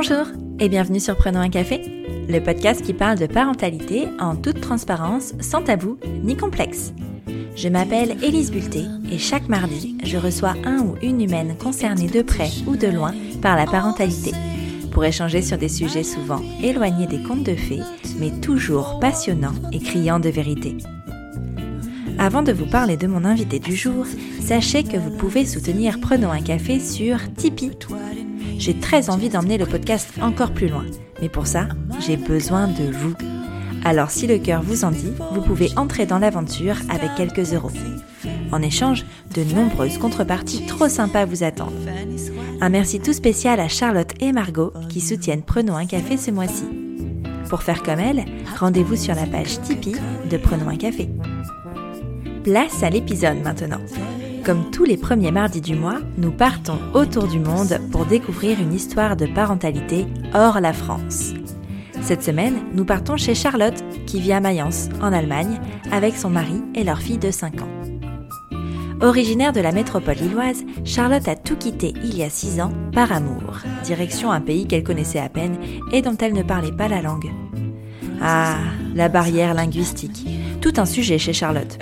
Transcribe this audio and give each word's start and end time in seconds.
Bonjour 0.00 0.28
et 0.60 0.68
bienvenue 0.68 1.00
sur 1.00 1.16
Prenons 1.16 1.40
un 1.40 1.48
café, 1.48 1.82
le 2.28 2.38
podcast 2.38 2.82
qui 2.82 2.92
parle 2.92 3.18
de 3.18 3.26
parentalité 3.26 4.06
en 4.20 4.36
toute 4.36 4.60
transparence, 4.60 5.32
sans 5.40 5.60
tabou 5.60 5.98
ni 6.22 6.36
complexe. 6.36 6.92
Je 7.56 7.68
m'appelle 7.68 8.16
Élise 8.22 8.52
Bulté 8.52 8.84
et 9.10 9.18
chaque 9.18 9.48
mardi, 9.48 9.98
je 10.04 10.16
reçois 10.16 10.54
un 10.64 10.82
ou 10.82 10.94
une 11.02 11.20
humaine 11.20 11.56
concernée 11.58 12.06
de 12.06 12.22
près 12.22 12.50
ou 12.68 12.76
de 12.76 12.86
loin 12.86 13.12
par 13.42 13.56
la 13.56 13.66
parentalité 13.66 14.30
pour 14.92 15.04
échanger 15.04 15.42
sur 15.42 15.58
des 15.58 15.68
sujets 15.68 16.04
souvent 16.04 16.42
éloignés 16.62 17.08
des 17.08 17.24
contes 17.24 17.42
de 17.42 17.56
fées, 17.56 17.82
mais 18.20 18.30
toujours 18.40 19.00
passionnants 19.00 19.56
et 19.72 19.80
criants 19.80 20.20
de 20.20 20.28
vérité. 20.28 20.76
Avant 22.20 22.42
de 22.42 22.52
vous 22.52 22.66
parler 22.66 22.96
de 22.96 23.08
mon 23.08 23.24
invité 23.24 23.58
du 23.58 23.74
jour, 23.74 24.06
sachez 24.40 24.84
que 24.84 24.96
vous 24.96 25.16
pouvez 25.16 25.44
soutenir 25.44 25.98
Prenons 26.00 26.30
un 26.30 26.42
café 26.42 26.78
sur 26.78 27.18
Tipeee. 27.34 27.72
J'ai 28.58 28.74
très 28.74 29.08
envie 29.08 29.28
d'emmener 29.28 29.56
le 29.56 29.66
podcast 29.66 30.10
encore 30.20 30.50
plus 30.50 30.68
loin, 30.68 30.84
mais 31.20 31.28
pour 31.28 31.46
ça, 31.46 31.68
j'ai 32.04 32.16
besoin 32.16 32.66
de 32.66 32.90
vous. 32.92 33.14
Alors 33.84 34.10
si 34.10 34.26
le 34.26 34.38
cœur 34.38 34.62
vous 34.62 34.84
en 34.84 34.90
dit, 34.90 35.12
vous 35.32 35.40
pouvez 35.40 35.70
entrer 35.76 36.06
dans 36.06 36.18
l'aventure 36.18 36.74
avec 36.90 37.14
quelques 37.16 37.54
euros. 37.54 37.70
En 38.50 38.60
échange, 38.60 39.06
de 39.34 39.44
nombreuses 39.44 39.98
contreparties 39.98 40.66
trop 40.66 40.88
sympas 40.88 41.24
vous 41.24 41.44
attendent. 41.44 41.72
Un 42.60 42.68
merci 42.68 42.98
tout 42.98 43.12
spécial 43.12 43.60
à 43.60 43.68
Charlotte 43.68 44.12
et 44.20 44.32
Margot 44.32 44.72
qui 44.88 45.00
soutiennent 45.00 45.42
Prenons 45.42 45.76
un 45.76 45.86
café 45.86 46.16
ce 46.16 46.32
mois-ci. 46.32 46.64
Pour 47.48 47.62
faire 47.62 47.82
comme 47.82 48.00
elles, 48.00 48.24
rendez-vous 48.58 48.96
sur 48.96 49.14
la 49.14 49.26
page 49.26 49.60
Tipeee 49.62 49.96
de 50.28 50.36
Prenons 50.36 50.68
un 50.68 50.76
café. 50.76 51.08
Place 52.42 52.82
à 52.82 52.90
l'épisode 52.90 53.38
maintenant. 53.42 53.80
Comme 54.48 54.70
tous 54.70 54.84
les 54.84 54.96
premiers 54.96 55.30
mardis 55.30 55.60
du 55.60 55.74
mois, 55.74 55.98
nous 56.16 56.30
partons 56.30 56.78
autour 56.94 57.28
du 57.28 57.38
monde 57.38 57.78
pour 57.92 58.06
découvrir 58.06 58.58
une 58.58 58.72
histoire 58.72 59.14
de 59.14 59.26
parentalité 59.26 60.06
hors 60.32 60.58
la 60.62 60.72
France. 60.72 61.34
Cette 62.00 62.22
semaine, 62.22 62.54
nous 62.72 62.86
partons 62.86 63.18
chez 63.18 63.34
Charlotte, 63.34 63.84
qui 64.06 64.22
vit 64.22 64.32
à 64.32 64.40
Mayence, 64.40 64.88
en 65.02 65.12
Allemagne, 65.12 65.60
avec 65.92 66.16
son 66.16 66.30
mari 66.30 66.62
et 66.74 66.82
leur 66.82 67.02
fille 67.02 67.18
de 67.18 67.30
5 67.30 67.60
ans. 67.60 67.68
Originaire 69.02 69.52
de 69.52 69.60
la 69.60 69.70
métropole 69.70 70.16
lilloise, 70.16 70.64
Charlotte 70.82 71.28
a 71.28 71.36
tout 71.36 71.56
quitté 71.56 71.92
il 72.02 72.16
y 72.16 72.22
a 72.22 72.30
6 72.30 72.62
ans 72.62 72.72
par 72.94 73.12
amour, 73.12 73.60
direction 73.84 74.32
un 74.32 74.40
pays 74.40 74.66
qu'elle 74.66 74.82
connaissait 74.82 75.20
à 75.20 75.28
peine 75.28 75.58
et 75.92 76.00
dont 76.00 76.16
elle 76.16 76.32
ne 76.32 76.42
parlait 76.42 76.72
pas 76.72 76.88
la 76.88 77.02
langue. 77.02 77.30
Ah, 78.22 78.56
la 78.94 79.10
barrière 79.10 79.52
linguistique, 79.52 80.26
tout 80.62 80.72
un 80.78 80.86
sujet 80.86 81.18
chez 81.18 81.34
Charlotte. 81.34 81.78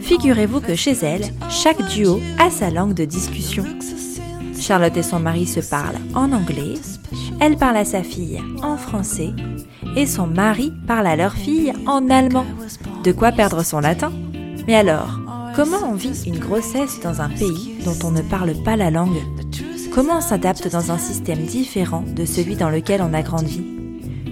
Figurez-vous 0.00 0.60
que 0.60 0.74
chez 0.74 0.92
elle, 1.02 1.24
chaque 1.48 1.86
duo 1.88 2.20
a 2.38 2.50
sa 2.50 2.70
langue 2.70 2.94
de 2.94 3.04
discussion. 3.04 3.64
Charlotte 4.58 4.96
et 4.96 5.02
son 5.02 5.20
mari 5.20 5.46
se 5.46 5.60
parlent 5.60 5.98
en 6.14 6.32
anglais, 6.32 6.74
elle 7.40 7.56
parle 7.56 7.76
à 7.76 7.84
sa 7.84 8.02
fille 8.02 8.40
en 8.62 8.76
français 8.76 9.30
et 9.96 10.06
son 10.06 10.26
mari 10.26 10.72
parle 10.86 11.06
à 11.06 11.16
leur 11.16 11.34
fille 11.34 11.72
en 11.86 12.08
allemand. 12.08 12.46
De 13.02 13.12
quoi 13.12 13.32
perdre 13.32 13.62
son 13.62 13.80
latin? 13.80 14.12
Mais 14.66 14.74
alors, 14.74 15.20
Comment 15.54 15.88
on 15.88 15.94
vit 15.94 16.24
une 16.26 16.40
grossesse 16.40 16.98
dans 17.00 17.20
un 17.20 17.28
pays 17.28 17.76
dont 17.84 17.96
on 18.02 18.10
ne 18.10 18.22
parle 18.22 18.54
pas 18.64 18.74
la 18.74 18.90
langue? 18.90 19.22
Comment 19.94 20.18
on 20.18 20.20
s'adapte 20.20 20.68
dans 20.68 20.90
un 20.90 20.98
système 20.98 21.44
différent 21.44 22.02
de 22.16 22.24
celui 22.24 22.56
dans 22.56 22.70
lequel 22.70 23.00
on 23.00 23.14
a 23.14 23.22
grandi? 23.22 23.64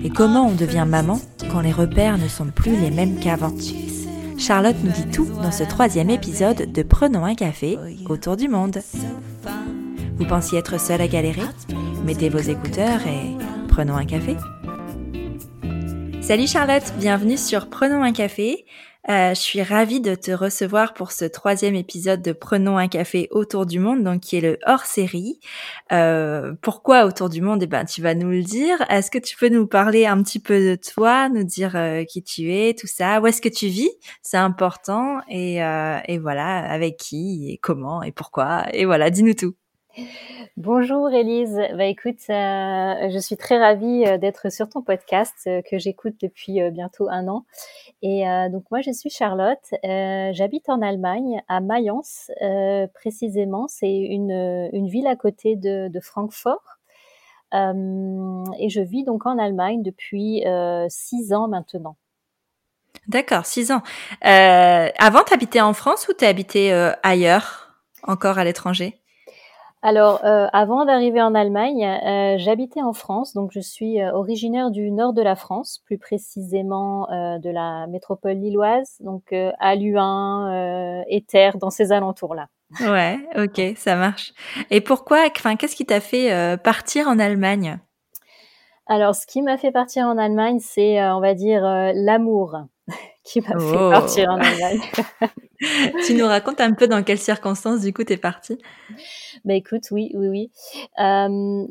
Et 0.03 0.11
comment 0.11 0.49
on 0.49 0.55
devient 0.55 0.85
maman 0.85 1.21
quand 1.49 1.61
les 1.61 1.71
repères 1.71 2.19
ne 2.19 2.27
sont 2.27 2.47
plus 2.47 2.75
les 2.75 2.91
mêmes 2.91 3.21
qu'avant? 3.21 3.53
Charlotte 4.39 4.77
nous 4.83 4.93
dit 4.93 5.11
tout 5.11 5.27
dans 5.43 5.53
ce 5.53 5.65
troisième 5.65 6.11
épisode 6.11 6.73
de 6.73 6.83
Prenons 6.83 7.25
un 7.25 7.35
café 7.35 7.79
autour 8.09 8.37
du 8.37 8.49
monde. 8.49 8.79
Vous 10.17 10.27
pensiez 10.27 10.59
être 10.59 10.81
seul 10.81 11.01
à 11.01 11.09
galérer? 11.09 11.43
Mettez 12.05 12.29
vos 12.29 12.39
écouteurs 12.39 13.01
et 13.07 13.37
prenons 13.69 13.97
un 13.97 14.05
café. 14.05 14.37
Salut 16.21 16.47
Charlotte, 16.47 16.93
bienvenue 16.99 17.37
sur 17.37 17.69
Prenons 17.69 18.03
un 18.03 18.13
café. 18.13 18.65
Euh, 19.09 19.31
je 19.31 19.41
suis 19.41 19.63
ravie 19.63 20.01
de 20.01 20.15
te 20.15 20.31
recevoir 20.31 20.95
pour 20.95 21.11
ce 21.11 21.25
troisième 21.25 21.75
épisode 21.75 22.23
de 22.23 22.31
Prenons 22.31 22.79
un 22.79 22.87
café 22.87 23.27
autour 23.33 23.67
du 23.67 23.81
monde, 23.81 24.05
donc 24.05 24.21
qui 24.21 24.37
est 24.37 24.41
le 24.41 24.59
hors-série. 24.65 25.41
Euh, 25.91 26.55
pourquoi 26.63 27.05
autour 27.05 27.29
du 27.29 27.41
monde? 27.41 27.65
Eh 27.65 27.67
ben, 27.67 27.85
tu 27.85 28.01
vas 28.01 28.15
nous 28.15 28.31
le 28.31 28.43
dire. 28.43 28.85
Est-ce 28.91 29.11
que 29.11 29.19
tu 29.19 29.37
peux 29.37 29.49
nous 29.49 29.67
parler 29.67 30.07
un 30.07 30.23
petit 30.23 30.39
peu 30.39 30.61
de 30.61 30.77
toi, 30.77 31.29
nous 31.29 31.43
dire 31.43 31.75
euh, 31.75 32.05
qui 32.05 32.23
tu 32.23 32.53
es, 32.53 32.75
tout 32.75 32.87
ça, 32.87 33.21
où 33.21 33.27
est-ce 33.27 33.43
que 33.43 33.49
tu 33.49 33.67
vis? 33.67 33.91
C'est 34.23 34.37
important. 34.37 35.21
Et, 35.29 35.59
voilà, 36.19 36.59
avec 36.71 36.97
qui 36.97 37.51
et 37.51 37.59
comment 37.59 38.03
et 38.05 38.13
pourquoi? 38.13 38.67
Et 38.73 38.85
voilà, 38.85 39.11
dis-nous 39.11 39.35
tout. 39.35 39.55
Bonjour 40.57 41.11
Elise. 41.11 41.59
Bah 41.77 41.85
écoute, 41.85 42.21
je 42.29 43.19
suis 43.21 43.37
très 43.37 43.59
ravie 43.59 44.05
d'être 44.19 44.51
sur 44.51 44.69
ton 44.69 44.81
podcast 44.83 45.35
que 45.45 45.79
j'écoute 45.79 46.15
depuis 46.21 46.61
bientôt 46.71 47.09
un 47.11 47.27
an. 47.29 47.45
Et 48.03 48.25
donc 48.51 48.65
moi 48.71 48.81
je 48.81 48.91
suis 48.91 49.11
Charlotte. 49.11 49.63
J'habite 49.83 50.69
en 50.69 50.83
Allemagne, 50.83 51.41
à 51.49 51.61
Mayence 51.61 52.31
précisément. 52.95 53.69
C'est 53.69 53.97
une, 53.97 54.69
une 54.73 54.89
ville 54.89 55.07
à 55.07 55.17
côté 55.17 55.57
de, 55.57 55.89
de 55.89 56.01
Francfort. 56.01 56.79
et 57.53 58.69
je 58.69 58.81
vis 58.81 59.05
donc 59.05 59.27
en 59.27 59.39
Allemagne 59.39 59.83
depuis 59.83 60.43
six 60.89 61.33
ans 61.33 61.49
maintenant. 61.49 61.97
D'accord, 63.09 63.47
six 63.47 63.71
ans. 63.73 63.83
avant, 64.21 65.25
tu 65.25 65.35
habitais 65.35 65.61
en 65.61 65.73
France 65.73 66.09
ou 66.09 66.13
tu 66.13 66.25
habitais 66.25 66.73
ailleurs, 67.03 67.77
encore 68.03 68.39
à 68.39 68.45
l'étranger? 68.45 69.02
Alors, 69.85 70.25
euh, 70.25 70.47
avant 70.53 70.85
d'arriver 70.85 71.21
en 71.21 71.35
Allemagne, 71.35 71.85
euh, 71.85 72.37
j'habitais 72.39 72.83
en 72.83 72.93
France, 72.93 73.35
donc 73.35 73.51
je 73.53 73.59
suis 73.59 74.01
euh, 74.01 74.13
originaire 74.13 74.71
du 74.71 74.93
nord 74.93 75.13
de 75.13 75.23
la 75.23 75.35
France, 75.35 75.83
plus 75.85 75.99
précisément 75.99 77.09
de 77.11 77.51
la 77.51 77.89
métropole 77.89 78.35
lilloise, 78.35 78.97
donc 79.01 79.33
à 79.33 79.75
Luin, 79.75 81.03
Éther, 81.09 81.59
dans 81.59 81.71
ces 81.71 81.91
alentours-là. 81.91 82.47
Ouais, 82.81 83.19
ok, 83.37 83.77
ça 83.77 83.97
marche. 83.97 84.33
Et 84.71 84.81
pourquoi, 84.81 85.27
enfin, 85.37 85.57
qu'est-ce 85.57 85.77
qui 85.77 85.85
t'a 85.85 86.01
fait 86.01 86.57
partir 86.63 87.09
en 87.09 87.19
Allemagne? 87.19 87.79
Alors, 88.87 89.15
ce 89.15 89.27
qui 89.27 89.43
m'a 89.43 89.59
fait 89.59 89.73
partir 89.73 90.07
en 90.07 90.17
Allemagne, 90.17 90.59
c'est, 90.61 91.03
on 91.11 91.21
va 91.21 91.35
dire, 91.35 91.63
l'amour 91.95 92.57
qui 93.25 93.41
m'a 93.41 93.59
fait 93.59 93.91
partir 93.91 94.31
en 94.31 94.39
Allemagne. 94.39 94.81
tu 96.07 96.15
nous 96.15 96.27
racontes 96.27 96.61
un 96.61 96.73
peu 96.73 96.89
dans 96.89 97.03
quelles 97.03 97.19
circonstances, 97.19 97.81
du 97.81 97.93
coup, 97.93 98.05
t'es 98.05 98.17
partie? 98.17 98.59
Bah 99.45 99.55
écoute, 99.55 99.91
oui, 99.91 100.11
oui, 100.15 100.29
oui. 100.29 100.51
Euh, 100.99 101.67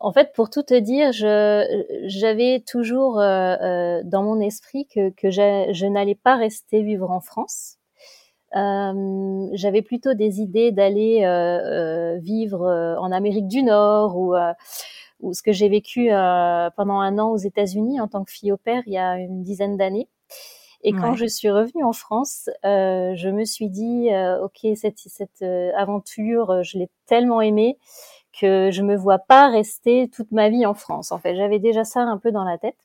en 0.00 0.12
fait, 0.12 0.32
pour 0.34 0.48
tout 0.48 0.62
te 0.62 0.78
dire, 0.78 1.12
j'avais 1.12 2.64
toujours 2.66 3.20
euh, 3.20 3.56
euh 3.60 4.02
dans 4.04 4.22
mon 4.22 4.40
esprit 4.40 4.86
que, 4.86 5.10
que 5.10 5.30
je 5.30 5.86
n'allais 5.86 6.14
pas 6.14 6.36
rester 6.36 6.82
vivre 6.82 7.10
en 7.10 7.20
France. 7.20 7.76
Euh, 8.56 9.46
j'avais 9.52 9.82
plutôt 9.82 10.14
des 10.14 10.40
idées 10.40 10.72
d'aller 10.72 11.22
euh, 11.24 12.16
vivre 12.18 12.66
en 12.98 13.12
Amérique 13.12 13.46
du 13.46 13.62
Nord 13.62 14.16
ou, 14.16 14.34
ou 15.20 15.34
ce 15.34 15.42
que 15.42 15.52
j'ai 15.52 15.68
vécu 15.68 16.08
pendant 16.76 17.00
un 17.00 17.18
an 17.18 17.30
aux 17.30 17.36
États-Unis 17.36 18.00
en 18.00 18.08
tant 18.08 18.24
que 18.24 18.32
fille 18.32 18.52
au 18.52 18.56
père 18.56 18.82
il 18.86 18.94
y 18.94 18.98
a 18.98 19.18
une 19.18 19.42
dizaine 19.42 19.76
d'années. 19.76 20.08
Et 20.82 20.92
quand 20.92 21.14
je 21.14 21.26
suis 21.26 21.50
revenue 21.50 21.84
en 21.84 21.92
France, 21.92 22.48
euh, 22.64 23.14
je 23.14 23.28
me 23.28 23.44
suis 23.44 23.68
dit, 23.68 24.08
euh, 24.12 24.42
ok, 24.42 24.66
cette, 24.76 24.98
cette 24.98 25.42
euh, 25.42 25.72
aventure, 25.76 26.50
euh, 26.50 26.62
je 26.62 26.78
l'ai 26.78 26.88
tellement 27.06 27.42
aimée 27.42 27.76
que 28.32 28.70
je 28.70 28.82
me 28.82 28.96
vois 28.96 29.18
pas 29.18 29.50
rester 29.50 30.08
toute 30.08 30.32
ma 30.32 30.48
vie 30.48 30.64
en 30.64 30.72
France. 30.74 31.12
En 31.12 31.18
fait, 31.18 31.36
j'avais 31.36 31.58
déjà 31.58 31.84
ça 31.84 32.00
un 32.00 32.16
peu 32.16 32.32
dans 32.32 32.44
la 32.44 32.56
tête. 32.56 32.76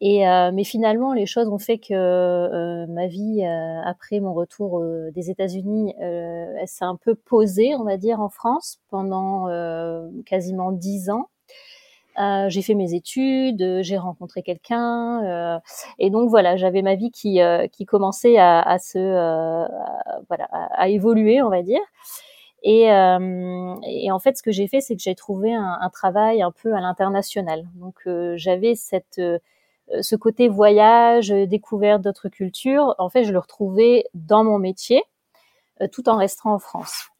Et 0.00 0.28
euh, 0.28 0.50
mais 0.52 0.64
finalement, 0.64 1.12
les 1.12 1.26
choses 1.26 1.48
ont 1.48 1.58
fait 1.58 1.78
que 1.78 2.84
ma 2.86 3.06
vie 3.06 3.44
après 3.84 4.18
mon 4.18 4.34
retour 4.34 4.82
des 5.14 5.30
États-Unis, 5.30 5.94
elle 6.00 6.66
s'est 6.66 6.84
un 6.84 6.96
peu 6.96 7.14
posée, 7.14 7.76
on 7.76 7.84
va 7.84 7.96
dire, 7.96 8.20
en 8.20 8.28
France 8.28 8.80
pendant 8.90 9.46
quasiment 10.26 10.72
dix 10.72 11.10
ans. 11.10 11.28
Euh, 12.18 12.48
j'ai 12.48 12.62
fait 12.62 12.74
mes 12.74 12.94
études, 12.94 13.60
euh, 13.62 13.82
j'ai 13.82 13.98
rencontré 13.98 14.42
quelqu'un, 14.42 15.24
euh, 15.24 15.58
et 15.98 16.10
donc 16.10 16.30
voilà, 16.30 16.56
j'avais 16.56 16.82
ma 16.82 16.94
vie 16.94 17.10
qui 17.10 17.40
euh, 17.40 17.66
qui 17.66 17.86
commençait 17.86 18.38
à, 18.38 18.60
à 18.60 18.78
se 18.78 18.98
voilà 20.28 20.44
à, 20.50 20.88
évoluer, 20.88 21.42
on 21.42 21.50
va 21.50 21.62
dire. 21.62 21.80
Et, 22.62 22.84
et 22.84 24.10
en 24.10 24.18
fait, 24.18 24.38
ce 24.38 24.42
que 24.42 24.50
j'ai 24.50 24.68
fait, 24.68 24.80
c'est 24.80 24.96
que 24.96 25.02
j'ai 25.02 25.14
trouvé 25.14 25.52
un, 25.54 25.78
un, 25.80 25.90
travail 25.90 26.40
un 26.40 26.50
peu 26.50 26.74
à 26.74 26.80
l'international. 26.80 27.68
Donc 27.74 28.08
j'avais 28.36 28.74
cette 28.74 29.20
ce 30.00 30.16
côté 30.16 30.48
voyage, 30.48 31.28
découverte 31.28 32.00
d'autres 32.02 32.30
cultures. 32.30 32.94
En 32.98 33.10
fait, 33.10 33.24
je 33.24 33.32
le 33.32 33.38
retrouvais 33.38 34.04
dans 34.14 34.44
mon 34.44 34.58
métier, 34.58 35.02
tout 35.92 36.08
en 36.08 36.16
restant 36.16 36.54
en 36.54 36.58
France. 36.58 37.10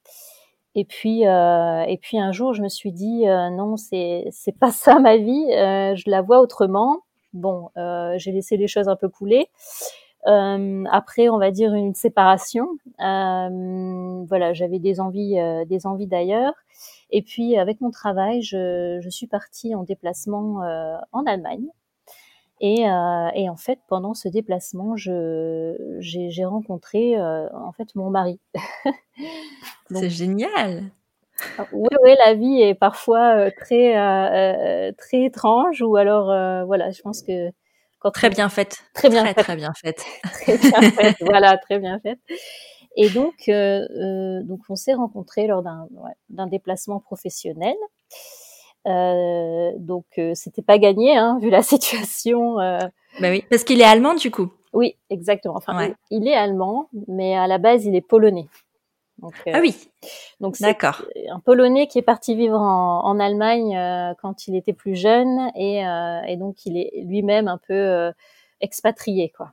Et 0.74 0.84
puis, 0.84 1.26
euh, 1.26 1.82
et 1.86 1.98
puis 1.98 2.18
un 2.18 2.32
jour, 2.32 2.52
je 2.52 2.62
me 2.62 2.68
suis 2.68 2.92
dit 2.92 3.28
euh, 3.28 3.50
non, 3.50 3.76
c'est 3.76 4.26
c'est 4.30 4.58
pas 4.58 4.70
ça 4.72 4.98
ma 4.98 5.16
vie. 5.16 5.46
Euh, 5.52 5.94
je 5.94 6.10
la 6.10 6.22
vois 6.22 6.40
autrement. 6.40 7.00
Bon, 7.32 7.70
euh, 7.76 8.14
j'ai 8.18 8.32
laissé 8.32 8.56
les 8.56 8.68
choses 8.68 8.88
un 8.88 8.96
peu 8.96 9.08
couler. 9.08 9.48
Euh, 10.26 10.84
après, 10.90 11.28
on 11.28 11.38
va 11.38 11.50
dire 11.50 11.74
une 11.74 11.94
séparation. 11.94 12.68
voilà, 12.98 14.52
j'avais 14.52 14.78
des 14.78 15.00
envies, 15.00 15.36
des 15.68 15.86
envies 15.86 16.06
d'ailleurs. 16.06 16.54
Et 17.10 17.22
puis 17.22 17.56
avec 17.56 17.80
mon 17.80 17.90
travail, 17.90 18.42
je, 18.42 18.98
je 19.00 19.10
suis 19.10 19.26
partie 19.26 19.74
en 19.74 19.82
déplacement 19.84 20.60
en 21.12 21.26
Allemagne. 21.26 21.66
Et, 22.60 22.88
euh, 22.88 23.28
et, 23.34 23.48
en 23.50 23.56
fait, 23.56 23.80
pendant 23.88 24.14
ce 24.14 24.28
déplacement, 24.28 24.96
j'ai 24.96 26.44
rencontré 26.44 27.16
euh, 27.16 27.48
en 27.52 27.72
fait 27.72 27.94
mon 27.94 28.10
mari. 28.10 28.40
C'est 29.90 30.10
génial. 30.10 30.84
Oui, 31.72 31.88
oui, 32.02 32.14
la 32.24 32.34
vie 32.34 32.60
est 32.60 32.74
parfois 32.74 33.36
euh, 33.36 33.50
très 33.56 33.98
euh, 33.98 34.92
très 34.96 35.24
étrange, 35.24 35.82
ou 35.82 35.96
alors 35.96 36.26
voilà, 36.66 36.92
je 36.92 37.02
pense 37.02 37.22
que 37.22 37.50
quand 37.98 38.12
très 38.12 38.30
bien 38.30 38.48
faite, 38.48 38.84
très 38.94 39.08
bien 39.08 39.24
très, 39.24 39.34
faite, 39.34 39.44
très 39.44 39.56
bien 39.56 39.72
faite, 39.74 40.04
très 40.22 40.58
bien 40.58 40.90
faite, 40.92 41.16
voilà, 41.20 41.58
très 41.58 41.78
bien 41.80 41.98
faite. 41.98 42.20
Et 42.96 43.10
donc, 43.10 43.50
donc 44.46 44.60
on 44.68 44.76
s'est 44.76 44.94
rencontrés 44.94 45.48
lors 45.48 45.64
d'un 45.64 45.88
ouais, 45.90 46.46
déplacement 46.50 47.00
professionnel. 47.00 47.74
Euh, 48.86 49.72
donc 49.78 50.04
euh, 50.18 50.32
c'était 50.34 50.62
pas 50.62 50.78
gagné 50.78 51.16
hein, 51.16 51.38
vu 51.42 51.50
la 51.50 51.62
situation. 51.62 52.60
Euh. 52.60 52.78
Bah 53.20 53.30
oui, 53.30 53.44
parce 53.50 53.64
qu'il 53.64 53.80
est 53.80 53.84
allemand 53.84 54.14
du 54.14 54.30
coup. 54.30 54.52
Oui, 54.72 54.96
exactement. 55.08 55.54
Enfin, 55.56 55.94
il, 56.10 56.26
est 56.26 56.34
allemand, 56.34 56.88
mais 57.06 57.36
à 57.36 57.46
la 57.46 57.58
base 57.58 57.84
il 57.84 57.94
est 57.94 58.00
polonais. 58.00 58.48
Donc, 59.18 59.34
ah 59.52 59.60
oui. 59.60 59.76
Donc 60.40 60.58
d'accord. 60.58 61.02
Un 61.30 61.38
Polonais 61.38 61.86
qui 61.86 62.00
est 62.00 62.02
parti 62.02 62.34
vivre 62.34 62.58
en, 62.60 63.04
en 63.04 63.20
Allemagne 63.20 63.78
quand 64.20 64.48
il 64.48 64.56
était 64.56 64.72
plus 64.72 64.96
jeune 64.96 65.52
et, 65.54 65.84
et 66.26 66.36
donc 66.36 66.66
il 66.66 66.76
est 66.76 66.90
lui-même 67.04 67.46
un 67.46 67.58
peu 67.58 68.12
expatrié 68.60 69.30
quoi. 69.30 69.52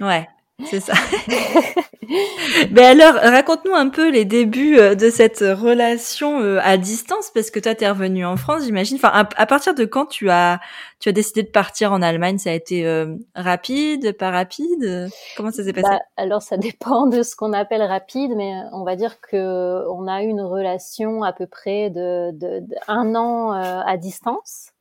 Ouais. 0.00 0.28
C'est 0.66 0.80
ça. 0.80 0.94
Mais 2.72 2.84
alors, 2.84 3.14
raconte-nous 3.14 3.74
un 3.74 3.88
peu 3.88 4.10
les 4.10 4.24
débuts 4.24 4.78
euh, 4.78 4.94
de 4.94 5.10
cette 5.10 5.40
relation 5.40 6.40
euh, 6.40 6.58
à 6.62 6.76
distance, 6.76 7.30
parce 7.32 7.50
que 7.50 7.60
toi, 7.60 7.74
tu 7.74 7.84
es 7.84 7.90
revenu 7.90 8.24
en 8.24 8.36
France, 8.36 8.64
j'imagine. 8.64 8.96
Enfin, 8.96 9.10
à, 9.12 9.46
partir 9.46 9.74
de 9.74 9.84
quand 9.84 10.06
tu 10.06 10.28
as, 10.28 10.60
tu 10.98 11.08
as 11.08 11.12
décidé 11.12 11.42
de 11.42 11.50
partir 11.50 11.92
en 11.92 12.02
Allemagne? 12.02 12.38
Ça 12.38 12.50
a 12.50 12.54
été 12.54 12.84
euh, 12.86 13.14
rapide, 13.34 14.16
pas 14.16 14.30
rapide? 14.30 15.08
Comment 15.36 15.52
ça 15.52 15.62
s'est 15.62 15.72
passé? 15.72 15.88
Bah, 15.88 16.00
Alors, 16.16 16.42
ça 16.42 16.56
dépend 16.58 17.06
de 17.06 17.22
ce 17.22 17.36
qu'on 17.36 17.52
appelle 17.52 17.82
rapide, 17.82 18.32
mais 18.36 18.52
on 18.72 18.84
va 18.84 18.96
dire 18.96 19.20
que 19.20 19.84
on 19.88 20.08
a 20.08 20.22
eu 20.22 20.26
une 20.26 20.42
relation 20.42 21.22
à 21.22 21.32
peu 21.32 21.46
près 21.46 21.90
de, 21.90 22.32
de, 22.32 22.60
de 22.60 22.74
un 22.88 23.14
an 23.14 23.52
à 23.52 23.96
distance 23.96 24.72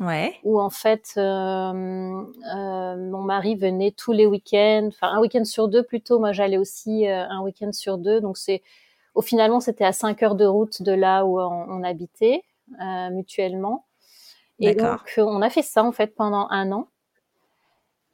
ouais. 0.00 0.34
où 0.44 0.60
en 0.60 0.70
fait 0.70 1.12
euh, 1.16 1.22
euh, 1.22 2.96
mon 2.96 3.22
mari 3.22 3.56
venait 3.56 3.92
tous 3.92 4.12
les 4.12 4.26
week-ends, 4.26 4.88
enfin 4.88 5.08
un 5.08 5.20
week-end 5.20 5.44
sur 5.44 5.68
deux 5.68 5.82
plutôt. 5.82 6.18
Moi 6.18 6.32
j'allais 6.32 6.58
aussi 6.58 7.06
euh, 7.08 7.26
un 7.28 7.40
week-end 7.42 7.72
sur 7.72 7.98
deux, 7.98 8.20
donc 8.20 8.36
c'est 8.36 8.62
au 9.14 9.22
finalement 9.22 9.60
c'était 9.60 9.84
à 9.84 9.92
5 9.92 10.22
heures 10.22 10.34
de 10.34 10.46
route 10.46 10.82
de 10.82 10.92
là 10.92 11.24
où 11.24 11.40
on, 11.40 11.82
habitait 11.82 12.42
mutuellement. 13.10 13.86
Et 14.60 14.74
donc 14.74 15.00
on 15.18 15.42
a 15.42 15.50
fait 15.50 15.62
ça 15.62 15.84
en 15.84 15.92
fait 15.92 16.14
pendant 16.14 16.46
un 16.50 16.72
an. 16.72 16.88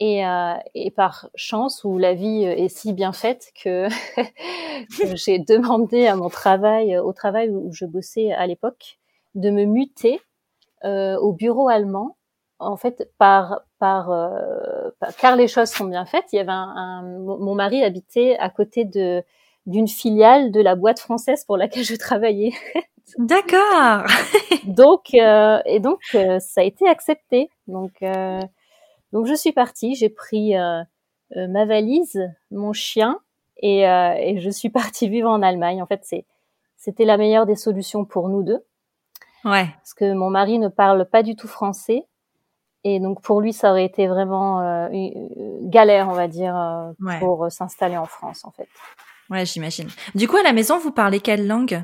Et, 0.00 0.24
euh, 0.24 0.54
et, 0.76 0.92
par 0.92 1.28
chance, 1.34 1.82
où 1.82 1.98
la 1.98 2.14
vie 2.14 2.44
est 2.44 2.68
si 2.68 2.92
bien 2.92 3.12
faite 3.12 3.50
que, 3.60 3.88
j'ai 5.16 5.40
demandé 5.40 6.06
à 6.06 6.14
mon 6.14 6.28
travail, 6.28 6.96
au 6.98 7.12
travail 7.12 7.50
où 7.50 7.72
je 7.72 7.84
bossais 7.84 8.30
à 8.30 8.46
l'époque, 8.46 8.98
de 9.34 9.50
me 9.50 9.64
muter 9.64 10.20
au 10.84 11.32
bureau 11.32 11.68
allemand, 11.68 12.16
en 12.58 12.76
fait, 12.76 13.10
par, 13.18 13.62
par, 13.78 14.10
euh, 14.10 14.90
car 15.20 15.36
les 15.36 15.48
choses 15.48 15.68
sont 15.70 15.84
bien 15.84 16.04
faites. 16.04 16.26
Il 16.32 16.36
y 16.36 16.38
avait 16.40 16.50
un, 16.50 17.02
mon 17.02 17.54
mari 17.54 17.82
habitait 17.82 18.36
à 18.38 18.50
côté 18.50 18.84
de 18.84 19.22
d'une 19.66 19.88
filiale 19.88 20.50
de 20.50 20.62
la 20.62 20.76
boîte 20.76 20.98
française 20.98 21.44
pour 21.44 21.58
laquelle 21.58 21.84
je 21.84 21.94
travaillais. 21.94 22.52
D'accord. 23.18 24.04
donc 24.64 25.14
euh, 25.14 25.60
et 25.66 25.78
donc 25.78 26.00
ça 26.40 26.60
a 26.60 26.64
été 26.64 26.88
accepté. 26.88 27.50
Donc 27.66 28.02
donc 29.12 29.26
je 29.26 29.34
suis 29.34 29.52
partie, 29.52 29.94
j'ai 29.94 30.08
pris 30.08 30.54
ma 31.34 31.64
valise, 31.66 32.30
mon 32.50 32.72
chien 32.72 33.20
et, 33.58 33.82
et 33.82 34.38
je 34.38 34.50
suis 34.50 34.70
partie 34.70 35.08
vivre 35.08 35.28
en 35.28 35.42
Allemagne. 35.42 35.82
En 35.82 35.86
fait, 35.86 36.00
c'est 36.02 36.24
c'était 36.76 37.04
la 37.04 37.16
meilleure 37.16 37.44
des 37.44 37.56
solutions 37.56 38.04
pour 38.04 38.28
nous 38.28 38.42
deux. 38.42 38.64
Ouais. 39.44 39.68
Parce 39.76 39.94
que 39.94 40.12
mon 40.12 40.30
mari 40.30 40.58
ne 40.58 40.68
parle 40.68 41.08
pas 41.08 41.22
du 41.22 41.36
tout 41.36 41.48
français. 41.48 42.06
Et 42.84 43.00
donc 43.00 43.22
pour 43.22 43.40
lui, 43.40 43.52
ça 43.52 43.70
aurait 43.70 43.84
été 43.84 44.06
vraiment 44.06 44.60
euh, 44.60 44.88
une 44.92 45.68
galère, 45.68 46.08
on 46.08 46.12
va 46.12 46.28
dire, 46.28 46.56
euh, 46.56 47.18
pour 47.18 47.44
euh, 47.44 47.50
s'installer 47.50 47.96
en 47.96 48.06
France, 48.06 48.44
en 48.44 48.50
fait. 48.50 48.68
Ouais, 49.30 49.44
j'imagine. 49.44 49.88
Du 50.14 50.28
coup, 50.28 50.36
à 50.36 50.42
la 50.42 50.52
maison, 50.52 50.78
vous 50.78 50.92
parlez 50.92 51.20
quelle 51.20 51.46
langue? 51.46 51.82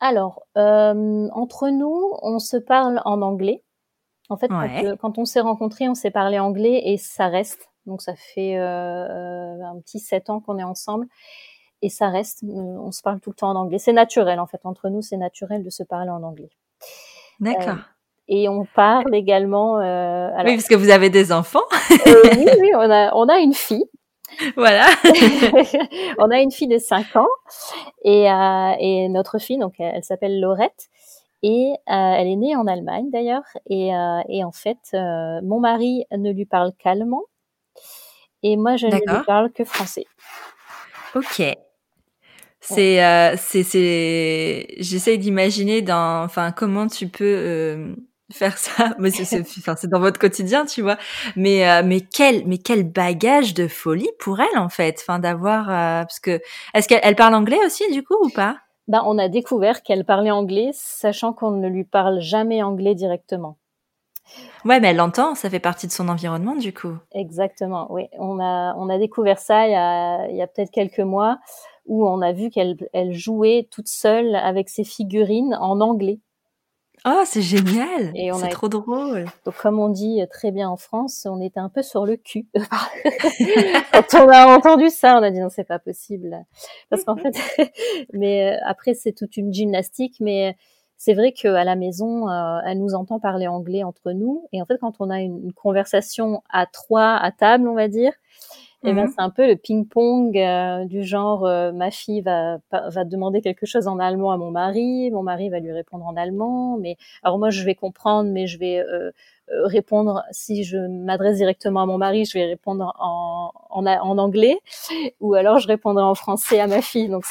Alors, 0.00 0.42
entre 0.56 1.68
nous, 1.68 2.12
on 2.22 2.38
se 2.38 2.56
parle 2.56 3.00
en 3.04 3.22
anglais. 3.22 3.62
En 4.28 4.36
fait, 4.36 4.48
quand, 5.00 5.18
on 5.18 5.24
s'est 5.24 5.40
rencontrés, 5.40 5.88
on 5.88 5.94
s'est 5.94 6.10
parlé 6.10 6.38
anglais 6.38 6.82
et 6.86 6.96
ça 6.96 7.28
reste. 7.28 7.68
Donc 7.84 8.00
ça 8.00 8.14
fait 8.16 8.56
un 8.56 9.78
petit 9.84 10.00
sept 10.00 10.30
ans 10.30 10.40
qu'on 10.40 10.58
est 10.58 10.64
ensemble 10.64 11.06
et 11.82 11.88
ça 11.88 12.08
reste. 12.08 12.42
On 12.42 12.90
se 12.90 13.02
parle 13.02 13.20
tout 13.20 13.30
le 13.30 13.36
temps 13.36 13.50
en 13.50 13.56
anglais. 13.56 13.78
C'est 13.78 13.92
naturel, 13.92 14.40
en 14.40 14.46
fait. 14.46 14.60
Entre 14.64 14.88
nous, 14.88 15.02
c'est 15.02 15.18
naturel 15.18 15.62
de 15.62 15.70
se 15.70 15.82
parler 15.82 16.10
en 16.10 16.22
anglais. 16.22 16.50
D'accord. 17.40 17.68
Euh, 17.68 17.92
et 18.28 18.48
on 18.48 18.64
parle 18.64 19.14
également. 19.14 19.78
Euh, 19.78 20.28
alors, 20.34 20.46
oui, 20.46 20.56
parce 20.56 20.68
que 20.68 20.74
vous 20.74 20.90
avez 20.90 21.10
des 21.10 21.32
enfants. 21.32 21.64
Euh, 21.90 22.22
oui, 22.36 22.46
oui, 22.60 22.70
on 22.74 22.90
a, 22.90 23.14
on 23.14 23.28
a 23.28 23.38
une 23.38 23.54
fille. 23.54 23.84
Voilà. 24.56 24.86
on 26.18 26.30
a 26.30 26.40
une 26.40 26.50
fille 26.50 26.68
de 26.68 26.78
5 26.78 27.16
ans 27.16 27.28
et, 28.02 28.30
euh, 28.30 28.72
et 28.78 29.08
notre 29.08 29.38
fille, 29.38 29.58
donc 29.58 29.74
elle, 29.78 30.02
s'appelle 30.04 30.40
Laurette 30.40 30.88
et 31.42 31.72
euh, 31.72 31.92
elle 31.92 32.28
est 32.28 32.36
née 32.36 32.56
en 32.56 32.66
Allemagne 32.66 33.10
d'ailleurs 33.10 33.44
et, 33.68 33.94
euh, 33.94 34.20
et, 34.28 34.42
en 34.42 34.52
fait 34.52 34.78
mon 34.94 35.60
mari 35.60 36.06
ne 36.12 36.32
lui 36.32 36.46
parle 36.46 36.72
qu'allemand 36.78 37.24
et 38.42 38.56
moi 38.56 38.76
je 38.76 38.86
ne 38.86 38.92
lui 38.92 39.24
parle 39.26 39.52
que 39.52 39.64
français. 39.64 40.06
Ok. 41.14 41.42
C'est, 42.62 43.04
euh, 43.04 43.34
c'est, 43.36 43.64
c'est, 43.64 44.68
j'essaye 44.78 45.18
d'imaginer 45.18 45.82
dans, 45.82 46.22
enfin, 46.22 46.52
comment 46.52 46.86
tu 46.86 47.08
peux 47.08 47.24
euh, 47.24 47.94
faire 48.32 48.56
ça. 48.56 48.94
Mais 48.98 49.10
c'est, 49.10 49.24
c'est, 49.24 49.40
enfin, 49.40 49.74
c'est 49.76 49.88
dans 49.88 50.00
votre 50.00 50.18
quotidien, 50.18 50.64
tu 50.64 50.80
vois. 50.80 50.96
Mais, 51.36 51.68
euh, 51.68 51.82
mais 51.84 52.00
quel, 52.00 52.46
mais 52.46 52.58
quel 52.58 52.84
bagage 52.84 53.54
de 53.54 53.66
folie 53.68 54.10
pour 54.18 54.40
elle 54.40 54.58
en 54.58 54.68
fait, 54.68 54.98
enfin, 55.00 55.18
d'avoir, 55.18 55.68
euh, 55.68 56.02
parce 56.02 56.20
que, 56.20 56.40
est-ce 56.74 56.88
qu'elle 56.88 57.00
elle 57.02 57.16
parle 57.16 57.34
anglais 57.34 57.58
aussi 57.66 57.90
du 57.92 58.02
coup 58.02 58.16
ou 58.22 58.30
pas? 58.30 58.58
Bah, 58.88 59.02
on 59.06 59.18
a 59.18 59.28
découvert 59.28 59.82
qu'elle 59.82 60.04
parlait 60.04 60.30
anglais, 60.30 60.70
sachant 60.72 61.32
qu'on 61.32 61.52
ne 61.52 61.68
lui 61.68 61.84
parle 61.84 62.20
jamais 62.20 62.62
anglais 62.62 62.94
directement. 62.94 63.58
Ouais, 64.64 64.80
mais 64.80 64.88
elle 64.88 64.96
l'entend, 64.96 65.34
ça 65.34 65.50
fait 65.50 65.60
partie 65.60 65.86
de 65.86 65.92
son 65.92 66.08
environnement 66.08 66.54
du 66.54 66.72
coup. 66.72 66.96
Exactement, 67.12 67.88
oui. 67.90 68.06
On 68.18 68.40
a, 68.40 68.74
on 68.76 68.88
a 68.88 68.98
découvert 68.98 69.38
ça 69.38 69.66
il 69.66 69.72
y 69.72 69.74
a, 69.74 70.28
il 70.28 70.36
y 70.36 70.42
a 70.42 70.46
peut-être 70.46 70.70
quelques 70.70 71.00
mois 71.00 71.38
où 71.86 72.06
on 72.06 72.20
a 72.22 72.32
vu 72.32 72.50
qu'elle 72.50 72.76
elle 72.92 73.12
jouait 73.12 73.68
toute 73.70 73.88
seule 73.88 74.34
avec 74.36 74.68
ses 74.68 74.84
figurines 74.84 75.56
en 75.60 75.80
anglais. 75.80 76.20
Oh, 77.04 77.22
c'est 77.24 77.42
génial 77.42 78.12
C'est 78.14 78.48
trop 78.50 78.68
drôle 78.68 79.24
Donc, 79.44 79.56
comme 79.56 79.80
on 79.80 79.88
dit 79.88 80.20
très 80.30 80.52
bien 80.52 80.68
en 80.68 80.76
France, 80.76 81.26
on 81.28 81.40
était 81.40 81.58
un 81.58 81.68
peu 81.68 81.82
sur 81.82 82.06
le 82.06 82.16
cul. 82.16 82.46
Quand 83.92 84.14
on 84.14 84.28
a 84.28 84.56
entendu 84.56 84.88
ça, 84.88 85.18
on 85.18 85.22
a 85.22 85.30
dit 85.30 85.40
non, 85.40 85.48
c'est 85.48 85.64
pas 85.64 85.80
possible. 85.80 86.44
Parce 86.90 87.02
qu'en 87.02 87.16
fait, 87.16 87.34
mais 88.12 88.52
euh, 88.52 88.56
après, 88.64 88.94
c'est 88.94 89.12
toute 89.12 89.36
une 89.36 89.52
gymnastique, 89.52 90.16
mais 90.20 90.56
c'est 90.96 91.14
vrai 91.14 91.32
qu'à 91.32 91.64
la 91.64 91.74
maison, 91.74 92.28
euh, 92.28 92.60
elle 92.64 92.78
nous 92.78 92.94
entend 92.94 93.18
parler 93.18 93.48
anglais 93.48 93.82
entre 93.82 94.12
nous. 94.12 94.46
Et 94.52 94.62
en 94.62 94.66
fait, 94.66 94.78
quand 94.78 94.94
on 95.00 95.10
a 95.10 95.20
une 95.20 95.52
conversation 95.52 96.42
à 96.50 96.66
trois 96.66 97.16
à 97.16 97.32
table, 97.32 97.66
on 97.66 97.74
va 97.74 97.88
dire, 97.88 98.12
et 98.84 98.92
ben 98.92 99.04
mmh 99.04 99.08
c'est 99.14 99.20
un 99.22 99.30
peu 99.30 99.46
le 99.46 99.56
ping-pong 99.56 100.36
euh, 100.36 100.84
du 100.86 101.04
genre 101.04 101.46
euh, 101.46 101.72
ma 101.72 101.90
fille 101.90 102.20
va 102.20 102.58
va 102.70 103.04
demander 103.04 103.40
quelque 103.40 103.66
chose 103.66 103.86
en 103.86 103.98
allemand 103.98 104.32
à 104.32 104.36
mon 104.36 104.50
mari, 104.50 105.10
mon 105.10 105.22
mari 105.22 105.48
va 105.50 105.60
lui 105.60 105.72
répondre 105.72 106.04
en 106.06 106.16
allemand, 106.16 106.78
mais 106.78 106.96
alors 107.22 107.38
moi 107.38 107.50
je 107.50 107.64
vais 107.64 107.74
comprendre, 107.74 108.30
mais 108.30 108.46
je 108.46 108.58
vais 108.58 108.78
euh, 108.78 109.10
répondre 109.64 110.22
si 110.30 110.64
je 110.64 110.78
m'adresse 110.78 111.36
directement 111.36 111.82
à 111.82 111.86
mon 111.86 111.98
mari, 111.98 112.24
je 112.24 112.38
vais 112.38 112.46
répondre 112.46 112.92
en 112.98 113.52
en, 113.70 113.86
en 113.86 114.18
anglais, 114.18 114.58
ou 115.20 115.34
alors 115.34 115.58
je 115.58 115.68
répondrai 115.68 116.04
en 116.04 116.14
français 116.14 116.60
à 116.60 116.66
ma 116.66 116.82
fille. 116.82 117.08
Donc 117.08 117.24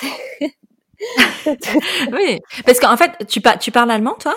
oui, 2.12 2.40
parce 2.66 2.80
qu'en 2.80 2.98
fait 2.98 3.26
tu, 3.28 3.42
tu 3.60 3.72
parles 3.72 3.92
allemand 3.92 4.16
toi? 4.20 4.36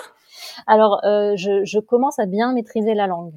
Alors 0.67 0.99
je, 1.03 1.63
je 1.63 1.79
commence 1.79 2.19
à 2.19 2.25
bien 2.25 2.53
maîtriser 2.53 2.93
la 2.93 3.07
langue. 3.07 3.33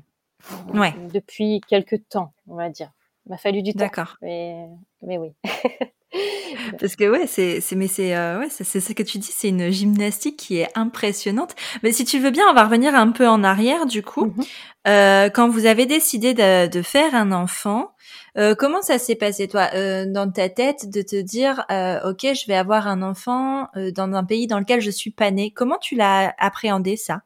Ouais. 0.72 0.94
Depuis 1.12 1.60
quelques 1.68 2.08
temps, 2.08 2.32
on 2.48 2.54
va 2.54 2.70
dire. 2.70 2.90
M'a 3.28 3.36
fallu 3.36 3.62
du 3.62 3.72
temps. 3.72 3.80
D'accord. 3.80 4.16
Mais, 4.22 4.66
mais 5.02 5.18
oui. 5.18 5.32
Parce 6.80 6.96
que 6.96 7.10
ouais, 7.10 7.26
c'est 7.26 7.60
c'est 7.60 7.76
mais 7.76 7.86
c'est 7.86 8.16
euh, 8.16 8.38
ouais, 8.38 8.48
c'est 8.48 8.80
ce 8.80 8.92
que 8.94 9.02
tu 9.02 9.18
dis, 9.18 9.30
c'est 9.30 9.50
une 9.50 9.70
gymnastique 9.70 10.38
qui 10.38 10.56
est 10.56 10.68
impressionnante. 10.74 11.54
Mais 11.82 11.92
si 11.92 12.06
tu 12.06 12.18
veux 12.18 12.30
bien, 12.30 12.44
on 12.50 12.54
va 12.54 12.64
revenir 12.64 12.94
un 12.94 13.10
peu 13.10 13.28
en 13.28 13.44
arrière 13.44 13.86
du 13.86 14.02
coup. 14.02 14.26
Mmh 14.26 14.42
euh, 14.86 15.28
quand 15.28 15.50
vous 15.50 15.66
avez 15.66 15.84
décidé 15.84 16.32
de, 16.32 16.66
de 16.66 16.80
faire 16.80 17.14
un 17.14 17.30
enfant, 17.30 17.90
euh, 18.38 18.54
comment 18.54 18.80
ça 18.80 18.98
s'est 18.98 19.16
passé 19.16 19.46
toi 19.46 19.68
euh, 19.74 20.06
dans 20.06 20.30
ta 20.30 20.48
tête 20.48 20.88
de 20.88 21.02
te 21.02 21.20
dire 21.20 21.66
euh, 21.70 22.10
OK, 22.10 22.20
je 22.22 22.46
vais 22.46 22.54
avoir 22.54 22.86
un 22.88 23.02
enfant 23.02 23.66
euh, 23.76 23.90
dans 23.90 24.10
un 24.14 24.24
pays 24.24 24.46
dans 24.46 24.58
lequel 24.58 24.80
je 24.80 24.90
suis 24.90 25.10
pas 25.10 25.30
née? 25.30 25.50
Comment 25.50 25.76
tu 25.78 25.94
l'as 25.94 26.34
appréhendé 26.38 26.96
ça? 26.96 27.20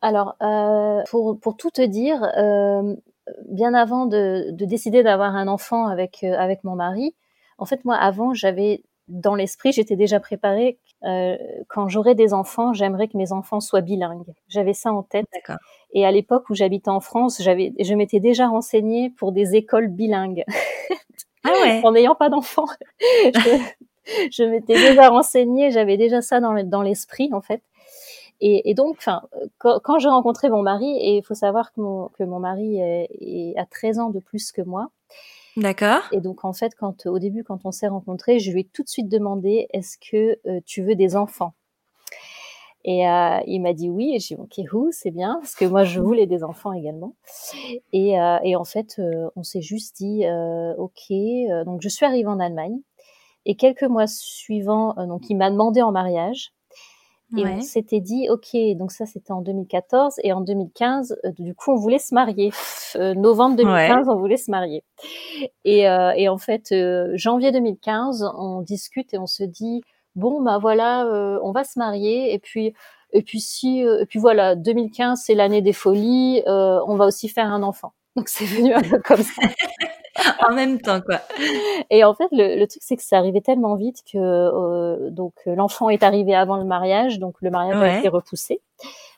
Alors 0.00 0.36
pour 1.10 1.40
pour 1.40 1.56
tout 1.56 1.70
te 1.70 1.82
dire, 1.82 2.22
bien 3.48 3.74
avant 3.74 4.06
de, 4.06 4.50
de 4.52 4.64
décider 4.64 5.02
d'avoir 5.02 5.34
un 5.36 5.48
enfant 5.48 5.86
avec 5.86 6.24
avec 6.24 6.64
mon 6.64 6.74
mari, 6.74 7.14
en 7.58 7.66
fait, 7.66 7.84
moi, 7.84 7.96
avant, 7.96 8.34
j'avais 8.34 8.82
dans 9.08 9.34
l'esprit, 9.34 9.72
j'étais 9.72 9.96
déjà 9.96 10.20
préparée. 10.20 10.78
Euh, 11.04 11.36
quand 11.68 11.88
j'aurai 11.88 12.14
des 12.14 12.34
enfants, 12.34 12.72
j'aimerais 12.72 13.08
que 13.08 13.16
mes 13.16 13.32
enfants 13.32 13.60
soient 13.60 13.80
bilingues. 13.80 14.34
J'avais 14.48 14.74
ça 14.74 14.92
en 14.92 15.02
tête. 15.02 15.26
Et 15.92 16.04
à 16.04 16.10
l'époque 16.12 16.50
où 16.50 16.54
j'habitais 16.54 16.90
en 16.90 17.00
France, 17.00 17.40
j'avais, 17.42 17.72
je 17.80 17.94
m'étais 17.94 18.20
déjà 18.20 18.48
renseignée 18.48 19.10
pour 19.10 19.32
des 19.32 19.56
écoles 19.56 19.88
bilingues. 19.88 20.44
Ah 21.44 21.52
ouais. 21.52 21.80
en 21.84 21.92
n'ayant 21.92 22.14
pas 22.14 22.28
d'enfants, 22.28 22.66
je, 23.00 23.58
je 24.30 24.44
m'étais 24.44 24.74
déjà 24.74 25.08
renseignée. 25.08 25.70
J'avais 25.70 25.96
déjà 25.96 26.20
ça 26.20 26.40
dans, 26.40 26.62
dans 26.64 26.82
l'esprit 26.82 27.30
en 27.32 27.40
fait. 27.40 27.62
Et, 28.40 28.70
et 28.70 28.74
donc, 28.74 28.96
enfin, 28.98 29.22
quand, 29.58 29.80
quand 29.82 29.98
j'ai 29.98 30.08
rencontré 30.08 30.48
mon 30.48 30.62
mari, 30.62 30.96
et 30.98 31.16
il 31.16 31.22
faut 31.24 31.34
savoir 31.34 31.72
que 31.72 31.80
mon, 31.80 32.08
que 32.18 32.22
mon 32.22 32.38
mari 32.38 32.78
est, 32.80 33.08
est, 33.20 33.58
a 33.58 33.66
13 33.66 33.98
ans 33.98 34.10
de 34.10 34.20
plus 34.20 34.52
que 34.52 34.62
moi, 34.62 34.90
D'accord. 35.56 36.02
Et 36.12 36.20
donc 36.20 36.44
en 36.44 36.52
fait, 36.52 36.76
quand 36.76 37.06
au 37.06 37.18
début, 37.18 37.42
quand 37.42 37.64
on 37.64 37.72
s'est 37.72 37.88
rencontrés, 37.88 38.38
je 38.38 38.52
lui 38.52 38.60
ai 38.60 38.64
tout 38.64 38.84
de 38.84 38.88
suite 38.88 39.08
demandé 39.08 39.66
est-ce 39.72 39.98
que 39.98 40.38
euh, 40.46 40.60
tu 40.64 40.84
veux 40.84 40.94
des 40.94 41.16
enfants? 41.16 41.52
Et 42.84 43.08
euh, 43.08 43.38
il 43.46 43.60
m'a 43.60 43.72
dit 43.72 43.90
oui. 43.90 44.14
Et 44.14 44.20
j'ai 44.20 44.36
dit 44.36 44.40
ok, 44.40 44.72
où 44.72 44.88
c'est 44.92 45.10
bien 45.10 45.38
parce 45.40 45.54
que 45.54 45.64
moi 45.64 45.84
je 45.84 46.00
voulais 46.00 46.26
des 46.26 46.44
enfants 46.44 46.72
également. 46.72 47.16
Et, 47.92 48.20
euh, 48.20 48.38
et 48.44 48.56
en 48.56 48.64
fait, 48.64 48.96
euh, 48.98 49.28
on 49.36 49.42
s'est 49.42 49.60
juste 49.60 49.96
dit 49.96 50.24
euh, 50.26 50.74
ok. 50.76 51.12
donc 51.66 51.82
je 51.82 51.88
suis 51.88 52.06
arrivée 52.06 52.28
en 52.28 52.40
Allemagne 52.40 52.78
et 53.44 53.56
quelques 53.56 53.84
mois 53.84 54.06
suivants, 54.06 54.94
donc 55.06 55.28
il 55.30 55.36
m'a 55.36 55.50
demandé 55.50 55.82
en 55.82 55.90
mariage. 55.90 56.52
Et 57.36 57.44
on 57.44 57.60
s'était 57.60 58.00
dit, 58.00 58.28
ok, 58.30 58.56
donc 58.76 58.90
ça 58.90 59.04
c'était 59.04 59.32
en 59.32 59.42
2014 59.42 60.14
et 60.22 60.32
en 60.32 60.40
2015, 60.40 61.18
euh, 61.24 61.32
du 61.38 61.54
coup 61.54 61.72
on 61.72 61.76
voulait 61.76 61.98
se 61.98 62.14
marier. 62.14 62.52
Euh, 62.96 63.14
novembre 63.14 63.56
2015, 63.56 64.08
on 64.08 64.16
voulait 64.16 64.38
se 64.38 64.50
marier. 64.50 64.82
Et, 65.64 65.88
euh, 65.88 66.12
et 66.16 66.28
en 66.28 66.38
fait, 66.38 66.74
janvier 67.14 67.52
2015, 67.52 68.30
on 68.34 68.62
discute 68.62 69.12
et 69.12 69.18
on 69.18 69.26
se 69.26 69.44
dit, 69.44 69.82
bon 70.14 70.42
bah 70.42 70.58
voilà, 70.58 71.06
on 71.42 71.52
va 71.52 71.64
se 71.64 71.78
marier 71.78 72.32
et 72.32 72.38
puis 72.38 72.72
et 73.12 73.22
puis 73.22 73.40
si 73.40 73.80
et 73.80 74.06
puis 74.06 74.18
voilà, 74.18 74.54
2015 74.54 75.22
c'est 75.22 75.34
l'année 75.34 75.60
des 75.60 75.74
folies, 75.74 76.42
on 76.46 76.96
va 76.96 77.04
aussi 77.04 77.28
faire 77.28 77.52
un 77.52 77.62
enfant. 77.62 77.92
Donc 78.16 78.28
c'est 78.28 78.46
venu 78.46 78.72
un 78.72 78.82
peu 78.82 79.00
comme 79.00 79.22
ça. 79.22 79.42
en 80.48 80.54
même 80.54 80.80
temps, 80.80 81.00
quoi. 81.00 81.20
Et 81.90 82.04
en 82.04 82.14
fait, 82.14 82.28
le, 82.32 82.58
le 82.58 82.66
truc, 82.66 82.82
c'est 82.84 82.96
que 82.96 83.02
ça 83.02 83.18
arrivait 83.18 83.40
tellement 83.40 83.76
vite 83.76 84.02
que 84.10 84.18
euh, 84.18 85.10
donc 85.10 85.34
l'enfant 85.46 85.88
est 85.88 86.02
arrivé 86.02 86.34
avant 86.34 86.56
le 86.56 86.64
mariage, 86.64 87.18
donc 87.18 87.36
le 87.40 87.50
mariage 87.50 87.76
a 87.76 87.98
été 87.98 88.08
repoussé. 88.08 88.60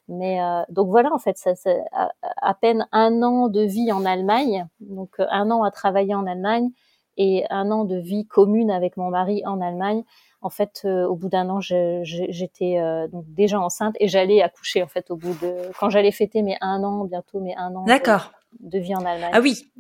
Mais 0.09 0.42
euh, 0.42 0.62
donc 0.71 0.88
voilà, 0.88 1.12
en 1.12 1.19
fait, 1.19 1.38
ça, 1.38 1.54
ça 1.54 1.71
à, 1.92 2.11
à, 2.23 2.54
peine 2.54 2.87
un 2.90 3.23
an 3.23 3.49
de 3.49 3.61
vie 3.61 3.92
en 3.92 4.04
Allemagne, 4.04 4.66
donc 4.80 5.14
un 5.19 5.50
an 5.50 5.62
à 5.62 5.71
travailler 5.71 6.14
en 6.14 6.26
Allemagne 6.26 6.71
et 7.16 7.45
un 7.50 7.71
an 7.71 7.85
de 7.85 7.97
vie 7.97 8.26
commune 8.26 8.71
avec 8.71 8.97
mon 8.97 9.11
mari 9.11 9.42
en 9.47 9.61
Allemagne. 9.61 10.04
En 10.42 10.49
fait, 10.49 10.83
euh, 10.85 11.07
au 11.07 11.16
bout 11.16 11.28
d'un 11.28 11.50
an, 11.50 11.61
j'étais 11.61 12.78
euh, 12.78 13.09
donc 13.09 13.25
déjà 13.28 13.61
enceinte 13.61 13.95
et 14.00 14.09
j'allais 14.09 14.40
accoucher 14.40 14.83
en 14.83 14.87
fait 14.87 15.11
au 15.11 15.16
bout 15.16 15.35
de 15.42 15.54
quand 15.78 15.90
j'allais 15.90 16.12
fêter 16.12 16.40
mes 16.42 16.57
un 16.62 16.83
an 16.83 17.04
bientôt 17.04 17.40
mes 17.40 17.54
un 17.57 17.75
an. 17.76 17.85
D'accord 17.85 18.33
de 18.59 18.78
vie 18.78 18.95
en 18.95 19.04
Allemagne. 19.04 19.30
Ah 19.33 19.40
oui. 19.40 19.71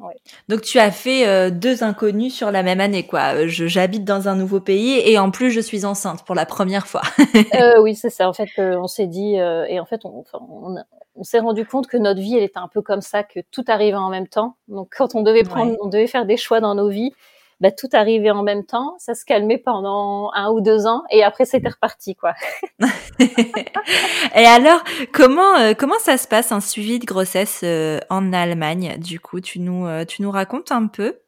Donc 0.48 0.62
tu 0.62 0.78
as 0.78 0.90
fait 0.90 1.26
euh, 1.26 1.50
deux 1.50 1.82
inconnus 1.82 2.34
sur 2.34 2.50
la 2.50 2.62
même 2.62 2.80
année, 2.80 3.06
quoi. 3.06 3.34
Euh, 3.34 3.44
j'habite 3.46 4.04
dans 4.04 4.28
un 4.28 4.36
nouveau 4.36 4.60
pays 4.60 5.00
et 5.04 5.18
en 5.18 5.30
plus 5.30 5.50
je 5.50 5.60
suis 5.60 5.84
enceinte 5.84 6.24
pour 6.24 6.34
la 6.34 6.46
première 6.46 6.86
fois. 6.86 7.02
euh, 7.54 7.80
oui, 7.82 7.94
c'est 7.94 8.10
ça. 8.10 8.28
En 8.28 8.32
fait, 8.32 8.48
euh, 8.58 8.76
on 8.76 8.86
s'est 8.86 9.06
dit 9.06 9.34
et 9.34 9.80
en 9.80 9.84
fait, 9.84 10.04
on, 10.04 10.24
on, 10.32 10.76
on 11.16 11.24
s'est 11.24 11.40
rendu 11.40 11.66
compte 11.66 11.86
que 11.86 11.96
notre 11.96 12.20
vie, 12.20 12.36
elle 12.36 12.44
était 12.44 12.58
un 12.58 12.68
peu 12.68 12.80
comme 12.80 13.02
ça, 13.02 13.22
que 13.22 13.40
tout 13.50 13.64
arrivait 13.68 13.96
en 13.96 14.10
même 14.10 14.28
temps. 14.28 14.56
Donc 14.68 14.94
quand 14.96 15.14
on 15.14 15.22
devait 15.22 15.42
prendre, 15.42 15.76
on 15.82 15.88
devait 15.88 16.06
faire 16.06 16.26
des 16.26 16.36
choix 16.36 16.60
dans 16.60 16.74
nos 16.74 16.88
vies, 16.88 17.12
bah, 17.60 17.70
tout 17.70 17.88
arrivait 17.92 18.30
en 18.30 18.42
même 18.42 18.64
temps, 18.64 18.94
ça 18.98 19.14
se 19.14 19.24
calmait 19.24 19.58
pendant 19.58 20.30
un 20.34 20.50
ou 20.50 20.60
deux 20.60 20.86
ans 20.86 21.02
et 21.10 21.22
après 21.22 21.44
c'était 21.44 21.68
reparti 21.68 22.16
quoi. 22.16 22.34
et 24.34 24.46
alors 24.46 24.82
comment 25.12 25.56
euh, 25.58 25.74
comment 25.78 25.98
ça 25.98 26.16
se 26.16 26.26
passe 26.26 26.52
un 26.52 26.60
suivi 26.60 26.98
de 26.98 27.04
grossesse 27.04 27.60
euh, 27.62 27.98
en 28.08 28.32
Allemagne? 28.32 28.96
Du 28.98 29.20
coup, 29.20 29.40
tu 29.40 29.60
nous 29.60 29.86
euh, 29.86 30.06
tu 30.06 30.22
nous 30.22 30.30
racontes 30.30 30.72
un 30.72 30.86
peu 30.86 31.18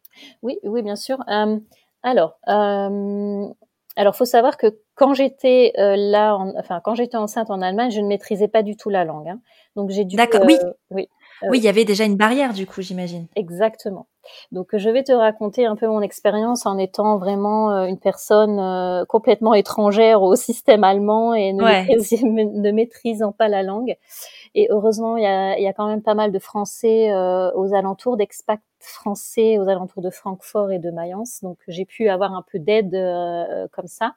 Oui, 0.43 0.59
oui, 0.63 0.83
bien 0.83 0.97
sûr. 0.97 1.19
alors 2.03 2.39
alors 3.95 4.17
faut 4.17 4.25
savoir 4.25 4.57
que 4.57 4.79
quand 4.95 5.13
j'étais 5.13 5.73
là, 5.77 6.39
enfin 6.59 6.81
quand 6.83 6.95
j'étais 6.95 7.19
enceinte 7.19 7.51
en 7.51 7.61
Allemagne, 7.61 7.91
je 7.91 8.01
ne 8.01 8.07
maîtrisais 8.07 8.49
pas 8.49 8.63
du 8.63 8.75
tout 8.75 8.89
la 8.89 9.05
langue. 9.05 9.29
Hein. 9.29 9.41
Donc 9.77 9.91
j'ai 9.91 10.05
dû. 10.05 10.17
D'accord. 10.17 10.45
oui. 10.47 10.57
Oui. 10.91 11.09
oui, 11.51 11.59
il 11.59 11.65
y 11.65 11.69
avait 11.69 11.85
déjà 11.85 12.05
une 12.05 12.17
barrière 12.17 12.55
du 12.55 12.67
coup, 12.67 12.81
j'imagine. 12.81 13.27
Exactement. 13.37 14.07
Donc 14.51 14.77
je 14.77 14.91
vais 14.91 15.03
te 15.03 15.13
raconter 15.13 15.67
un 15.67 15.77
peu 15.77 15.87
mon 15.87 16.01
expérience 16.01 16.67
en 16.67 16.79
étant 16.79 17.19
vraiment 17.19 17.73
euh, 17.73 17.85
une 17.87 17.99
personne 17.99 18.59
euh, 18.59 19.05
complètement 19.05 19.55
étrangère 19.55 20.23
au 20.23 20.37
système 20.37 20.85
allemand 20.85 21.35
et 21.35 21.53
ne, 21.53 22.71
maîtrisant 22.73 23.33
pas 23.33 23.49
la 23.49 23.63
langue. 23.63 23.97
Et 24.55 24.69
heureusement, 24.71 25.17
il 25.17 25.23
y 25.23 25.27
a, 25.27 25.59
y 25.59 25.67
a, 25.67 25.73
quand 25.73 25.87
même 25.87 26.03
pas 26.03 26.15
mal 26.15 26.31
de 26.33 26.39
Français 26.39 27.11
euh, 27.13 27.51
aux 27.55 27.75
alentours, 27.75 28.17
d'expats 28.17 28.61
français 28.81 29.59
aux 29.59 29.69
alentours 29.69 30.03
de 30.03 30.11
Francfort 30.11 30.73
et 30.73 30.79
de 30.79 30.91
Mayence. 30.91 31.41
Donc 31.43 31.59
j'ai 31.69 31.85
pu 31.85 32.09
avoir 32.09 32.35
un 32.35 32.43
peu 32.43 32.59
d'aide 32.59 32.91
comme 33.71 33.87
ça 33.87 34.15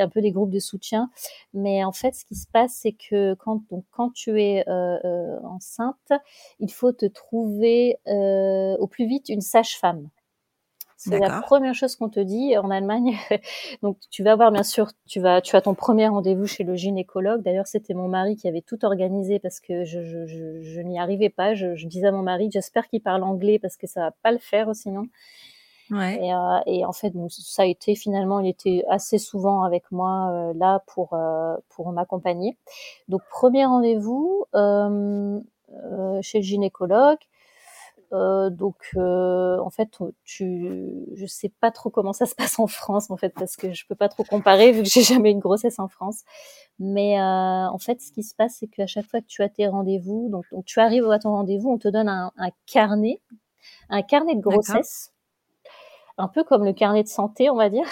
un 0.00 0.08
peu 0.08 0.20
des 0.20 0.32
groupes 0.32 0.50
de 0.50 0.58
soutien. 0.58 1.10
Mais 1.54 1.84
en 1.84 1.92
fait, 1.92 2.14
ce 2.14 2.24
qui 2.24 2.34
se 2.34 2.46
passe, 2.46 2.72
c'est 2.74 2.92
que 2.92 3.34
quand, 3.34 3.62
donc, 3.70 3.84
quand 3.90 4.10
tu 4.12 4.40
es 4.40 4.64
euh, 4.68 4.98
euh, 5.04 5.38
enceinte, 5.44 6.12
il 6.60 6.72
faut 6.72 6.92
te 6.92 7.06
trouver 7.06 7.98
euh, 8.08 8.76
au 8.78 8.86
plus 8.86 9.06
vite 9.06 9.28
une 9.28 9.40
sage-femme. 9.40 10.08
C'est 11.04 11.18
la 11.18 11.40
première 11.40 11.74
chose 11.74 11.96
qu'on 11.96 12.08
te 12.08 12.20
dit 12.20 12.56
en 12.56 12.70
Allemagne. 12.70 13.16
Donc 13.82 13.98
tu 14.10 14.22
vas 14.22 14.36
voir 14.36 14.52
bien 14.52 14.62
sûr, 14.62 14.92
tu 15.08 15.18
vas, 15.18 15.40
tu 15.40 15.56
as 15.56 15.60
ton 15.60 15.74
premier 15.74 16.06
rendez-vous 16.06 16.46
chez 16.46 16.62
le 16.62 16.76
gynécologue. 16.76 17.42
D'ailleurs, 17.42 17.66
c'était 17.66 17.92
mon 17.92 18.06
mari 18.06 18.36
qui 18.36 18.46
avait 18.46 18.60
tout 18.60 18.84
organisé 18.84 19.40
parce 19.40 19.58
que 19.58 19.84
je, 19.84 20.04
je, 20.04 20.26
je, 20.26 20.62
je 20.62 20.80
n'y 20.80 21.00
arrivais 21.00 21.28
pas. 21.28 21.54
Je, 21.54 21.74
je, 21.74 21.88
disais 21.88 22.06
à 22.06 22.12
mon 22.12 22.22
mari, 22.22 22.50
j'espère 22.52 22.86
qu'il 22.86 23.02
parle 23.02 23.24
anglais 23.24 23.58
parce 23.58 23.76
que 23.76 23.88
ça 23.88 24.00
va 24.00 24.10
pas 24.22 24.30
le 24.30 24.38
faire 24.38 24.74
sinon. 24.76 25.08
Et, 25.92 26.32
euh, 26.32 26.60
et, 26.66 26.84
en 26.84 26.92
fait, 26.92 27.10
donc, 27.10 27.30
ça 27.32 27.62
a 27.62 27.66
été 27.66 27.94
finalement, 27.94 28.40
il 28.40 28.48
était 28.48 28.84
assez 28.88 29.18
souvent 29.18 29.62
avec 29.62 29.90
moi 29.90 30.30
euh, 30.32 30.52
là 30.56 30.82
pour 30.86 31.12
euh, 31.12 31.56
pour 31.68 31.92
m'accompagner. 31.92 32.56
Donc 33.08 33.22
premier 33.30 33.66
rendez-vous 33.66 34.46
euh, 34.54 35.40
chez 36.22 36.38
le 36.38 36.44
gynécologue. 36.44 37.18
donc 38.12 38.76
en 38.96 39.70
fait, 39.70 39.90
tu, 40.24 41.06
je 41.14 41.26
sais 41.26 41.50
pas 41.60 41.70
trop 41.70 41.90
comment 41.90 42.12
ça 42.12 42.26
se 42.26 42.34
passe 42.34 42.58
en 42.58 42.66
France 42.66 43.10
en 43.10 43.16
fait 43.16 43.30
parce 43.30 43.56
que 43.56 43.72
je 43.72 43.86
peux 43.86 43.94
pas 43.94 44.08
trop 44.08 44.24
comparer 44.24 44.72
vu 44.72 44.82
que 44.82 44.88
j'ai 44.88 45.02
jamais 45.14 45.30
eu 45.30 45.32
une 45.32 45.40
grossesse 45.40 45.78
en 45.78 45.88
France. 45.88 46.22
Mais 46.78 47.20
en 47.20 47.78
fait, 47.78 48.00
ce 48.00 48.12
qui 48.12 48.22
se 48.22 48.34
passe, 48.34 48.56
c'est 48.60 48.66
qu'à 48.68 48.86
chaque 48.86 49.06
fois 49.06 49.20
que 49.20 49.26
tu 49.26 49.42
as 49.42 49.48
tes 49.48 49.66
rendez-vous, 49.66 50.28
donc, 50.30 50.44
donc 50.52 50.64
tu 50.64 50.80
arrives 50.80 51.10
à 51.10 51.18
ton 51.18 51.32
rendez-vous, 51.32 51.70
on 51.70 51.78
te 51.78 51.88
donne 51.88 52.08
un, 52.08 52.32
un 52.36 52.50
carnet, 52.66 53.20
un 53.88 54.02
carnet 54.02 54.34
de 54.34 54.40
grossesse 54.40 55.12
un 56.18 56.28
peu 56.28 56.44
comme 56.44 56.64
le 56.64 56.72
carnet 56.72 57.02
de 57.02 57.08
santé, 57.08 57.50
on 57.50 57.56
va 57.56 57.68
dire. 57.68 57.86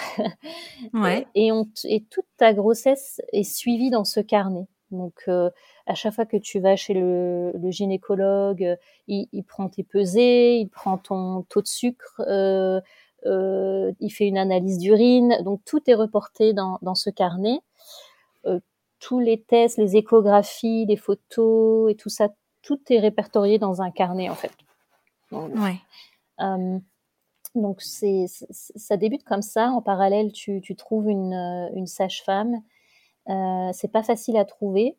Ouais. 0.93 1.27
Et, 1.35 1.51
on 1.51 1.67
et 1.85 2.03
toute 2.03 2.25
ta 2.37 2.53
grossesse 2.53 3.21
est 3.33 3.43
suivie 3.43 3.89
dans 3.89 4.03
ce 4.03 4.19
carnet. 4.19 4.67
Donc, 4.91 5.23
euh, 5.27 5.49
à 5.85 5.95
chaque 5.95 6.13
fois 6.13 6.25
que 6.25 6.37
tu 6.37 6.59
vas 6.59 6.75
chez 6.75 6.93
le, 6.93 7.51
le 7.53 7.71
gynécologue, 7.71 8.63
euh, 8.63 8.75
il, 9.07 9.27
il, 9.31 9.43
prend 9.43 9.69
tes 9.69 9.83
pesées, 9.83 10.57
il 10.57 10.67
prend 10.67 10.97
ton 10.97 11.43
taux 11.49 11.61
de 11.61 11.67
sucre, 11.67 12.21
euh, 12.27 12.81
euh, 13.25 13.91
il 13.99 14.09
fait 14.09 14.27
une 14.27 14.37
analyse 14.37 14.77
d'urine. 14.77 15.37
Donc, 15.43 15.61
tout 15.65 15.81
est 15.89 15.93
reporté 15.93 16.53
dans, 16.53 16.77
dans 16.81 16.95
ce 16.95 17.09
carnet. 17.09 17.59
Tous 18.99 19.19
les 19.19 19.41
tests, 19.41 19.79
les 19.79 19.97
échographies, 19.97 20.85
les 20.85 20.95
photos 20.95 21.91
et 21.91 21.95
tout 21.95 22.09
ça, 22.09 22.29
tout 22.61 22.79
est 22.91 22.99
répertorié 22.99 23.57
dans 23.57 23.81
un 23.81 23.89
carnet, 23.89 24.29
en 24.29 24.35
fait. 24.35 24.51
Donc, 25.31 25.51
ouais. 25.55 25.77
Donc 27.55 27.81
ça 27.81 28.97
débute 28.97 29.23
comme 29.23 29.41
ça. 29.41 29.71
En 29.71 29.81
parallèle, 29.81 30.31
tu, 30.31 30.61
trouves 30.77 31.09
une, 31.09 31.33
euh, 31.33 31.69
une 31.75 31.87
sage-femme. 31.87 32.61
Euh, 33.29 33.69
c'est 33.73 33.91
pas 33.91 34.03
facile 34.03 34.37
à 34.37 34.45
trouver. 34.45 34.97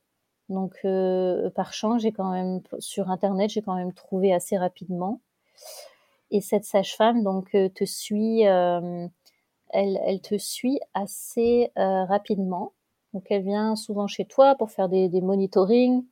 Donc 0.48 0.76
euh, 0.84 1.50
par 1.50 1.72
chance, 1.72 2.02
j'ai 2.02 2.12
quand 2.12 2.30
même 2.30 2.60
sur 2.78 3.10
internet, 3.10 3.50
j'ai 3.50 3.62
quand 3.62 3.74
même 3.74 3.92
trouvé 3.92 4.32
assez 4.34 4.58
rapidement. 4.58 5.20
Et 6.30 6.40
cette 6.40 6.64
sage-femme 6.64 7.22
donc 7.22 7.54
euh, 7.54 7.68
te 7.68 7.84
suit. 7.84 8.42
Elle, 9.74 9.98
elle 10.04 10.20
te 10.20 10.36
suit 10.36 10.80
assez 10.92 11.72
rapidement. 11.76 12.72
Donc 13.14 13.24
elle 13.30 13.42
vient 13.42 13.76
souvent 13.76 14.06
chez 14.06 14.26
toi 14.26 14.54
pour 14.54 14.70
faire 14.70 14.88
des, 14.88 15.08
des 15.08 15.22
monitorings, 15.22 16.04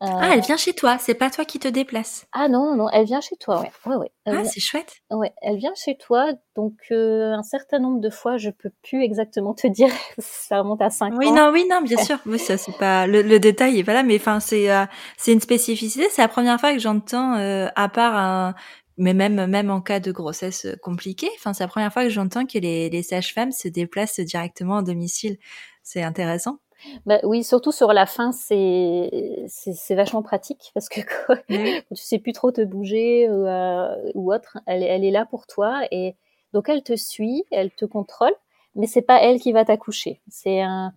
ah, 0.00 0.34
elle 0.34 0.42
vient 0.42 0.58
chez 0.58 0.74
toi, 0.74 0.98
c'est 0.98 1.14
pas 1.14 1.30
toi 1.30 1.46
qui 1.46 1.58
te 1.58 1.68
déplaces. 1.68 2.26
Ah 2.32 2.48
non, 2.48 2.76
non, 2.76 2.88
elle 2.90 3.06
vient 3.06 3.22
chez 3.22 3.36
toi, 3.36 3.62
ouais. 3.62 3.70
ouais, 3.86 3.96
ouais. 3.96 4.10
ah, 4.26 4.44
c'est 4.44 4.60
chouette. 4.60 4.96
Ouais, 5.10 5.32
elle 5.40 5.56
vient 5.56 5.72
chez 5.74 5.96
toi, 5.96 6.32
donc 6.54 6.74
euh, 6.90 7.32
un 7.32 7.42
certain 7.42 7.78
nombre 7.78 8.00
de 8.00 8.10
fois, 8.10 8.36
je 8.36 8.50
peux 8.50 8.70
plus 8.82 9.02
exactement 9.02 9.54
te 9.54 9.66
dire, 9.66 9.88
ça 10.18 10.58
remonte 10.58 10.82
à 10.82 10.90
5 10.90 11.14
oui, 11.16 11.28
ans. 11.28 11.34
Non, 11.34 11.50
oui, 11.50 11.66
non, 11.70 11.80
bien 11.80 11.96
sûr. 11.96 12.18
Oui, 12.26 12.38
ça, 12.38 12.58
c'est 12.58 12.76
pas 12.76 13.06
le, 13.06 13.22
le, 13.22 13.40
détail 13.40 13.78
est 13.78 13.84
pas 13.84 13.94
là, 13.94 14.02
mais 14.02 14.16
enfin, 14.16 14.38
c'est 14.38 14.70
euh, 14.70 14.84
c'est 15.16 15.32
une 15.32 15.40
spécificité. 15.40 16.06
C'est 16.10 16.22
la 16.22 16.28
première 16.28 16.60
fois 16.60 16.74
que 16.74 16.78
j'entends, 16.78 17.36
euh, 17.38 17.68
à 17.74 17.88
part 17.88 18.16
un, 18.16 18.54
mais 18.98 19.14
même 19.14 19.46
même 19.46 19.70
en 19.70 19.80
cas 19.80 20.00
de 20.00 20.12
grossesse 20.12 20.66
compliquée, 20.82 21.30
enfin, 21.36 21.54
c'est 21.54 21.64
la 21.64 21.68
première 21.68 21.92
fois 21.92 22.02
que 22.04 22.10
j'entends 22.10 22.44
que 22.44 22.58
les, 22.58 22.90
les 22.90 23.02
sages-femmes 23.02 23.52
se 23.52 23.68
déplacent 23.68 24.20
directement 24.20 24.78
au 24.78 24.82
domicile. 24.82 25.38
C'est 25.82 26.02
intéressant. 26.02 26.58
Bah, 27.06 27.18
oui, 27.22 27.42
surtout 27.44 27.72
sur 27.72 27.92
la 27.92 28.06
fin, 28.06 28.32
c'est 28.32 29.44
c'est 29.48 29.94
vachement 29.94 30.22
pratique 30.22 30.70
parce 30.74 30.88
que 30.88 31.00
quand, 31.26 31.36
tu 31.48 32.02
sais 32.02 32.18
plus 32.18 32.32
trop 32.32 32.52
te 32.52 32.62
bouger 32.62 33.28
ou, 33.28 33.46
euh, 33.46 34.12
ou 34.14 34.32
autre, 34.32 34.58
elle, 34.66 34.82
elle 34.82 35.04
est 35.04 35.10
là 35.10 35.26
pour 35.26 35.46
toi 35.46 35.82
et 35.90 36.16
donc 36.52 36.68
elle 36.68 36.82
te 36.82 36.96
suit, 36.96 37.44
elle 37.50 37.70
te 37.70 37.84
contrôle, 37.84 38.34
mais 38.74 38.86
c'est 38.86 39.02
pas 39.02 39.20
elle 39.22 39.40
qui 39.40 39.52
va 39.52 39.64
t'accoucher. 39.64 40.20
C'est 40.28 40.60
un, 40.60 40.92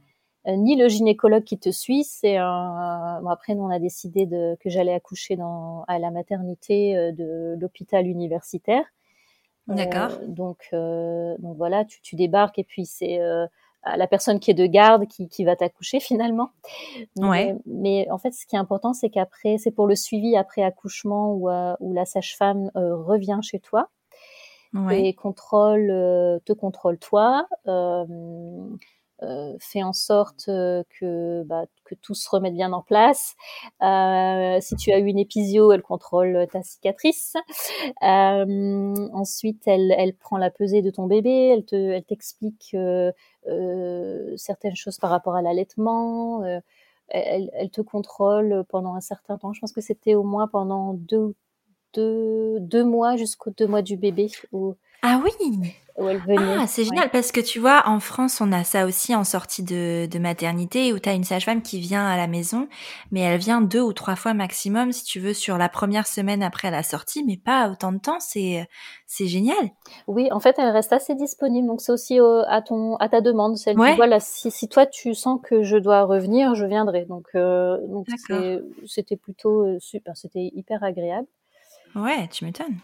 ni 0.48 0.76
le 0.76 0.88
gynécologue 0.88 1.44
qui 1.44 1.60
te 1.60 1.70
suit, 1.70 2.04
c'est 2.04 2.38
un. 2.38 3.20
Bon, 3.22 3.30
après, 3.30 3.56
nous 3.56 3.64
on 3.64 3.70
a 3.70 3.80
décidé 3.80 4.26
de, 4.26 4.58
que 4.62 4.70
j'allais 4.70 4.94
accoucher 4.94 5.36
dans 5.36 5.84
à 5.88 6.00
la 6.00 6.12
maternité 6.12 6.98
euh, 6.98 7.12
de 7.12 7.58
l'hôpital 7.60 8.08
universitaire. 8.08 8.84
D'accord. 9.68 10.18
Euh, 10.22 10.28
donc 10.28 10.70
euh, 10.74 11.36
donc 11.40 11.58
voilà, 11.58 11.86
tu, 11.86 12.02
tu 12.02 12.16
débarques 12.16 12.58
et 12.60 12.64
puis 12.64 12.86
c'est 12.86 13.20
euh, 13.88 13.96
la 13.96 14.08
personne 14.08 14.40
qui 14.40 14.52
est 14.52 14.56
de 14.56 14.66
garde 14.66 15.08
qui, 15.08 15.30
qui 15.30 15.46
va 15.46 15.56
t'accoucher 15.56 16.00
finalement. 16.00 16.50
Ouais. 17.18 17.56
Mais, 17.66 18.10
en 18.12 18.18
fait, 18.18 18.32
ce 18.32 18.46
qui 18.46 18.56
est 18.56 18.60
important, 18.60 18.94
c'est 18.94 19.10
qu'après, 19.10 19.58
c'est 19.58 19.72
pour 19.72 19.88
le 19.88 19.96
suivi 19.96 20.36
après 20.36 20.64
accouchement 20.64 21.34
où, 21.34 21.50
euh, 21.50 21.76
où 21.80 21.94
la 21.94 22.06
sage-femme 22.06 22.72
euh, 22.76 22.96
revient 22.98 23.40
chez 23.42 23.60
toi 23.60 23.90
ouais. 24.74 25.08
et 25.08 25.14
contrôle, 25.14 25.90
euh, 25.92 26.40
te 26.46 26.54
contrôle 26.54 26.98
toi, 26.98 27.48
euh, 29.22 29.58
fait 29.60 29.84
en 29.84 29.92
sorte 29.92 30.46
euh, 30.48 30.82
que, 30.98 31.44
bah, 31.44 31.66
que 31.84 31.94
tout 31.96 32.14
se 32.14 32.30
remette 32.30 32.54
bien 32.54 32.72
en 32.72 32.82
place. 32.82 33.36
Euh, 33.82 34.58
si 34.62 34.78
tu 34.78 34.94
as 34.94 35.00
eu 35.00 35.08
une 35.08 35.20
épisio, 35.20 35.74
elle 35.74 35.82
contrôle 35.82 36.48
ta 36.52 36.64
cicatrice. 36.64 37.36
Ensuite, 38.02 39.68
elle, 39.68 40.16
prend 40.16 40.38
la 40.38 40.50
pesée 40.50 40.82
de 40.82 40.90
ton 40.90 41.06
bébé, 41.06 41.50
elle 41.50 41.66
te, 41.66 42.00
t'explique 42.00 42.76
certaines 44.38 44.76
choses 44.76 44.98
par 44.98 45.10
rapport 45.10 45.36
à 45.36 45.42
l'allaitement. 45.42 46.44
Elle, 47.10 47.70
te 47.72 47.82
contrôle 47.82 48.64
pendant 48.70 48.96
un 48.96 49.02
certain 49.02 49.38
temps. 49.38 49.52
Je 49.52 49.60
pense 49.60 49.74
que 49.74 49.82
c'était 49.82 50.16
au 50.16 50.24
moins 50.24 50.48
pendant 50.48 50.94
deux, 50.94 51.36
mois 52.86 53.18
jusqu'aux 53.18 53.52
deux 53.52 53.68
mois 53.68 53.82
du 53.82 53.98
bébé. 53.98 54.30
Ah 55.02 55.22
oui 55.24 55.74
où 56.00 56.08
elle 56.08 56.20
venait. 56.20 56.56
Ah, 56.58 56.66
c'est 56.66 56.84
génial 56.86 57.06
ouais. 57.06 57.10
parce 57.12 57.32
que 57.32 57.42
tu 57.42 57.60
vois, 57.60 57.84
en 57.86 58.00
France, 58.00 58.40
on 58.42 58.52
a 58.52 58.64
ça 58.64 58.86
aussi 58.86 59.14
en 59.16 59.24
sortie 59.24 59.64
de, 59.64 60.08
de 60.10 60.20
maternité 60.20 60.94
où 60.94 61.00
tu 61.00 61.10
as 61.10 61.14
une 61.14 61.26
sage-femme 61.26 61.62
qui 61.62 61.80
vient 61.80 62.08
à 62.08 62.16
la 62.16 62.28
maison, 62.28 62.68
mais 63.12 63.20
elle 63.20 63.40
vient 63.40 63.62
deux 63.62 63.82
ou 63.82 63.92
trois 63.94 64.16
fois 64.16 64.34
maximum, 64.34 64.92
si 64.92 65.04
tu 65.04 65.20
veux, 65.20 65.34
sur 65.34 65.58
la 65.58 65.68
première 65.68 66.08
semaine 66.08 66.42
après 66.42 66.72
la 66.72 66.84
sortie, 66.84 67.24
mais 67.26 67.38
pas 67.38 67.70
autant 67.70 67.92
de 67.92 68.00
temps. 68.00 68.20
C'est 68.20 68.68
c'est 69.08 69.28
génial. 69.28 69.72
Oui, 70.08 70.32
en 70.32 70.40
fait, 70.40 70.56
elle 70.58 70.70
reste 70.70 70.94
assez 70.94 71.16
disponible, 71.16 71.68
donc 71.68 71.82
c'est 71.82 71.92
aussi 71.92 72.20
euh, 72.20 72.44
à 72.48 72.62
ton 72.62 72.96
à 72.98 73.10
ta 73.10 73.22
demande. 73.22 73.58
Celle 73.58 73.78
Ouais. 73.78 73.96
voilà, 73.96 74.20
si, 74.20 74.52
si 74.52 74.68
toi 74.68 74.86
tu 74.86 75.14
sens 75.14 75.40
que 75.44 75.64
je 75.64 75.78
dois 75.78 76.04
revenir, 76.04 76.56
je 76.56 76.66
viendrai. 76.66 77.06
Donc 77.06 77.28
euh, 77.36 77.78
donc 77.88 78.08
c'était 78.86 79.18
plutôt 79.18 79.66
euh, 79.66 79.78
super, 79.80 80.16
c'était 80.16 80.50
hyper 80.54 80.84
agréable. 80.84 81.28
Ouais, 81.96 82.28
tu 82.32 82.46
m'étonnes. 82.46 82.78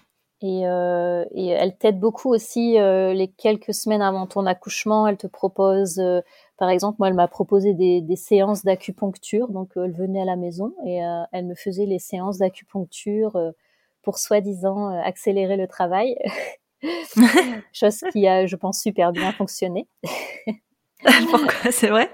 Et, 0.47 0.67
euh, 0.67 1.25
et 1.33 1.47
elle 1.47 1.75
t'aide 1.75 1.99
beaucoup 1.99 2.29
aussi 2.29 2.77
euh, 2.79 3.13
les 3.13 3.29
quelques 3.29 3.73
semaines 3.73 4.03
avant 4.03 4.27
ton 4.27 4.45
accouchement. 4.45 5.07
Elle 5.07 5.17
te 5.17 5.25
propose, 5.25 5.97
euh, 5.97 6.21
par 6.57 6.69
exemple, 6.69 6.97
moi, 6.99 7.07
elle 7.07 7.15
m'a 7.15 7.27
proposé 7.27 7.73
des, 7.73 8.01
des 8.01 8.15
séances 8.15 8.63
d'acupuncture. 8.63 9.47
Donc, 9.49 9.71
elle 9.75 9.91
venait 9.93 10.21
à 10.21 10.25
la 10.25 10.35
maison 10.35 10.73
et 10.85 10.99
elle 11.31 11.45
me 11.47 11.55
faisait 11.55 11.87
les 11.87 11.97
séances 11.97 12.37
d'acupuncture 12.37 13.35
pour 14.03 14.19
soi-disant 14.19 14.89
accélérer 15.03 15.57
le 15.57 15.67
travail. 15.67 16.15
Chose 17.73 18.01
qui 18.11 18.27
a, 18.27 18.45
je 18.45 18.55
pense, 18.55 18.79
super 18.81 19.11
bien 19.11 19.31
fonctionné. 19.31 19.87
Pourquoi? 21.29 21.71
C'est 21.71 21.87
vrai? 21.89 22.09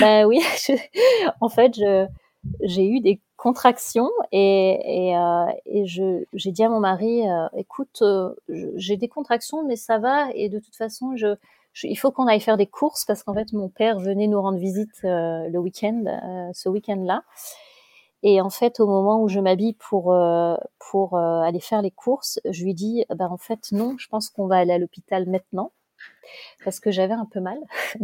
Ben 0.00 0.26
oui, 0.26 0.40
je- 0.66 0.72
en 1.40 1.48
fait, 1.48 1.72
j'ai 2.62 2.86
eu 2.86 3.00
des 3.00 3.20
contractions 3.42 4.10
et, 4.30 5.08
et, 5.10 5.16
euh, 5.16 5.46
et 5.66 5.84
je, 5.86 6.24
j'ai 6.32 6.52
dit 6.52 6.62
à 6.62 6.68
mon 6.68 6.78
mari, 6.80 7.28
euh, 7.28 7.48
écoute, 7.56 7.98
euh, 8.02 8.30
j'ai 8.76 8.96
des 8.96 9.08
contractions, 9.08 9.66
mais 9.66 9.74
ça 9.76 9.98
va 9.98 10.28
et 10.34 10.48
de 10.48 10.60
toute 10.60 10.76
façon, 10.76 11.16
je, 11.16 11.34
je- 11.72 11.88
il 11.88 11.96
faut 11.96 12.12
qu'on 12.12 12.28
aille 12.28 12.40
faire 12.40 12.56
des 12.56 12.68
courses 12.68 13.04
parce 13.04 13.24
qu'en 13.24 13.34
fait, 13.34 13.52
mon 13.52 13.68
père 13.68 13.98
venait 13.98 14.28
nous 14.28 14.40
rendre 14.40 14.58
visite 14.58 14.90
euh, 15.04 15.48
le 15.48 15.58
week-end, 15.58 16.04
euh, 16.06 16.50
ce 16.54 16.68
week-end-là. 16.68 17.22
Et 18.22 18.40
en 18.40 18.50
fait, 18.50 18.78
au 18.80 18.86
moment 18.86 19.20
où 19.22 19.28
je 19.28 19.40
m'habille 19.40 19.74
pour 19.74 20.12
euh, 20.12 20.56
pour 20.78 21.16
aller 21.18 21.60
faire 21.60 21.82
les 21.82 21.90
courses, 21.90 22.38
je 22.48 22.64
lui 22.64 22.74
dis, 22.74 23.04
ben 23.10 23.26
en 23.28 23.36
fait 23.38 23.72
non, 23.72 23.96
je 23.98 24.06
pense 24.08 24.28
qu'on 24.28 24.46
va 24.46 24.58
aller 24.58 24.72
à 24.72 24.78
l'hôpital 24.78 25.28
maintenant 25.28 25.72
parce 26.64 26.80
que 26.80 26.90
j'avais 26.90 27.14
un 27.14 27.26
peu 27.26 27.40
mal. 27.40 27.58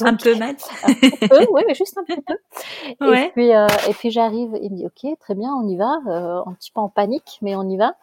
Un 0.00 0.14
peu 0.14 0.36
mal. 0.36 0.54
un 0.84 0.94
peu, 1.28 1.46
oui, 1.50 1.62
mais 1.66 1.74
juste 1.74 1.98
un 1.98 2.04
petit 2.04 2.20
peu. 2.20 3.06
Ouais. 3.08 3.26
Et 3.26 3.30
puis, 3.30 3.54
euh, 3.54 3.66
et 3.88 3.92
puis 3.94 4.10
j'arrive, 4.10 4.56
il 4.62 4.70
me 4.70 4.76
dit, 4.76 4.86
ok, 4.86 5.18
très 5.18 5.34
bien, 5.34 5.52
on 5.52 5.66
y 5.66 5.76
va, 5.76 5.98
euh, 6.06 6.42
un 6.46 6.52
petit 6.54 6.70
peu 6.70 6.80
en 6.80 6.88
panique, 6.88 7.38
mais 7.42 7.56
on 7.56 7.68
y 7.68 7.76
va. 7.76 7.96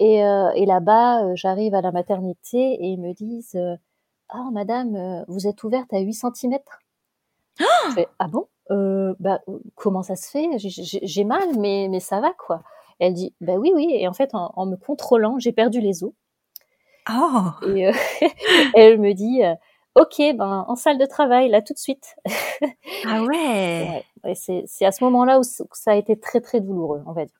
Et, 0.00 0.24
euh, 0.24 0.50
et 0.54 0.66
là-bas, 0.66 1.34
j'arrive 1.34 1.74
à 1.74 1.80
la 1.80 1.92
maternité 1.92 2.58
et 2.58 2.86
ils 2.86 3.00
me 3.00 3.12
disent, 3.12 3.56
ah, 4.30 4.48
madame, 4.52 4.94
euh, 4.96 5.24
vous 5.28 5.46
êtes 5.46 5.62
ouverte 5.64 5.92
à 5.92 6.00
8 6.00 6.12
cm. 6.12 6.58
Je 7.58 7.94
fais, 7.94 8.08
ah 8.18 8.28
bon? 8.28 8.48
Bah, 9.18 9.40
Comment 9.74 10.02
ça 10.02 10.16
se 10.16 10.30
fait? 10.30 10.48
J'ai 10.58 11.24
mal, 11.24 11.56
mais, 11.58 11.88
mais 11.90 12.00
ça 12.00 12.20
va, 12.20 12.32
quoi. 12.32 12.62
Elle 12.98 13.14
dit, 13.14 13.34
bah 13.40 13.54
oui, 13.54 13.72
oui. 13.74 13.88
Et 13.92 14.08
en 14.08 14.12
fait, 14.12 14.34
en, 14.34 14.52
en 14.56 14.66
me 14.66 14.76
contrôlant, 14.76 15.38
j'ai 15.38 15.52
perdu 15.52 15.80
les 15.80 16.04
os. 16.04 16.12
Oh 17.10 17.50
Et 17.66 17.86
euh, 17.88 17.92
elle 18.74 18.98
me 19.00 19.12
dit, 19.14 19.42
euh, 19.44 19.54
ok, 19.94 20.16
ben, 20.36 20.64
en 20.68 20.76
salle 20.76 20.98
de 20.98 21.06
travail, 21.06 21.48
là, 21.48 21.62
tout 21.62 21.72
de 21.72 21.78
suite. 21.78 22.16
Ah 23.06 23.24
ouais. 23.24 23.34
Ouais, 24.24 24.30
ouais, 24.30 24.34
c'est 24.34 24.64
c'est 24.66 24.84
à 24.86 24.92
ce 24.92 25.04
moment-là 25.04 25.38
où 25.38 25.42
où 25.42 25.68
ça 25.72 25.92
a 25.92 25.94
été 25.94 26.18
très 26.18 26.40
très 26.40 26.60
douloureux, 26.60 27.02
on 27.06 27.12
va 27.12 27.24
dire. 27.24 27.34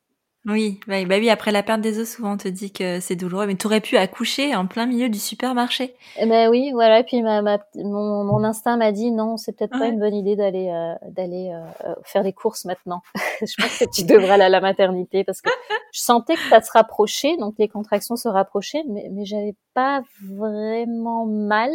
Oui, 0.45 0.79
bah, 0.87 1.03
bah 1.05 1.17
oui, 1.19 1.29
après 1.29 1.51
la 1.51 1.63
perte 1.63 1.81
des 1.81 1.99
os, 1.99 2.09
souvent 2.09 2.33
on 2.33 2.37
te 2.37 2.47
dit 2.47 2.71
que 2.71 2.99
c'est 3.01 3.15
douloureux, 3.17 3.45
mais 3.45 3.55
t'aurais 3.55 3.81
pu 3.81 3.97
accoucher 3.97 4.55
en 4.55 4.67
plein 4.67 4.85
milieu 4.85 5.09
du 5.09 5.19
supermarché. 5.19 5.93
Eh 6.15 6.25
Ben 6.25 6.49
oui, 6.49 6.71
voilà. 6.71 6.99
Et 6.99 7.03
puis 7.03 7.21
ma, 7.21 7.41
ma- 7.41 7.59
mon, 7.75 8.23
mon 8.23 8.43
instinct 8.45 8.77
m'a 8.77 8.91
dit 8.93 9.11
non, 9.11 9.35
c'est 9.37 9.51
peut-être 9.51 9.77
pas 9.77 9.87
une 9.87 9.99
bonne 9.99 10.15
idée 10.15 10.35
d'aller 10.37 10.69
euh, 10.69 10.95
d'aller 11.11 11.51
euh, 11.53 11.89
euh, 11.89 11.95
faire 12.05 12.23
des 12.23 12.31
courses 12.33 12.63
maintenant. 12.65 13.01
je 13.41 13.53
pense 13.61 13.77
que 13.77 13.85
tu 13.93 14.03
devrais 14.05 14.33
aller 14.35 14.43
à 14.45 14.49
la 14.49 14.61
maternité 14.61 15.23
parce 15.25 15.41
que 15.41 15.49
je 15.93 15.99
sentais 15.99 16.37
que 16.37 16.47
ça 16.49 16.61
se 16.61 16.71
rapprochait, 16.71 17.35
donc 17.37 17.55
les 17.59 17.67
contractions 17.67 18.15
se 18.15 18.29
rapprochaient, 18.29 18.83
mais 18.87 19.09
mais 19.11 19.25
j'avais 19.25 19.55
pas 19.73 20.01
vraiment 20.23 21.25
mal. 21.25 21.71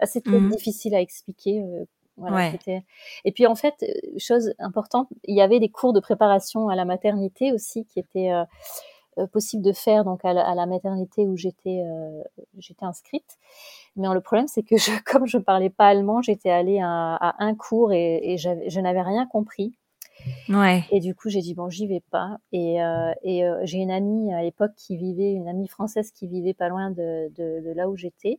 Ah, 0.00 0.06
C'était 0.06 0.40
Mhm. 0.40 0.50
difficile 0.50 0.94
à 0.96 1.00
expliquer. 1.00 1.60
euh, 1.62 1.84
voilà, 2.22 2.36
Ouais. 2.36 2.50
c'était- 2.52 2.84
Et 3.24 3.32
puis 3.32 3.46
en 3.46 3.54
fait, 3.54 3.74
chose 4.18 4.54
importante, 4.58 5.08
il 5.24 5.36
y 5.36 5.40
avait 5.42 5.60
des 5.60 5.68
cours 5.68 5.92
de 5.92 6.00
préparation 6.00 6.68
à 6.68 6.74
la 6.76 6.84
maternité 6.84 7.52
aussi 7.52 7.84
qui 7.84 7.98
étaient 8.00 8.30
euh, 8.32 8.44
euh, 9.18 9.26
possible 9.26 9.62
de 9.62 9.72
faire 9.72 10.04
donc 10.04 10.24
à 10.24 10.32
la, 10.32 10.42
à 10.48 10.54
la 10.54 10.64
maternité 10.64 11.26
où 11.26 11.36
j'étais 11.36 11.82
euh, 11.84 12.22
j'étais 12.56 12.84
inscrite. 12.86 13.36
Mais 13.96 14.08
le 14.12 14.20
problème 14.22 14.48
c'est 14.48 14.62
que 14.62 14.76
je, 14.78 14.90
comme 15.04 15.26
je 15.26 15.36
parlais 15.36 15.68
pas 15.70 15.88
allemand, 15.88 16.22
j'étais 16.22 16.48
allée 16.50 16.80
à, 16.80 17.16
à 17.16 17.34
un 17.44 17.54
cours 17.54 17.92
et, 17.92 18.36
je 18.38 18.80
n'avais 18.80 19.02
rien 19.02 19.26
compris. 19.26 19.74
Ouais. 20.48 20.84
Et 20.90 21.00
du 21.00 21.14
coup 21.14 21.28
j'ai 21.28 21.40
dit 21.40 21.52
bon 21.54 21.68
j'y 21.68 21.86
vais 21.86 22.02
pas. 22.10 22.38
Et, 22.52 22.82
euh, 22.82 23.12
et 23.22 23.44
euh, 23.44 23.60
j'ai 23.64 23.78
une 23.78 23.90
amie 23.90 24.32
à 24.32 24.42
l'époque 24.42 24.72
qui 24.76 24.96
vivait, 24.96 25.32
une 25.32 25.48
amie 25.48 25.68
française 25.68 26.10
qui 26.12 26.26
vivait 26.26 26.54
pas 26.54 26.68
loin 26.68 26.90
de, 26.90 27.28
de, 27.36 27.60
de 27.66 27.72
là 27.74 27.88
où 27.90 27.96
j'étais 27.96 28.38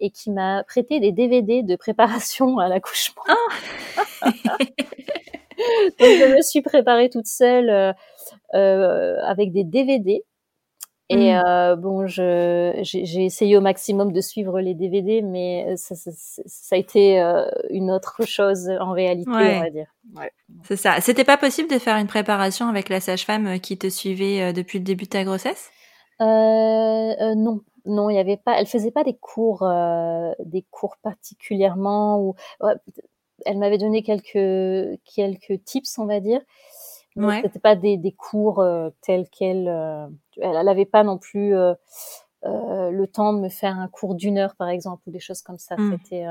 et 0.00 0.10
qui 0.10 0.30
m'a 0.30 0.64
prêté 0.64 1.00
des 1.00 1.12
DVD 1.12 1.62
de 1.62 1.76
préparation 1.76 2.58
à 2.58 2.68
l'accouchement. 2.68 3.22
Donc 5.98 6.08
je 6.08 6.36
me 6.36 6.42
suis 6.42 6.62
préparée 6.62 7.10
toute 7.10 7.26
seule 7.26 7.68
euh, 7.70 7.92
euh, 8.54 9.16
avec 9.24 9.52
des 9.52 9.64
DVD. 9.64 10.22
Et 11.10 11.32
Mm. 11.32 11.42
euh, 11.46 11.76
bon, 11.76 12.06
j'ai 12.06 12.82
essayé 13.24 13.56
au 13.56 13.62
maximum 13.62 14.12
de 14.12 14.20
suivre 14.20 14.60
les 14.60 14.74
DVD, 14.74 15.22
mais 15.22 15.74
ça, 15.76 15.94
ça, 15.94 16.10
ça- 16.14 16.42
ça 16.44 16.76
a 16.76 16.78
été 16.78 17.18
euh, 17.18 17.46
une 17.70 17.90
autre 17.90 18.26
chose 18.26 18.68
en 18.78 18.92
réalité, 18.92 19.30
Ouais. 19.30 19.56
on 19.56 19.60
va 19.60 19.70
dire. 19.70 19.86
Ouais. 20.14 20.30
C'est 20.64 20.76
ça. 20.76 21.00
C'était 21.00 21.24
pas 21.24 21.38
possible 21.38 21.70
de 21.70 21.78
faire 21.78 21.96
une 21.96 22.08
préparation 22.08 22.68
avec 22.68 22.90
la 22.90 23.00
sage-femme 23.00 23.58
qui 23.58 23.78
te 23.78 23.88
suivait 23.88 24.52
depuis 24.52 24.78
le 24.80 24.84
début 24.84 25.04
de 25.04 25.08
ta 25.08 25.24
grossesse? 25.24 25.70
Euh, 26.20 27.34
non, 27.36 27.62
non, 27.88 28.10
il 28.10 28.16
y 28.16 28.18
avait 28.18 28.36
pas. 28.36 28.58
Elle 28.58 28.66
faisait 28.66 28.90
pas 28.90 29.04
des 29.04 29.16
cours, 29.16 29.66
des 30.44 30.64
cours 30.70 30.96
particulièrement. 31.02 32.20
Ou 32.20 32.34
elle 33.44 33.58
m'avait 33.58 33.78
donné 33.78 34.02
quelques 34.02 35.00
quelques 35.04 35.64
tips, 35.64 35.98
on 35.98 36.06
va 36.06 36.20
dire. 36.20 36.40
Mais 37.16 37.42
c'était 37.42 37.58
pas 37.58 37.74
des, 37.74 37.96
des 37.96 38.12
cours 38.12 38.64
tels 39.00 39.28
qu'elle. 39.28 39.68
elle 40.40 40.64
n'avait 40.64 40.84
pas 40.84 41.02
non 41.02 41.18
plus 41.18 41.54
le 42.42 43.06
temps 43.06 43.32
de 43.32 43.40
me 43.40 43.48
faire 43.48 43.76
un 43.76 43.88
cours 43.88 44.14
d'une 44.14 44.38
heure, 44.38 44.54
par 44.56 44.68
exemple, 44.68 45.02
ou 45.06 45.10
des 45.10 45.20
choses 45.20 45.42
comme 45.42 45.58
ça. 45.58 45.76
Mmh. 45.76 45.98
C'était 45.98 46.26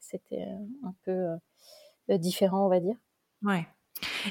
c'était 0.00 0.48
un 0.84 0.94
peu 1.04 2.18
différent, 2.18 2.66
on 2.66 2.68
va 2.68 2.80
dire. 2.80 2.96
Ouais. 3.42 3.66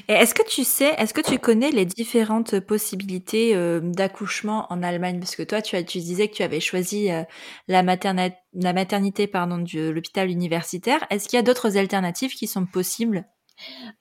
Et 0.08 0.12
est-ce 0.12 0.34
que 0.34 0.46
tu 0.46 0.64
sais, 0.64 0.94
est-ce 0.98 1.14
que 1.14 1.20
tu 1.20 1.38
connais 1.38 1.70
les 1.70 1.84
différentes 1.84 2.60
possibilités 2.60 3.54
euh, 3.54 3.80
d'accouchement 3.80 4.66
en 4.70 4.82
Allemagne? 4.82 5.18
Parce 5.18 5.36
que 5.36 5.42
toi, 5.42 5.62
tu, 5.62 5.76
as, 5.76 5.82
tu 5.82 5.98
disais 5.98 6.28
que 6.28 6.34
tu 6.34 6.42
avais 6.42 6.60
choisi 6.60 7.10
euh, 7.10 7.22
la, 7.68 7.82
la 7.82 8.72
maternité 8.72 9.26
pardon, 9.26 9.58
de 9.58 9.90
l'hôpital 9.90 10.30
universitaire. 10.30 11.06
Est-ce 11.10 11.28
qu'il 11.28 11.36
y 11.36 11.40
a 11.40 11.42
d'autres 11.42 11.76
alternatives 11.76 12.34
qui 12.34 12.46
sont 12.46 12.66
possibles? 12.66 13.24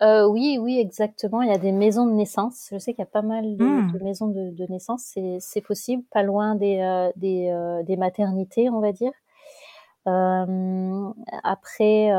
Euh, 0.03 0.27
oui, 0.27 0.59
oui, 0.61 0.79
exactement. 0.79 1.41
Il 1.41 1.49
y 1.49 1.53
a 1.53 1.57
des 1.57 1.71
maisons 1.71 2.05
de 2.05 2.11
naissance. 2.11 2.67
Je 2.71 2.77
sais 2.77 2.93
qu'il 2.93 3.01
y 3.01 3.07
a 3.07 3.11
pas 3.11 3.23
mal 3.23 3.57
de, 3.57 3.63
mmh. 3.63 4.03
maisons 4.03 4.27
de, 4.27 4.51
de 4.51 4.71
naissance. 4.71 5.15
C'est 5.39 5.61
possible, 5.61 6.03
pas 6.11 6.21
loin 6.21 6.55
des, 6.55 7.09
des, 7.15 7.81
des, 7.85 7.97
maternités, 7.97 8.69
on 8.69 8.79
va 8.79 8.91
dire. 8.91 9.11
après, 11.43 12.11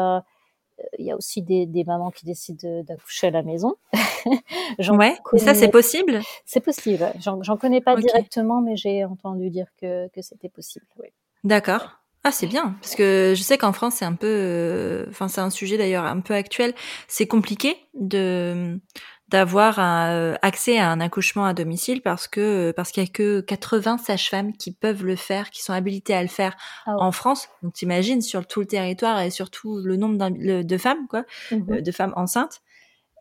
il 0.98 1.06
y 1.06 1.10
a 1.10 1.16
aussi 1.16 1.42
des, 1.42 1.66
des 1.66 1.84
mamans 1.84 2.10
qui 2.10 2.24
décident 2.24 2.82
d'accoucher 2.82 3.28
à 3.28 3.30
la 3.30 3.42
maison. 3.42 3.76
ouais, 4.88 5.16
et 5.34 5.38
ça 5.38 5.54
c'est 5.54 5.68
possible? 5.68 6.20
C'est 6.44 6.60
possible. 6.60 7.12
J'en 7.20 7.56
connais 7.56 7.80
pas 7.80 7.96
directement, 7.96 8.60
mais 8.60 8.76
j'ai 8.76 9.04
entendu 9.04 9.50
dire 9.50 9.66
que, 9.80 10.08
que 10.08 10.22
c'était 10.22 10.48
possible. 10.48 10.86
Oui. 10.98 11.08
D'accord. 11.44 11.98
Ah, 12.24 12.32
c'est 12.32 12.46
bien, 12.46 12.76
parce 12.80 12.96
que 12.96 13.32
je 13.36 13.42
sais 13.42 13.56
qu'en 13.56 13.72
France, 13.72 13.94
c'est 13.96 14.04
un 14.04 14.14
peu, 14.14 14.26
euh, 14.26 15.06
enfin, 15.08 15.28
c'est 15.28 15.40
un 15.40 15.50
sujet 15.50 15.78
d'ailleurs 15.78 16.04
un 16.04 16.20
peu 16.20 16.34
actuel. 16.34 16.74
C'est 17.06 17.26
compliqué 17.26 17.76
de 17.94 18.80
d'avoir 19.28 19.78
euh, 19.78 20.34
accès 20.42 20.78
à 20.78 20.90
un 20.90 21.00
accouchement 21.00 21.44
à 21.44 21.52
domicile 21.52 22.00
parce 22.00 22.28
que 22.28 22.72
parce 22.72 22.90
qu'il 22.90 23.02
y 23.02 23.06
a 23.06 23.10
que 23.10 23.40
80 23.40 23.98
sages-femmes 23.98 24.52
qui 24.54 24.72
peuvent 24.72 25.04
le 25.04 25.16
faire, 25.16 25.50
qui 25.50 25.62
sont 25.62 25.72
habilitées 25.72 26.14
à 26.14 26.22
le 26.22 26.28
faire 26.28 26.56
ah 26.86 26.96
en 26.98 27.12
France. 27.12 27.48
Donc 27.62 27.74
t'imagines 27.74 28.22
sur 28.22 28.46
tout 28.46 28.60
le 28.60 28.66
territoire 28.66 29.20
et 29.20 29.30
surtout 29.30 29.78
le 29.78 29.96
nombre 29.96 30.16
de 30.62 30.78
femmes 30.78 31.06
quoi, 31.08 31.24
mmh 31.50 31.56
euh, 31.70 31.80
de 31.80 31.92
femmes 31.92 32.12
enceintes. 32.16 32.62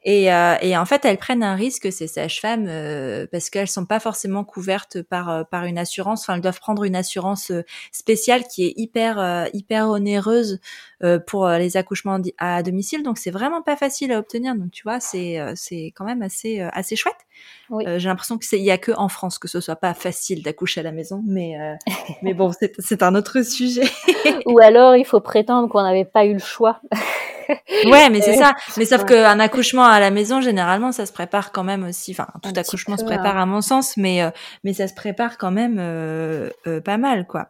Et, 0.10 0.32
euh, 0.32 0.56
et, 0.62 0.78
en 0.78 0.86
fait, 0.86 1.04
elles 1.04 1.18
prennent 1.18 1.44
un 1.44 1.56
risque, 1.56 1.92
ces 1.92 2.08
sages-femmes, 2.08 2.68
euh, 2.70 3.28
parce 3.30 3.50
qu'elles 3.50 3.68
sont 3.68 3.86
pas 3.86 4.00
forcément 4.00 4.46
couvertes 4.46 5.02
par 5.02 5.30
euh, 5.30 5.44
par 5.44 5.66
une 5.66 5.78
assurance. 5.78 6.22
Enfin, 6.22 6.36
elles 6.36 6.42
doivent 6.42 6.62
prendre 6.62 6.86
une 6.86 6.96
assurance 6.96 7.52
spéciale 7.92 8.46
qui 8.48 8.68
est 8.68 8.74
hyper 8.78 9.50
hyper 9.52 9.90
onéreuse 9.90 10.62
pour 11.28 11.50
les 11.50 11.76
accouchements 11.76 12.20
à 12.38 12.64
domicile. 12.64 13.04
Donc, 13.04 13.18
c'est 13.18 13.32
vraiment 13.32 13.62
pas 13.62 13.76
facile 13.76 14.14
à 14.14 14.20
obtenir. 14.20 14.56
Donc, 14.56 14.72
tu 14.72 14.84
vois, 14.84 15.02
c'est 15.02 15.42
c'est 15.56 15.92
quand 15.94 16.06
même 16.06 16.22
assez 16.22 16.62
assez 16.62 16.96
chouette. 16.96 17.18
Oui. 17.70 17.84
J'ai 17.98 18.08
l'impression 18.08 18.38
que 18.38 18.46
c'est 18.46 18.58
il 18.58 18.64
y 18.64 18.72
a 18.72 18.78
que 18.78 18.94
en 18.94 19.10
France 19.10 19.40
que 19.40 19.50
ce 19.50 19.60
soit 19.60 19.76
pas 19.76 19.94
facile 19.94 20.42
d'accoucher 20.42 20.80
à 20.80 20.84
la 20.84 20.94
maison, 20.94 21.22
mais 21.28 21.58
mais 22.22 22.34
bon, 22.34 22.54
c'est 22.58 22.74
c'est 22.80 23.04
un 23.04 23.14
autre 23.14 23.42
sujet. 23.42 23.90
Ou 24.46 24.60
alors, 24.60 24.96
il 24.96 25.06
faut 25.06 25.20
prétendre 25.20 25.68
qu'on 25.68 25.84
n'avait 25.84 26.06
pas 26.06 26.24
eu 26.24 26.32
le 26.32 26.40
choix. 26.40 26.80
Ouais, 27.86 28.10
mais 28.10 28.22
c'est 28.22 28.36
ça. 28.36 28.54
Mais 28.78 28.86
sauf 28.86 29.06
qu'un 29.06 29.40
accouchement 29.40 29.86
à 29.86 30.00
la 30.00 30.12
maison, 30.12 30.42
généralement, 30.42 30.92
ça 30.92 31.06
se 31.06 31.14
prépare 31.14 31.52
quand 31.52 31.64
même 31.64 31.84
aussi. 31.84 32.12
Enfin, 32.12 32.28
tout 32.42 32.54
accouchement 32.56 32.98
se 32.98 33.04
prépare 33.04 33.38
hein. 33.38 33.44
à 33.44 33.46
mon 33.46 33.62
sens, 33.62 33.98
mais 33.98 34.24
euh, 34.24 34.30
mais 34.64 34.74
ça 34.74 34.88
se 34.88 34.94
prépare 34.94 35.38
quand 35.38 35.52
même 35.52 35.78
euh, 35.80 36.50
euh, 36.68 36.82
pas 36.82 36.98
mal, 36.98 37.28
quoi. 37.28 37.50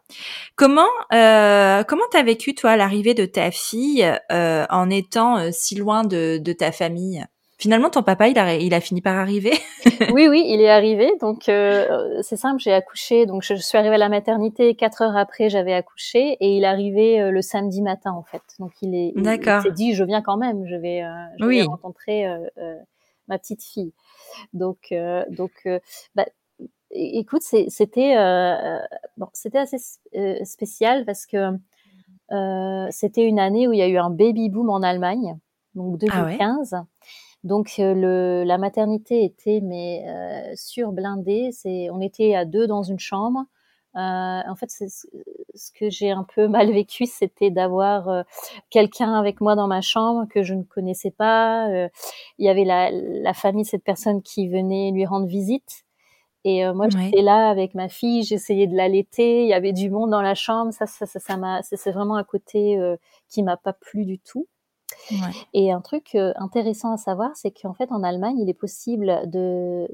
Comment 0.55 0.87
euh, 1.13 1.83
comment 1.83 2.03
t'as 2.11 2.23
vécu 2.23 2.55
toi 2.55 2.75
l'arrivée 2.75 3.13
de 3.13 3.25
ta 3.25 3.51
fille 3.51 4.07
en 4.29 4.89
étant 4.89 5.51
si 5.51 5.75
loin 5.75 6.03
de, 6.03 6.39
de 6.41 6.53
ta 6.53 6.71
famille? 6.71 7.25
Finalement, 7.59 7.89
ton 7.89 8.03
papa, 8.03 8.27
il 8.27 8.37
a, 8.37 8.55
il 8.55 8.71
a 8.75 8.79
fini 8.79 9.01
par 9.01 9.15
arriver. 9.15 9.53
oui, 10.13 10.27
oui, 10.27 10.45
il 10.47 10.61
est 10.61 10.69
arrivé. 10.69 11.17
Donc, 11.19 11.49
euh, 11.49 12.21
c'est 12.21 12.35
simple, 12.35 12.61
j'ai 12.61 12.71
accouché. 12.71 13.25
Donc, 13.25 13.41
je, 13.41 13.55
suis 13.55 13.79
arrivée 13.79 13.95
à 13.95 13.97
la 13.97 14.09
maternité. 14.09 14.75
Quatre 14.75 15.01
heures 15.01 15.17
après, 15.17 15.49
j'avais 15.49 15.73
accouché. 15.73 16.37
Et 16.39 16.55
il 16.55 16.63
est 16.63 16.67
arrivé 16.67 17.19
euh, 17.19 17.31
le 17.31 17.41
samedi 17.41 17.81
matin, 17.81 18.11
en 18.11 18.21
fait. 18.21 18.43
Donc, 18.59 18.73
il 18.83 18.93
est. 18.93 19.11
Il, 19.15 19.25
s'est 19.25 19.71
dit, 19.71 19.95
je 19.95 20.03
viens 20.03 20.21
quand 20.21 20.37
même. 20.37 20.67
Je 20.67 20.75
vais, 20.75 21.01
euh, 21.01 21.09
je 21.39 21.45
vais 21.45 21.63
rencontrer 21.63 22.27
ma 23.27 23.39
petite 23.39 23.63
fille. 23.63 23.91
Donc, 24.53 24.93
donc, 25.31 25.67
bah, 26.13 26.25
écoute, 26.91 27.41
c'était, 27.41 28.15
bon, 29.17 29.27
c'était 29.33 29.57
assez 29.57 29.79
spécial 30.43 31.05
parce 31.05 31.25
que 31.25 31.57
c'était 32.91 33.25
une 33.25 33.39
année 33.39 33.67
où 33.67 33.73
il 33.73 33.79
y 33.79 33.81
a 33.81 33.87
eu 33.87 33.97
un 33.97 34.11
baby 34.11 34.49
boom 34.49 34.69
en 34.69 34.83
Allemagne. 34.83 35.39
Donc, 35.73 35.97
2015. 35.97 36.73
Ah 36.73 36.85
donc 37.47 37.73
le, 37.77 38.43
la 38.43 38.57
maternité 38.57 39.23
était 39.23 39.61
mais 39.63 40.05
euh, 40.07 40.53
surblindée. 40.55 41.49
C'est, 41.51 41.89
on 41.89 42.01
était 42.01 42.35
à 42.35 42.45
deux 42.45 42.67
dans 42.67 42.83
une 42.83 42.99
chambre. 42.99 43.45
Euh, 43.95 43.99
en 44.47 44.55
fait, 44.55 44.69
c'est 44.69 44.89
ce 44.89 45.71
que 45.71 45.89
j'ai 45.89 46.11
un 46.11 46.23
peu 46.23 46.47
mal 46.47 46.71
vécu, 46.71 47.05
c'était 47.05 47.49
d'avoir 47.49 48.09
euh, 48.09 48.23
quelqu'un 48.69 49.13
avec 49.13 49.41
moi 49.41 49.55
dans 49.55 49.67
ma 49.67 49.81
chambre 49.81 50.27
que 50.29 50.43
je 50.43 50.53
ne 50.53 50.63
connaissais 50.63 51.11
pas. 51.11 51.67
Euh, 51.69 51.89
il 52.37 52.45
y 52.45 52.49
avait 52.49 52.65
la, 52.65 52.91
la, 52.91 53.33
famille 53.33 53.63
de 53.63 53.67
cette 53.67 53.83
personne 53.83 54.21
qui 54.21 54.47
venait 54.47 54.91
lui 54.91 55.05
rendre 55.05 55.25
visite. 55.25 55.85
Et 56.43 56.65
euh, 56.65 56.73
moi, 56.73 56.87
j'étais 56.89 57.21
là 57.21 57.49
avec 57.49 57.73
ma 57.73 57.89
fille, 57.89 58.23
j'essayais 58.23 58.67
de 58.67 58.75
l'allaiter. 58.75 59.43
Il 59.43 59.49
y 59.49 59.53
avait 59.53 59.73
du 59.73 59.89
monde 59.89 60.11
dans 60.11 60.21
la 60.21 60.35
chambre. 60.35 60.71
Ça, 60.71 60.85
ça, 60.85 61.05
ça, 61.05 61.19
ça 61.19 61.35
m'a, 61.35 61.61
c'est 61.63 61.91
vraiment 61.91 62.15
un 62.15 62.23
côté 62.23 62.79
qui 63.27 63.43
m'a 63.43 63.57
pas 63.57 63.73
plu 63.73 64.05
du 64.05 64.19
tout. 64.19 64.47
Et 65.53 65.71
un 65.71 65.81
truc 65.81 66.15
euh, 66.15 66.33
intéressant 66.35 66.91
à 66.91 66.97
savoir, 66.97 67.31
c'est 67.35 67.51
qu'en 67.51 67.73
fait, 67.73 67.91
en 67.91 68.03
Allemagne, 68.03 68.39
il 68.39 68.49
est 68.49 68.53
possible 68.53 69.21
de, 69.29 69.87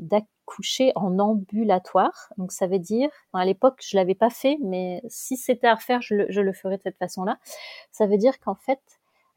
d'accoucher 0.00 0.92
en 0.94 1.18
ambulatoire. 1.18 2.32
Donc, 2.38 2.52
ça 2.52 2.66
veut 2.66 2.78
dire, 2.78 3.10
à 3.32 3.44
l'époque, 3.44 3.80
je 3.86 3.96
l'avais 3.96 4.14
pas 4.14 4.30
fait, 4.30 4.58
mais 4.62 5.02
si 5.08 5.36
c'était 5.36 5.66
à 5.66 5.74
refaire, 5.74 6.02
je 6.02 6.14
le, 6.14 6.26
je 6.28 6.40
le 6.40 6.52
ferais 6.52 6.76
de 6.76 6.82
cette 6.82 6.98
façon-là. 6.98 7.38
Ça 7.90 8.06
veut 8.06 8.18
dire 8.18 8.38
qu'en 8.40 8.54
fait, 8.54 8.80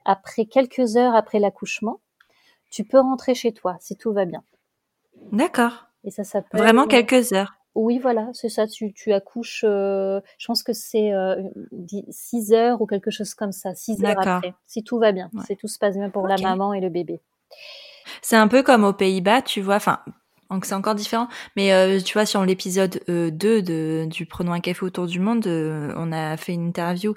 après 0.06 0.46
quelques 0.46 0.98
heures 0.98 1.16
après 1.16 1.40
l'accouchement, 1.40 2.00
tu 2.70 2.84
peux 2.84 3.00
rentrer 3.00 3.36
chez 3.36 3.54
toi 3.54 3.78
si 3.80 3.96
tout 3.96 4.14
va 4.14 4.26
bien. 4.26 4.44
D'accord. 5.32 5.86
Et 6.04 6.12
ça, 6.12 6.24
ça 6.24 6.42
peut 6.42 6.58
Vraiment 6.58 6.88
quelques 6.88 7.34
heures. 7.34 7.57
Oui, 7.78 8.00
voilà, 8.00 8.28
c'est 8.34 8.50
ça. 8.50 8.66
Tu, 8.66 8.92
tu 8.92 9.14
accouches, 9.14 9.64
euh, 9.64 10.20
je 10.40 10.48
pense 10.48 10.64
que 10.64 10.74
c'est 10.74 11.14
euh, 11.14 11.44
6 12.10 12.52
heures 12.52 12.82
ou 12.82 12.88
quelque 12.88 13.12
chose 13.12 13.36
comme 13.36 13.52
ça, 13.52 13.76
6 13.76 14.04
heures 14.04 14.20
après, 14.20 14.56
si 14.66 14.84
tout 14.84 14.98
va 14.98 15.12
bien, 15.12 15.30
si 15.46 15.56
tout 15.56 15.68
se 15.68 15.78
passe 15.78 15.96
bien 15.96 16.10
pour 16.10 16.28
la 16.28 16.38
maman 16.38 16.74
et 16.74 16.82
le 16.82 16.90
bébé. 16.90 17.22
C'est 18.24 18.36
un 18.36 18.48
peu 18.48 18.64
comme 18.64 18.84
aux 18.84 18.94
Pays-Bas, 18.94 19.44
tu 19.44 19.62
vois, 19.62 19.76
enfin, 19.76 20.00
donc 20.50 20.66
c'est 20.66 20.74
encore 20.74 20.96
différent. 20.96 21.28
Mais 21.56 21.74
euh, 21.74 22.00
tu 22.00 22.14
vois, 22.14 22.26
sur 22.26 22.44
l'épisode 22.46 23.02
2 23.08 23.12
euh, 23.14 23.32
de, 23.62 24.06
du 24.10 24.26
Prenons 24.26 24.54
un 24.54 24.60
café 24.60 24.86
autour 24.86 25.08
du 25.08 25.20
monde, 25.20 25.46
euh, 25.48 25.94
on 25.98 26.12
a 26.12 26.38
fait 26.38 26.54
une 26.54 26.68
interview 26.68 27.16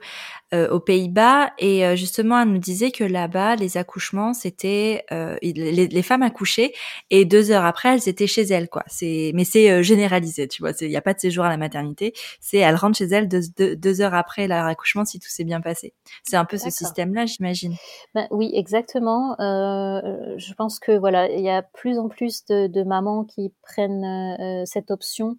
aux 0.52 0.80
Pays-Bas 0.80 1.52
et 1.58 1.96
justement, 1.96 2.40
elle 2.40 2.48
nous 2.48 2.58
disait 2.58 2.90
que 2.90 3.04
là-bas, 3.04 3.56
les 3.56 3.76
accouchements, 3.76 4.32
c'était 4.34 5.04
les, 5.42 5.86
les, 5.86 6.02
femmes 6.02 6.22
accouchaient 6.22 6.72
et 7.10 7.24
deux 7.24 7.50
heures 7.50 7.64
après, 7.64 7.94
elles 7.94 8.08
étaient 8.08 8.26
chez 8.26 8.42
elles, 8.42 8.68
quoi. 8.68 8.82
C'est, 8.88 9.32
mais 9.34 9.44
c'est 9.44 9.82
généralisé, 9.82 10.48
tu 10.48 10.62
vois. 10.62 10.72
Il 10.80 10.88
n'y 10.88 10.96
a 10.96 11.02
pas 11.02 11.14
de 11.14 11.20
séjour 11.20 11.44
à 11.44 11.48
la 11.48 11.56
maternité. 11.56 12.12
C'est 12.40 12.58
elles 12.58 12.74
rentrent 12.74 12.98
chez 12.98 13.04
elles 13.04 13.28
deux, 13.28 13.76
deux, 13.76 14.00
heures 14.00 14.14
après 14.14 14.48
leur 14.48 14.64
accouchement 14.64 15.04
si 15.04 15.20
tout 15.20 15.28
s'est 15.28 15.44
bien 15.44 15.60
passé. 15.60 15.94
C'est 16.24 16.36
un 16.36 16.44
peu 16.44 16.58
ce 16.58 16.70
système-là, 16.70 17.26
j'imagine. 17.26 17.74
Ben, 18.14 18.26
oui, 18.30 18.50
exactement. 18.54 19.36
je 19.38 20.54
pense 20.54 20.78
que 20.80 20.98
voilà, 20.98 21.30
il 21.30 21.44
y 21.44 21.50
a 21.50 21.62
plus 21.62 21.98
en 21.98 22.08
plus 22.08 22.44
de, 22.46 22.66
de 22.66 22.82
mamans 22.82 23.24
qui 23.24 23.52
prennent 23.62 24.04
euh, 24.04 24.64
cette 24.66 24.90
option 24.90 25.36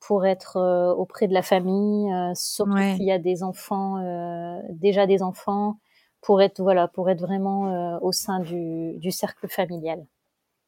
pour 0.00 0.26
être 0.26 0.56
euh, 0.56 0.92
auprès 0.92 1.28
de 1.28 1.34
la 1.34 1.42
famille, 1.42 2.12
euh, 2.12 2.32
surtout 2.34 2.76
s'il 2.76 3.04
y 3.04 3.12
a 3.12 3.18
des 3.18 3.42
enfants, 3.42 3.96
déjà 4.70 5.06
des 5.06 5.22
enfants, 5.22 5.78
pour 6.20 6.42
être 6.42 6.60
voilà, 6.62 6.88
pour 6.88 7.10
être 7.10 7.20
vraiment 7.20 7.98
au 8.02 8.12
sein 8.12 8.40
du, 8.40 9.10
cercle 9.10 9.48
familial. 9.48 10.04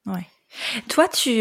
Ouais. 0.06 0.26
Toi, 0.88 1.06
tu, 1.08 1.40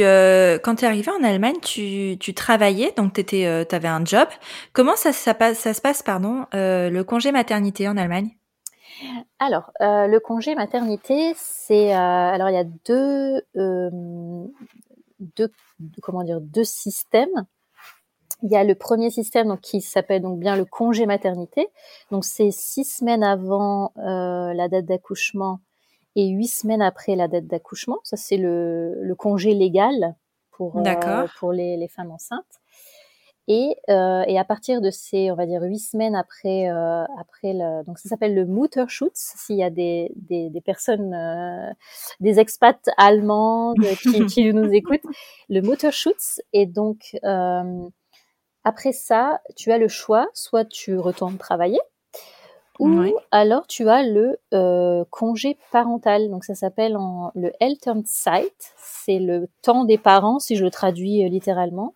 quand 0.63 0.75
tu 0.75 0.85
es 0.85 0.87
arrivée 0.87 1.11
en 1.11 1.23
Allemagne, 1.23 1.59
tu, 1.61 2.33
travaillais, 2.35 2.93
donc 2.97 3.13
tu 3.13 3.45
avais 3.45 3.87
un 3.87 4.05
job. 4.05 4.27
Comment 4.73 4.95
ça, 4.95 5.13
ça, 5.13 5.35
ça 5.53 5.73
se 5.73 5.81
passe, 5.81 6.03
pardon, 6.03 6.45
le 6.53 7.01
congé 7.03 7.31
maternité 7.31 7.87
en 7.87 7.97
Allemagne? 7.97 8.35
Alors, 9.39 9.71
le 9.79 10.17
congé 10.19 10.55
maternité, 10.55 11.33
c'est 11.35 11.91
alors 11.93 12.49
il 12.49 12.55
y 12.55 12.57
a 12.57 12.65
deux 12.85 13.41
deux, 15.19 15.51
comment 16.01 16.23
dire, 16.23 16.41
deux 16.41 16.63
systèmes. 16.63 17.45
Il 18.43 18.51
y 18.51 18.55
a 18.55 18.63
le 18.63 18.75
premier 18.75 19.09
système 19.09 19.47
donc, 19.47 19.61
qui 19.61 19.81
s'appelle 19.81 20.21
donc 20.21 20.39
bien 20.39 20.55
le 20.55 20.65
congé 20.65 21.05
maternité. 21.05 21.67
Donc 22.11 22.23
c'est 22.25 22.51
six 22.51 22.85
semaines 22.85 23.23
avant 23.23 23.91
euh, 23.97 24.53
la 24.53 24.67
date 24.69 24.85
d'accouchement 24.85 25.59
et 26.15 26.27
huit 26.27 26.47
semaines 26.47 26.81
après 26.81 27.15
la 27.15 27.27
date 27.27 27.47
d'accouchement. 27.47 27.99
Ça 28.03 28.17
c'est 28.17 28.37
le, 28.37 28.95
le, 29.01 29.15
congé 29.15 29.53
légal 29.53 30.15
pour, 30.51 30.77
euh, 30.77 31.27
pour 31.39 31.51
les, 31.51 31.77
les, 31.77 31.87
femmes 31.87 32.11
enceintes. 32.11 32.59
Et, 33.51 33.75
euh, 33.89 34.23
et, 34.27 34.37
à 34.37 34.43
partir 34.43 34.79
de 34.79 34.91
ces, 34.91 35.31
on 35.31 35.35
va 35.35 35.47
dire, 35.47 35.63
huit 35.63 35.79
semaines 35.79 36.13
après, 36.13 36.69
euh, 36.69 37.03
après 37.19 37.53
le, 37.53 37.83
donc 37.83 37.97
ça 37.97 38.07
s'appelle 38.07 38.35
le 38.35 38.45
Mutterschutz. 38.45 39.33
S'il 39.37 39.55
y 39.55 39.63
a 39.63 39.71
des, 39.71 40.11
des, 40.15 40.51
des 40.51 40.61
personnes, 40.61 41.15
euh, 41.15 41.73
des 42.19 42.39
expats 42.39 42.87
allemands 42.97 43.73
qui, 44.03 44.23
qui, 44.27 44.53
nous 44.53 44.69
écoutent, 44.71 45.01
le 45.49 45.61
Mutterschutz. 45.61 46.41
Et 46.53 46.67
donc 46.67 47.17
euh, 47.23 47.89
après 48.63 48.91
ça, 48.91 49.41
tu 49.55 49.71
as 49.71 49.77
le 49.77 49.87
choix, 49.87 50.27
soit 50.33 50.65
tu 50.65 50.97
retournes 50.97 51.37
travailler, 51.37 51.79
ou 52.79 53.03
alors 53.31 53.67
tu 53.67 53.89
as 53.89 54.03
le 54.03 54.39
euh, 54.53 55.03
congé 55.09 55.57
parental. 55.71 56.29
Donc 56.29 56.45
ça 56.45 56.55
s'appelle 56.55 56.97
le 57.35 57.51
Elternzeit. 57.59 58.53
C'est 58.77 59.19
le 59.19 59.49
temps 59.61 59.83
des 59.83 59.97
parents, 59.97 60.39
si 60.39 60.55
je 60.55 60.63
le 60.63 60.71
traduis 60.71 61.27
littéralement 61.29 61.93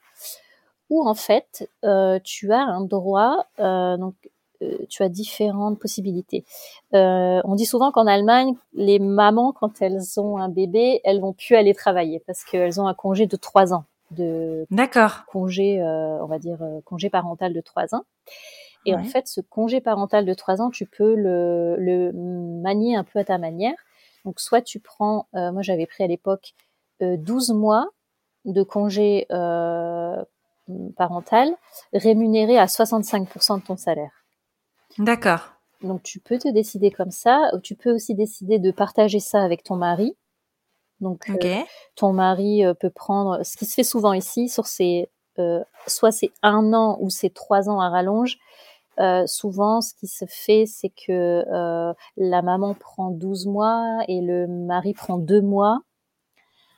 où 0.94 1.08
en 1.08 1.16
fait 1.16 1.70
euh, 1.84 2.20
tu 2.24 2.52
as 2.52 2.62
un 2.62 2.82
droit, 2.82 3.46
euh, 3.60 3.98
donc 3.98 4.16
euh, 4.62 4.78
tu 4.90 5.04
as 5.04 5.10
différentes 5.10 5.80
possibilités. 5.80 6.46
on 6.92 7.56
dit 7.56 7.66
souvent 7.66 7.92
qu'en 7.92 8.08
Allemagne, 8.08 8.54
les 8.74 9.00
mamans, 9.00 9.54
quand 9.54 9.82
elles 9.82 10.20
ont 10.20 10.38
un 10.38 10.50
bébé, 10.50 11.02
elles 11.04 11.20
vont 11.20 11.34
plus 11.34 11.56
aller 11.56 11.74
travailler 11.74 12.20
parce 12.20 12.44
qu'elles 12.44 12.80
ont 12.80 12.88
un 12.88 12.94
congé 12.94 13.26
de 13.26 13.36
trois 13.36 13.74
ans. 13.74 13.86
De. 14.14 14.66
Congé, 15.28 15.82
on 15.84 16.26
va 16.26 16.40
dire 16.40 16.60
congé 16.86 17.10
parental 17.10 17.54
de 17.54 17.62
trois 17.62 17.94
ans. 17.96 18.04
Et 18.86 18.94
en 18.94 19.04
fait, 19.04 19.28
ce 19.28 19.40
congé 19.40 19.80
parental 19.80 20.26
de 20.26 20.34
trois 20.34 20.62
ans, 20.62 20.70
tu 20.70 20.86
peux 20.86 21.16
le, 21.16 21.78
le, 21.78 22.12
manier 22.62 22.96
un 22.98 23.06
peu 23.06 23.20
à 23.20 23.24
ta 23.24 23.38
manière. 23.38 23.76
Donc, 24.26 24.40
soit 24.42 24.62
tu 24.62 24.80
prends, 24.80 25.28
moi 25.34 25.62
j'avais 25.62 25.86
pris 25.86 26.04
à 26.04 26.08
l'époque 26.08 26.54
12 27.02 27.52
mois 27.52 27.88
de 28.46 28.64
congé 28.64 29.26
euh, 29.32 30.24
parental 30.98 31.50
rémunéré 31.94 32.58
à 32.58 32.66
65% 32.66 33.60
de 33.60 33.66
ton 33.66 33.78
salaire. 33.78 34.12
D'accord. 34.98 35.54
Donc 35.82 36.04
tu 36.04 36.20
peux 36.20 36.38
te 36.38 36.48
décider 36.48 36.92
comme 36.92 37.12
ça, 37.12 37.52
ou 37.54 37.60
tu 37.60 37.76
peux 37.76 37.94
aussi 37.94 38.16
décider 38.16 38.60
de 38.60 38.72
partager 38.72 39.20
ça 39.20 39.44
avec 39.44 39.64
ton 39.64 39.76
mari. 39.76 40.16
Donc 41.04 41.30
euh, 41.30 41.62
ton 41.96 42.14
mari 42.14 42.66
euh, 42.66 42.74
peut 42.74 42.90
prendre, 42.90 43.44
ce 43.44 43.58
qui 43.58 43.66
se 43.66 43.76
fait 43.76 43.84
souvent 43.84 44.14
ici, 44.14 44.50
sur 44.50 44.66
ces, 44.66 45.10
euh, 45.38 45.64
soit 45.86 46.12
c'est 46.12 46.32
un 46.42 46.74
an 46.74 46.98
ou 47.02 47.10
c'est 47.10 47.34
trois 47.34 47.70
ans 47.70 47.80
à 47.80 47.90
rallonge. 47.90 48.40
souvent, 49.28 49.82
ce 49.82 49.94
qui 49.94 50.08
se 50.08 50.26
fait, 50.28 50.66
c'est 50.66 50.92
que 51.06 51.44
la 52.18 52.42
maman 52.42 52.74
prend 52.74 53.12
12 53.12 53.46
mois 53.48 54.00
et 54.08 54.22
le 54.22 54.48
mari 54.48 54.94
prend 54.94 55.18
deux 55.18 55.42
mois 55.42 55.82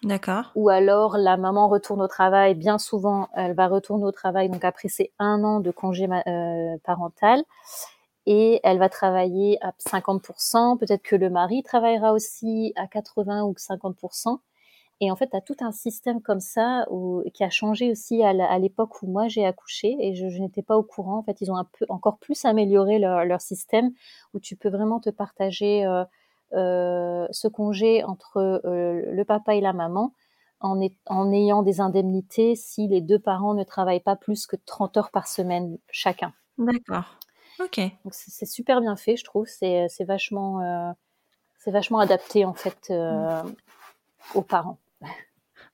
D'accord. 0.06 0.52
Ou 0.54 0.70
alors 0.70 1.18
la 1.18 1.36
maman 1.36 1.68
retourne 1.68 2.02
au 2.02 2.08
travail. 2.08 2.54
Bien 2.54 2.78
souvent, 2.78 3.28
elle 3.34 3.54
va 3.54 3.68
retourner 3.68 4.06
au 4.06 4.12
travail. 4.12 4.50
Donc 4.50 4.64
après, 4.64 4.88
c'est 4.88 5.12
un 5.18 5.44
an 5.44 5.60
de 5.60 5.72
congé 5.72 6.08
euh, 6.08 6.78
parental 6.84 7.44
et 8.26 8.60
elle 8.64 8.80
va 8.80 8.90
travailler 8.90 9.58
à 9.62 9.74
50%. 9.80 10.78
Peut-être 10.78 11.04
que 11.04 11.16
le 11.16 11.30
mari 11.30 11.64
travaillera 11.64 12.14
aussi 12.14 12.74
à 12.76 12.86
80% 12.86 13.50
ou 13.50 13.54
50%. 13.54 14.40
Et 15.02 15.12
en 15.12 15.16
fait, 15.16 15.30
tu 15.30 15.36
as 15.36 15.42
tout 15.42 15.58
un 15.60 15.72
système 15.72 16.22
comme 16.22 16.40
ça 16.40 16.86
qui 17.34 17.44
a 17.44 17.50
changé 17.50 17.92
aussi 17.92 18.24
à 18.24 18.60
l'époque 18.60 19.02
où 19.02 19.08
moi 19.08 19.28
j'ai 19.28 19.46
accouché 19.46 19.98
et 20.00 20.16
je, 20.16 20.26
n'étais 20.42 20.62
pas 20.62 20.78
au 20.78 20.84
courant. 20.84 21.18
En 21.18 21.24
fait, 21.24 21.42
ils 21.42 21.52
ont 21.52 21.62
encore 21.90 22.18
plus 22.18 22.46
amélioré 22.46 22.98
leur, 22.98 23.42
système 23.42 23.92
où 24.34 24.40
tu 24.40 24.56
peux 24.56 24.70
vraiment 24.70 25.02
te 25.02 25.10
partager 25.10 25.86
euh, 25.86 26.06
euh, 26.54 27.28
ce 27.32 27.50
congé 27.50 28.04
entre 28.06 28.38
euh, 28.38 29.12
le 29.12 29.26
papa 29.26 29.56
et 29.56 29.62
la 29.62 29.74
maman 29.74 30.14
en, 30.62 31.32
ayant 31.32 31.62
des 31.62 31.82
indemnités 31.82 32.56
si 32.56 32.88
les 32.88 33.02
deux 33.02 33.20
parents 33.20 33.54
ne 33.54 33.64
travaillent 33.64 34.00
pas 34.00 34.16
plus 34.16 34.48
que 34.48 34.56
30 34.56 34.98
heures 34.98 35.12
par 35.12 35.28
semaine 35.28 35.78
chacun. 35.92 36.34
D'accord. 36.58 37.20
Ok. 37.60 37.80
Donc 37.80 38.13
c'est 38.13 38.46
super 38.46 38.82
bien 38.82 38.96
fait, 38.96 39.18
je 39.18 39.24
trouve. 39.24 39.48
C'est 39.48 39.88
vachement, 40.02 40.62
euh, 40.62 40.91
c'est 41.60 41.72
vachement 41.72 42.00
adapté 42.00 42.46
en 42.46 42.54
fait 42.54 42.89
mmh. 42.89 43.54
aux 44.36 44.41
parents. 44.41 44.80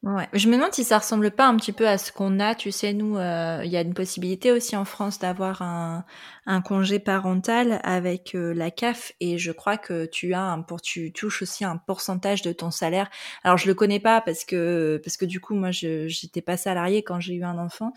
Ouais. 0.03 0.27
Je 0.33 0.47
me 0.47 0.55
demande 0.55 0.73
si 0.73 0.83
ça 0.83 0.97
ressemble 0.97 1.29
pas 1.29 1.45
un 1.45 1.55
petit 1.57 1.73
peu 1.73 1.87
à 1.87 1.99
ce 1.99 2.11
qu'on 2.11 2.39
a. 2.39 2.55
Tu 2.55 2.71
sais, 2.71 2.91
nous, 2.91 3.17
il 3.17 3.69
y 3.69 3.77
a 3.77 3.81
une 3.81 3.93
possibilité 3.93 4.51
aussi 4.51 4.75
en 4.75 4.85
France 4.85 5.19
d'avoir 5.19 5.61
un, 5.61 6.05
un 6.47 6.61
congé 6.61 6.99
parental 6.99 7.79
avec 7.83 8.33
euh, 8.33 8.53
la 8.53 8.71
CAF 8.71 9.13
et 9.19 9.37
je 9.37 9.51
crois 9.51 9.77
que 9.77 10.05
tu 10.05 10.33
as 10.33 10.41
un, 10.41 10.61
pour 10.61 10.81
tu 10.81 11.13
touches 11.13 11.43
aussi 11.43 11.63
un 11.63 11.77
pourcentage 11.77 12.41
de 12.41 12.51
ton 12.51 12.71
salaire. 12.71 13.09
Alors 13.43 13.57
je 13.57 13.67
le 13.67 13.75
connais 13.75 13.99
pas 13.99 14.21
parce 14.21 14.43
que 14.43 14.99
parce 15.03 15.17
que 15.17 15.25
du 15.25 15.39
coup 15.39 15.53
moi 15.53 15.69
je 15.69 16.07
j'étais 16.07 16.41
pas 16.41 16.57
salarié 16.57 17.03
quand 17.03 17.19
j'ai 17.19 17.35
eu 17.35 17.43
un 17.43 17.59
enfant, 17.59 17.93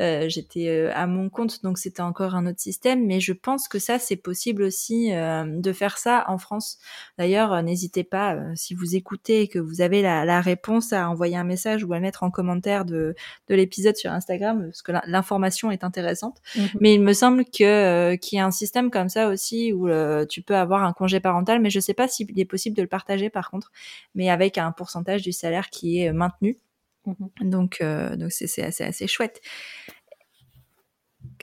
euh, 0.00 0.28
j'étais 0.28 0.68
euh, 0.68 0.90
à 0.94 1.06
mon 1.06 1.28
compte 1.28 1.62
donc 1.62 1.78
c'était 1.78 2.02
encore 2.02 2.34
un 2.34 2.46
autre 2.46 2.60
système 2.60 3.06
mais 3.06 3.20
je 3.20 3.32
pense 3.32 3.68
que 3.68 3.78
ça 3.78 3.98
c'est 3.98 4.16
possible 4.16 4.62
aussi 4.62 5.10
de 5.10 5.72
faire 5.72 5.98
ça 5.98 6.24
en 6.28 6.38
France. 6.38 6.78
D'ailleurs 7.18 7.62
n'hésitez 7.62 8.04
pas 8.04 8.38
si 8.54 8.74
vous 8.74 8.96
écoutez 8.96 9.42
et 9.42 9.48
que 9.48 9.58
vous 9.58 9.80
avez 9.80 10.02
la, 10.02 10.24
la, 10.24 10.40
réponse 10.40 10.92
à 10.92 11.08
envoyer 11.08 11.36
un 11.36 11.44
message 11.44 11.84
ou 11.84 11.92
à 11.92 12.00
mettre 12.00 12.22
en 12.22 12.30
commentaire 12.30 12.84
de 12.84 13.14
de 13.48 13.54
l'épisode 13.54 13.96
sur 13.96 14.10
Instagram 14.10 14.64
parce 14.66 14.82
que 14.82 14.92
l'information 15.06 15.70
est 15.70 15.84
intéressante. 15.84 16.40
Mmh 16.56 16.60
mais 16.80 16.94
il 16.94 17.02
me 17.02 17.12
semble 17.12 17.44
que 17.44 17.64
euh, 17.64 18.16
qui 18.16 18.36
est 18.36 18.40
un 18.40 18.50
système 18.50 18.90
comme 18.90 19.08
ça 19.08 19.28
aussi 19.28 19.72
où 19.72 19.88
euh, 19.88 20.26
tu 20.26 20.42
peux 20.42 20.56
avoir 20.56 20.84
un 20.84 20.92
congé 20.92 21.20
parental, 21.20 21.60
mais 21.60 21.70
je 21.70 21.80
sais 21.80 21.94
pas 21.94 22.08
s'il 22.08 22.38
est 22.38 22.44
possible 22.44 22.76
de 22.76 22.82
le 22.82 22.88
partager 22.88 23.30
par 23.30 23.50
contre, 23.50 23.70
mais 24.14 24.30
avec 24.30 24.58
un 24.58 24.72
pourcentage 24.72 25.22
du 25.22 25.32
salaire 25.32 25.70
qui 25.70 26.00
est 26.00 26.12
maintenu. 26.12 26.58
Mmh 27.06 27.12
donc, 27.42 27.78
euh, 27.80 28.16
donc 28.16 28.32
c'est 28.32 28.62
assez, 28.62 28.84
assez 28.84 29.06
chouette. 29.06 29.40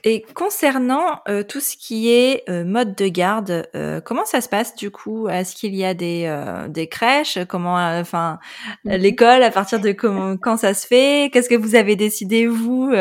Et 0.04 0.22
concernant 0.34 1.20
euh, 1.28 1.44
tout 1.44 1.60
ce 1.60 1.76
qui 1.76 2.10
est 2.10 2.42
euh, 2.48 2.64
mode 2.64 2.96
de 2.96 3.06
garde, 3.06 3.68
euh, 3.76 4.00
comment 4.00 4.24
ça 4.24 4.40
se 4.40 4.48
passe 4.48 4.74
du 4.74 4.90
coup? 4.90 5.28
Est-ce 5.28 5.54
qu'il 5.54 5.76
y 5.76 5.84
a 5.84 5.94
des, 5.94 6.28
des 6.68 6.88
crèches? 6.88 7.38
Comment, 7.48 7.76
enfin, 7.76 8.40
mmh 8.84 8.96
l'école 8.96 9.42
à 9.42 9.50
partir 9.50 9.80
de 9.80 9.92
comment, 9.92 10.36
quand 10.36 10.56
ça 10.56 10.74
se 10.74 10.86
fait? 10.86 11.30
Qu'est-ce 11.32 11.48
que 11.48 11.54
vous 11.54 11.76
avez 11.76 11.94
décidé 11.94 12.46
vous 12.46 12.92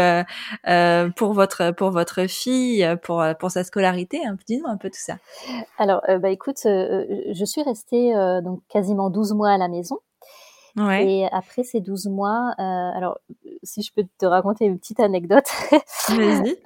pour 1.16 1.34
votre 1.34 1.72
pour 1.72 1.90
votre 1.90 2.28
fille 2.28 2.88
pour 3.02 3.24
pour 3.40 3.52
sa 3.52 3.64
scolarité 3.64 4.20
Dis-nous 4.48 4.68
un 4.68 4.78
peu 4.78 4.90
tout 4.90 5.00
ça. 5.00 5.18
Alors, 5.78 6.02
bah 6.20 6.30
écoute, 6.30 6.60
je 6.64 7.44
suis 7.46 7.64
restée 7.64 8.14
donc 8.44 8.62
quasiment 8.70 9.10
12 9.10 9.34
mois 9.34 9.52
à 9.52 9.58
la 9.58 9.68
maison. 9.68 10.00
Ouais. 10.78 11.08
Et 11.08 11.28
après 11.32 11.64
ces 11.64 11.82
12 11.82 12.08
mois, 12.08 12.54
euh, 12.60 12.64
alors 12.64 13.20
si 13.64 13.82
je 13.82 13.92
peux 13.94 14.06
te 14.18 14.26
raconter 14.26 14.66
une 14.66 14.80
petite 14.80 15.00
anecdote. 15.00 15.46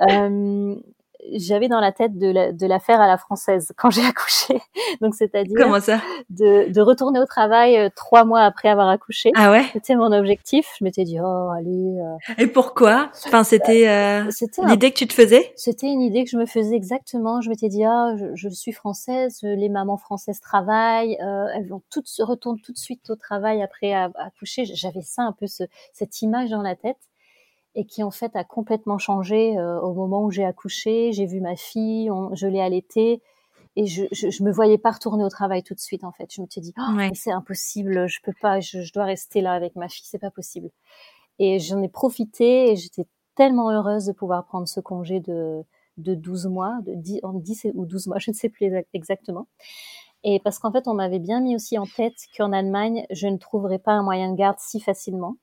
euh, 0.09 0.75
j'avais 1.33 1.67
dans 1.67 1.79
la 1.79 1.91
tête 1.91 2.17
de 2.17 2.27
la, 2.27 2.51
de 2.51 2.65
la 2.65 2.79
faire 2.79 3.01
à 3.01 3.07
la 3.07 3.17
française 3.17 3.71
quand 3.77 3.89
j'ai 3.89 4.05
accouché. 4.05 4.61
Donc 5.01 5.15
c'est-à-dire 5.15 5.55
comment 5.57 5.79
ça? 5.79 6.01
de, 6.29 6.71
de 6.71 6.81
retourner 6.81 7.19
au 7.19 7.25
travail 7.25 7.77
euh, 7.77 7.89
trois 7.95 8.25
mois 8.25 8.41
après 8.41 8.69
avoir 8.69 8.89
accouché. 8.89 9.31
Ah 9.35 9.51
ouais? 9.51 9.65
C'était 9.73 9.95
mon 9.95 10.11
objectif. 10.11 10.67
Je 10.79 10.83
m'étais 10.83 11.03
dit 11.03 11.17
oh 11.21 11.49
allez. 11.55 11.99
Euh... 11.99 12.33
Et 12.37 12.47
pourquoi? 12.47 13.09
Enfin 13.25 13.43
c'était 13.43 13.87
euh, 13.87 14.29
l'idée 14.67 14.91
que 14.91 14.97
tu 14.97 15.07
te 15.07 15.13
faisais? 15.13 15.53
C'était 15.55 15.87
une 15.87 16.01
idée 16.01 16.23
que 16.23 16.29
je 16.29 16.37
me 16.37 16.45
faisais 16.45 16.75
exactement. 16.75 17.41
Je 17.41 17.49
m'étais 17.49 17.69
dit 17.69 17.83
ah 17.83 18.15
je, 18.17 18.27
je, 18.35 18.49
suis 18.49 18.71
française, 18.71 19.39
les 19.43 19.69
mamans 19.69 19.97
françaises 19.97 20.39
travaillent, 20.39 21.17
euh, 21.21 21.47
elles 21.55 21.67
vont 21.67 21.81
toutes 21.91 22.07
se 22.07 22.23
retournent 22.23 22.61
tout 22.61 22.71
de 22.71 22.77
suite 22.77 23.09
au 23.09 23.15
travail 23.15 23.61
après 23.61 23.93
accoucher. 23.93 24.65
J'avais 24.65 25.01
ça 25.01 25.23
un 25.23 25.31
peu 25.31 25.47
ce, 25.47 25.63
cette 25.93 26.21
image 26.21 26.49
dans 26.49 26.61
la 26.61 26.75
tête 26.75 26.97
et 27.75 27.85
qui 27.85 28.03
en 28.03 28.11
fait 28.11 28.35
a 28.35 28.43
complètement 28.43 28.97
changé 28.97 29.57
euh, 29.57 29.79
au 29.81 29.93
moment 29.93 30.23
où 30.23 30.31
j'ai 30.31 30.45
accouché. 30.45 31.11
J'ai 31.11 31.25
vu 31.25 31.41
ma 31.41 31.55
fille, 31.55 32.09
je 32.33 32.47
l'ai 32.47 32.61
allaitée 32.61 33.21
et 33.75 33.85
je, 33.85 34.05
je, 34.11 34.29
je, 34.29 34.43
me 34.43 34.51
voyais 34.51 34.77
pas 34.77 34.91
retourner 34.91 35.23
au 35.23 35.29
travail 35.29 35.61
tout 35.63 35.73
de 35.73 35.79
suite 35.79 36.03
en 36.03 36.11
fait. 36.11 36.33
Je 36.33 36.41
me 36.41 36.47
suis 36.49 36.61
dit 36.61 36.73
oh, 36.79 36.97
c'est 37.13 37.31
impossible, 37.31 38.07
je 38.07 38.19
peux 38.23 38.33
pas, 38.41 38.59
je, 38.59 38.81
je, 38.81 38.93
dois 38.93 39.05
rester 39.05 39.41
là 39.41 39.53
avec 39.53 39.75
ma 39.75 39.89
fille, 39.89 40.05
c'est 40.05 40.19
pas 40.19 40.31
possible. 40.31 40.69
Et 41.39 41.59
j'en 41.59 41.81
ai 41.81 41.89
profité 41.89 42.71
et 42.71 42.75
j'étais 42.77 43.05
tellement 43.35 43.69
heureuse 43.69 44.05
de 44.05 44.13
pouvoir 44.13 44.45
prendre 44.45 44.67
ce 44.67 44.79
congé 44.79 45.19
de 45.19 45.63
de 45.97 46.13
12 46.13 46.47
mois, 46.47 46.77
de 46.85 46.93
10, 46.93 47.21
en 47.23 47.33
10 47.33 47.67
ou 47.73 47.85
12 47.85 48.07
mois, 48.07 48.19
je 48.19 48.31
ne 48.31 48.35
sais 48.35 48.49
plus 48.49 48.71
exactement. 48.93 49.47
Et 50.23 50.39
parce 50.39 50.59
qu'en 50.59 50.71
fait, 50.71 50.87
on 50.87 50.95
m'avait 50.95 51.19
bien 51.19 51.39
mis 51.39 51.55
aussi 51.55 51.77
en 51.77 51.85
tête 51.85 52.15
qu'en 52.35 52.51
Allemagne, 52.51 53.05
je 53.11 53.27
ne 53.27 53.37
trouverais 53.37 53.79
pas 53.79 53.91
un 53.91 54.03
moyen 54.03 54.31
de 54.31 54.35
garde 54.35 54.57
si 54.59 54.79
facilement. 54.79 55.37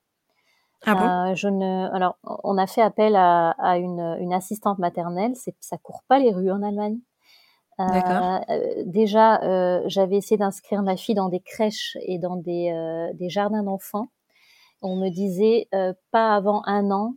Ah 0.85 1.29
euh, 1.29 1.35
je 1.35 1.47
ne, 1.47 1.89
alors, 1.93 2.17
on 2.23 2.57
a 2.57 2.67
fait 2.67 2.81
appel 2.81 3.15
à, 3.15 3.51
à 3.51 3.77
une, 3.77 4.17
une, 4.19 4.33
assistante 4.33 4.79
maternelle. 4.79 5.33
C'est, 5.35 5.55
ça 5.59 5.77
court 5.77 6.03
pas 6.07 6.19
les 6.19 6.31
rues 6.31 6.51
en 6.51 6.61
Allemagne. 6.61 6.99
Euh, 7.79 7.83
euh 7.83 8.83
déjà, 8.85 9.41
euh, 9.43 9.81
j'avais 9.87 10.17
essayé 10.17 10.37
d'inscrire 10.37 10.83
ma 10.83 10.95
fille 10.95 11.15
dans 11.15 11.29
des 11.29 11.39
crèches 11.39 11.97
et 12.01 12.19
dans 12.19 12.35
des, 12.35 12.73
des 13.15 13.29
jardins 13.29 13.63
d'enfants. 13.63 14.07
On 14.81 14.97
me 14.97 15.09
disait 15.09 15.69
pas 16.11 16.35
avant 16.35 16.61
un 16.65 16.91
an 16.91 17.15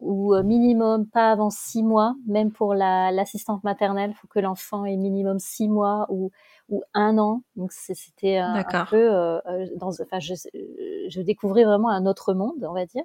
ou 0.00 0.34
minimum 0.42 1.06
pas 1.06 1.30
avant 1.30 1.50
six 1.50 1.82
mois, 1.82 2.14
même 2.26 2.52
pour 2.52 2.74
la, 2.74 3.10
l'assistante 3.10 3.64
maternelle, 3.64 4.14
faut 4.14 4.28
que 4.28 4.40
l'enfant 4.40 4.84
ait 4.84 4.96
minimum 4.96 5.38
six 5.38 5.68
mois 5.68 6.06
ou 6.08 6.30
ou 6.68 6.82
un 6.94 7.18
an. 7.18 7.42
Donc 7.56 7.72
c'était 7.72 8.36
un, 8.36 8.54
un, 8.54 8.84
peu, 8.84 8.96
euh, 8.96 9.40
dans, 9.76 9.90
enfin, 10.00 10.20
je, 10.20 10.34
je, 11.08 11.20
découvrais 11.20 11.64
vraiment 11.64 11.90
un 11.90 12.06
autre 12.06 12.34
monde, 12.34 12.64
on 12.68 12.74
va 12.74 12.86
dire. 12.86 13.04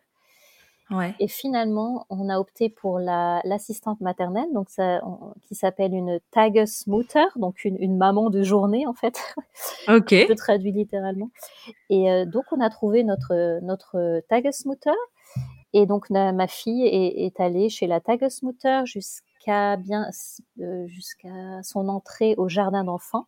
Et 1.19 1.27
finalement, 1.27 2.05
on 2.09 2.29
a 2.29 2.37
opté 2.37 2.69
pour 2.69 2.99
l'assistante 2.99 3.99
maternelle, 4.01 4.47
donc 4.53 4.69
ça, 4.69 5.01
qui 5.41 5.55
s'appelle 5.55 5.93
une 5.93 6.19
Tagesmutter, 6.31 7.25
donc 7.35 7.65
une, 7.65 7.77
une, 7.81 7.97
maman 7.97 8.29
de 8.29 8.43
journée 8.43 8.85
en 8.85 8.93
fait. 8.93 9.19
Ok. 9.87 10.11
Je 10.11 10.33
traduis 10.33 10.71
littéralement. 10.71 11.29
Et 11.89 12.11
euh, 12.11 12.25
donc 12.25 12.45
on 12.51 12.61
a 12.61 12.69
trouvé 12.69 13.03
notre 13.03 13.59
notre 13.61 14.21
Tagesmutter. 14.29 14.91
Et 15.73 15.85
donc 15.85 16.09
ma 16.09 16.47
fille 16.47 16.85
est, 16.85 17.25
est 17.25 17.39
allée 17.39 17.69
chez 17.69 17.87
la 17.87 17.99
Tagesmutter 17.99 18.81
jusqu'à 18.85 19.75
bien 19.77 20.09
euh, 20.61 20.87
jusqu'à 20.87 21.63
son 21.63 21.89
entrée 21.89 22.35
au 22.37 22.47
jardin 22.47 22.83
d'enfants 22.83 23.27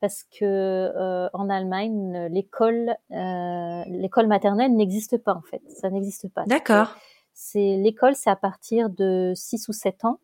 parce 0.00 0.24
que 0.24 0.44
euh, 0.44 1.28
en 1.34 1.50
Allemagne, 1.50 2.28
l'école, 2.30 2.96
euh, 3.10 3.82
l'école 3.86 4.26
maternelle 4.26 4.74
n'existe 4.74 5.18
pas 5.18 5.34
en 5.34 5.42
fait. 5.42 5.62
Ça 5.68 5.90
n'existe 5.90 6.32
pas. 6.32 6.44
D'accord. 6.46 6.94
C'est 7.34 7.76
l'école, 7.76 8.14
c'est 8.14 8.30
à 8.30 8.36
partir 8.36 8.90
de 8.90 9.32
6 9.34 9.68
ou 9.68 9.72
7 9.72 10.04
ans. 10.04 10.18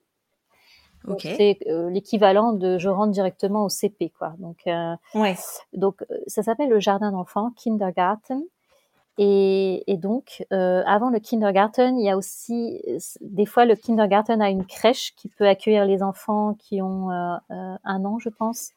Okay. 1.06 1.34
C'est 1.36 1.70
euh, 1.70 1.88
l'équivalent 1.90 2.52
de 2.52 2.78
je 2.78 2.88
rentre 2.88 3.12
directement 3.12 3.64
au 3.64 3.68
CP 3.68 4.10
quoi. 4.18 4.34
Donc 4.38 4.62
ouais. 5.14 5.36
donc 5.72 6.04
ça 6.26 6.42
s'appelle 6.42 6.70
le 6.70 6.80
jardin 6.80 7.12
d'enfants, 7.12 7.52
kindergarten. 7.56 8.42
Et, 9.18 9.90
et 9.90 9.96
donc 9.96 10.44
avant 10.50 11.10
le 11.10 11.20
kindergarten, 11.20 11.98
il 11.98 12.04
y 12.04 12.10
a 12.10 12.16
aussi 12.16 12.82
des 13.20 13.46
fois 13.46 13.66
le 13.66 13.76
kindergarten 13.76 14.42
a 14.42 14.50
une 14.50 14.66
crèche 14.66 15.14
qui 15.16 15.28
peut 15.28 15.46
accueillir 15.46 15.84
les 15.84 16.02
enfants 16.02 16.54
qui 16.54 16.82
ont 16.82 17.10
un 17.10 18.04
an, 18.04 18.18
je 18.18 18.30
pense. 18.30 18.72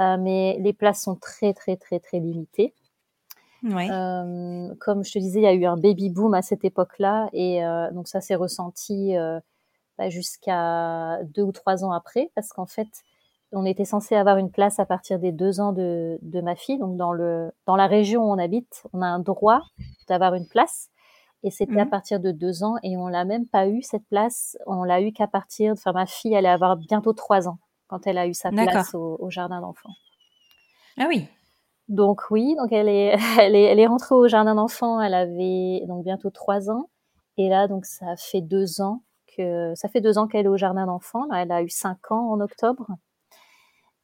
Euh, 0.00 0.16
mais 0.18 0.56
les 0.60 0.72
places 0.72 1.02
sont 1.02 1.16
très 1.16 1.52
très 1.52 1.76
très 1.76 2.00
très 2.00 2.20
limitées. 2.20 2.74
Euh, 3.64 4.74
comme 4.80 5.04
je 5.04 5.12
te 5.12 5.18
disais, 5.18 5.40
il 5.40 5.42
y 5.42 5.46
a 5.46 5.52
eu 5.52 5.66
un 5.66 5.76
baby 5.76 6.08
boom 6.08 6.32
à 6.32 6.40
cette 6.40 6.64
époque-là, 6.64 7.28
et 7.34 7.62
euh, 7.62 7.90
donc 7.92 8.08
ça 8.08 8.22
s'est 8.22 8.34
ressenti 8.34 9.14
bah, 9.98 10.08
jusqu'à 10.08 11.18
deux 11.24 11.42
ou 11.42 11.52
trois 11.52 11.84
ans 11.84 11.92
après, 11.92 12.30
parce 12.34 12.48
qu'en 12.48 12.64
fait, 12.66 12.88
on 13.52 13.66
était 13.66 13.84
censé 13.84 14.14
avoir 14.14 14.38
une 14.38 14.50
place 14.50 14.78
à 14.78 14.86
partir 14.86 15.18
des 15.18 15.32
deux 15.32 15.60
ans 15.60 15.72
de, 15.72 16.18
de, 16.22 16.40
ma 16.40 16.56
fille. 16.56 16.78
Donc 16.78 16.96
dans 16.96 17.12
le 17.12 17.52
dans 17.66 17.76
la 17.76 17.86
région 17.86 18.22
où 18.22 18.32
on 18.32 18.38
habite, 18.38 18.84
on 18.94 19.02
a 19.02 19.06
un 19.06 19.18
droit 19.18 19.60
d'avoir 20.08 20.34
une 20.34 20.46
place. 20.48 20.88
Et 21.42 21.50
c'était 21.50 21.80
à 21.80 21.86
mmh. 21.86 21.90
partir 21.90 22.20
de 22.20 22.32
deux 22.32 22.64
ans 22.64 22.76
et 22.82 22.98
on 22.98 23.08
l'a 23.08 23.24
même 23.24 23.46
pas 23.46 23.66
eu 23.66 23.82
cette 23.82 24.06
place. 24.08 24.58
On 24.66 24.84
l'a 24.84 25.00
eu 25.00 25.10
qu'à 25.12 25.26
partir. 25.26 25.72
Enfin, 25.72 25.92
ma 25.92 26.04
fille 26.04 26.36
allait 26.36 26.50
avoir 26.50 26.76
bientôt 26.76 27.14
trois 27.14 27.48
ans 27.48 27.58
quand 27.90 28.06
elle 28.06 28.18
a 28.18 28.28
eu 28.28 28.34
sa 28.34 28.50
place 28.50 28.94
au, 28.94 29.28
jardin 29.30 29.60
d'enfants. 29.60 29.90
Ah 30.96 31.06
oui. 31.08 31.26
Donc 31.88 32.22
oui, 32.30 32.54
donc 32.56 32.72
elle 32.72 32.88
est, 32.88 33.16
elle 33.40 33.56
est, 33.56 33.64
elle 33.64 33.80
est 33.80 33.86
rentrée 33.86 34.14
au 34.14 34.28
jardin 34.28 34.54
d'enfants. 34.54 35.00
Elle 35.00 35.14
avait 35.14 35.82
donc 35.88 36.04
bientôt 36.04 36.30
trois 36.30 36.70
ans, 36.70 36.88
et 37.36 37.48
là 37.48 37.66
donc 37.66 37.84
ça 37.84 38.14
fait 38.16 38.40
deux 38.40 38.80
ans 38.80 39.02
que 39.36 39.72
ça 39.74 39.88
fait 39.88 40.00
deux 40.00 40.18
ans 40.18 40.28
qu'elle 40.28 40.46
est 40.46 40.48
au 40.48 40.56
jardin 40.56 40.86
d'enfants. 40.86 41.28
Elle 41.34 41.50
a 41.50 41.62
eu 41.62 41.68
cinq 41.68 42.12
ans 42.12 42.30
en 42.30 42.40
octobre. 42.40 42.86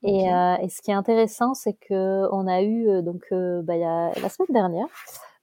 Et, 0.03 0.31
euh, 0.33 0.57
et, 0.61 0.68
ce 0.68 0.83
qui 0.83 0.90
est 0.90 0.94
intéressant, 0.94 1.55
c'est 1.55 1.72
que 1.72 2.29
on 2.31 2.46
a 2.46 2.62
eu 2.62 2.88
euh, 2.88 3.03
donc 3.03 3.22
euh, 3.33 3.62
bah, 3.62 3.77
y 3.77 3.83
a, 3.83 4.12
la 4.20 4.29
semaine 4.29 4.53
dernière 4.53 4.87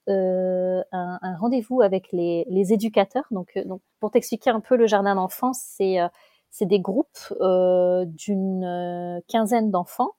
un, 0.07 0.83
un 1.21 1.37
rendez-vous 1.37 1.81
avec 1.81 2.11
les, 2.11 2.45
les 2.49 2.73
éducateurs. 2.73 3.25
Donc, 3.31 3.57
donc 3.65 3.81
pour 3.99 4.11
t'expliquer 4.11 4.51
un 4.51 4.59
peu 4.59 4.75
le 4.75 4.85
jardin 4.85 5.15
d'enfants, 5.15 5.53
c'est 5.53 5.97
c'est 6.53 6.67
des 6.67 6.79
groupes 6.79 7.33
euh, 7.41 8.05
d'une 8.05 8.63
euh, 8.63 9.19
quinzaine 9.27 9.71
d'enfants. 9.71 10.11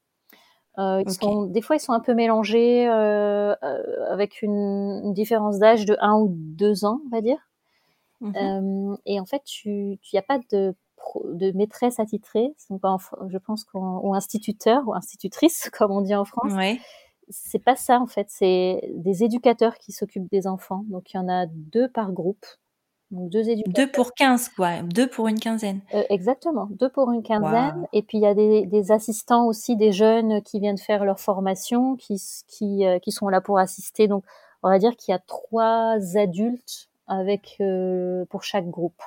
Euh, 0.78 1.04
sont, 1.06 1.44
des 1.46 1.62
fois, 1.62 1.76
ils 1.76 1.80
sont 1.80 1.92
un 1.92 2.00
peu 2.00 2.12
mélangés 2.12 2.88
euh, 2.88 3.54
avec 4.10 4.42
une, 4.42 5.00
une 5.04 5.12
différence 5.14 5.60
d'âge 5.60 5.86
de 5.86 5.96
un 6.00 6.18
ou 6.18 6.26
deux 6.30 6.84
ans, 6.84 7.00
on 7.06 7.08
va 7.10 7.22
dire. 7.22 7.38
Mmh 8.20 8.96
et 9.06 9.20
en 9.20 9.26
fait, 9.26 9.42
tu 9.44 9.98
n'y 10.12 10.18
a 10.18 10.22
pas 10.22 10.38
de, 10.50 10.74
de 11.24 11.52
maîtresse 11.52 12.00
attitrée, 12.00 12.54
donc 12.70 12.80
je 13.28 13.38
pense 13.38 13.66
ou 13.74 14.14
instituteur 14.14 14.82
ou 14.88 14.94
institutrice, 14.94 15.70
comme 15.78 15.92
on 15.92 16.00
dit 16.00 16.14
en 16.14 16.24
France. 16.24 16.52
Ouais. 16.52 16.80
C'est 17.28 17.62
pas 17.62 17.76
ça 17.76 18.00
en 18.00 18.06
fait, 18.06 18.26
c'est 18.30 18.80
des 18.94 19.24
éducateurs 19.24 19.76
qui 19.76 19.92
s'occupent 19.92 20.30
des 20.30 20.46
enfants. 20.46 20.84
Donc 20.88 21.12
il 21.12 21.16
y 21.16 21.20
en 21.20 21.28
a 21.28 21.46
deux 21.46 21.88
par 21.88 22.12
groupe. 22.12 22.46
Donc 23.10 23.30
deux 23.30 23.48
éducateurs. 23.48 23.86
Deux 23.86 23.92
pour 23.92 24.14
quinze, 24.14 24.48
quoi. 24.48 24.82
Deux 24.82 25.06
pour 25.06 25.28
une 25.28 25.38
quinzaine. 25.38 25.80
Euh, 25.94 26.02
exactement, 26.10 26.68
deux 26.70 26.88
pour 26.88 27.12
une 27.12 27.22
quinzaine. 27.22 27.86
Et 27.92 28.02
puis 28.02 28.18
il 28.18 28.22
y 28.22 28.26
a 28.26 28.34
des, 28.34 28.66
des, 28.66 28.92
assistants 28.92 29.46
aussi, 29.46 29.76
des 29.76 29.92
jeunes 29.92 30.42
qui 30.42 30.58
viennent 30.58 30.78
faire 30.78 31.04
leur 31.04 31.20
formation, 31.20 31.96
qui, 31.96 32.20
qui, 32.48 32.84
euh, 32.84 32.98
qui 32.98 33.12
sont 33.12 33.28
là 33.28 33.40
pour 33.40 33.58
assister. 33.58 34.08
Donc 34.08 34.24
on 34.62 34.70
va 34.70 34.78
dire 34.78 34.96
qu'il 34.96 35.12
y 35.12 35.14
a 35.14 35.20
trois 35.20 35.96
adultes 36.16 36.88
avec 37.06 37.56
euh, 37.60 38.24
pour 38.30 38.42
chaque 38.42 38.68
groupe. 38.68 39.02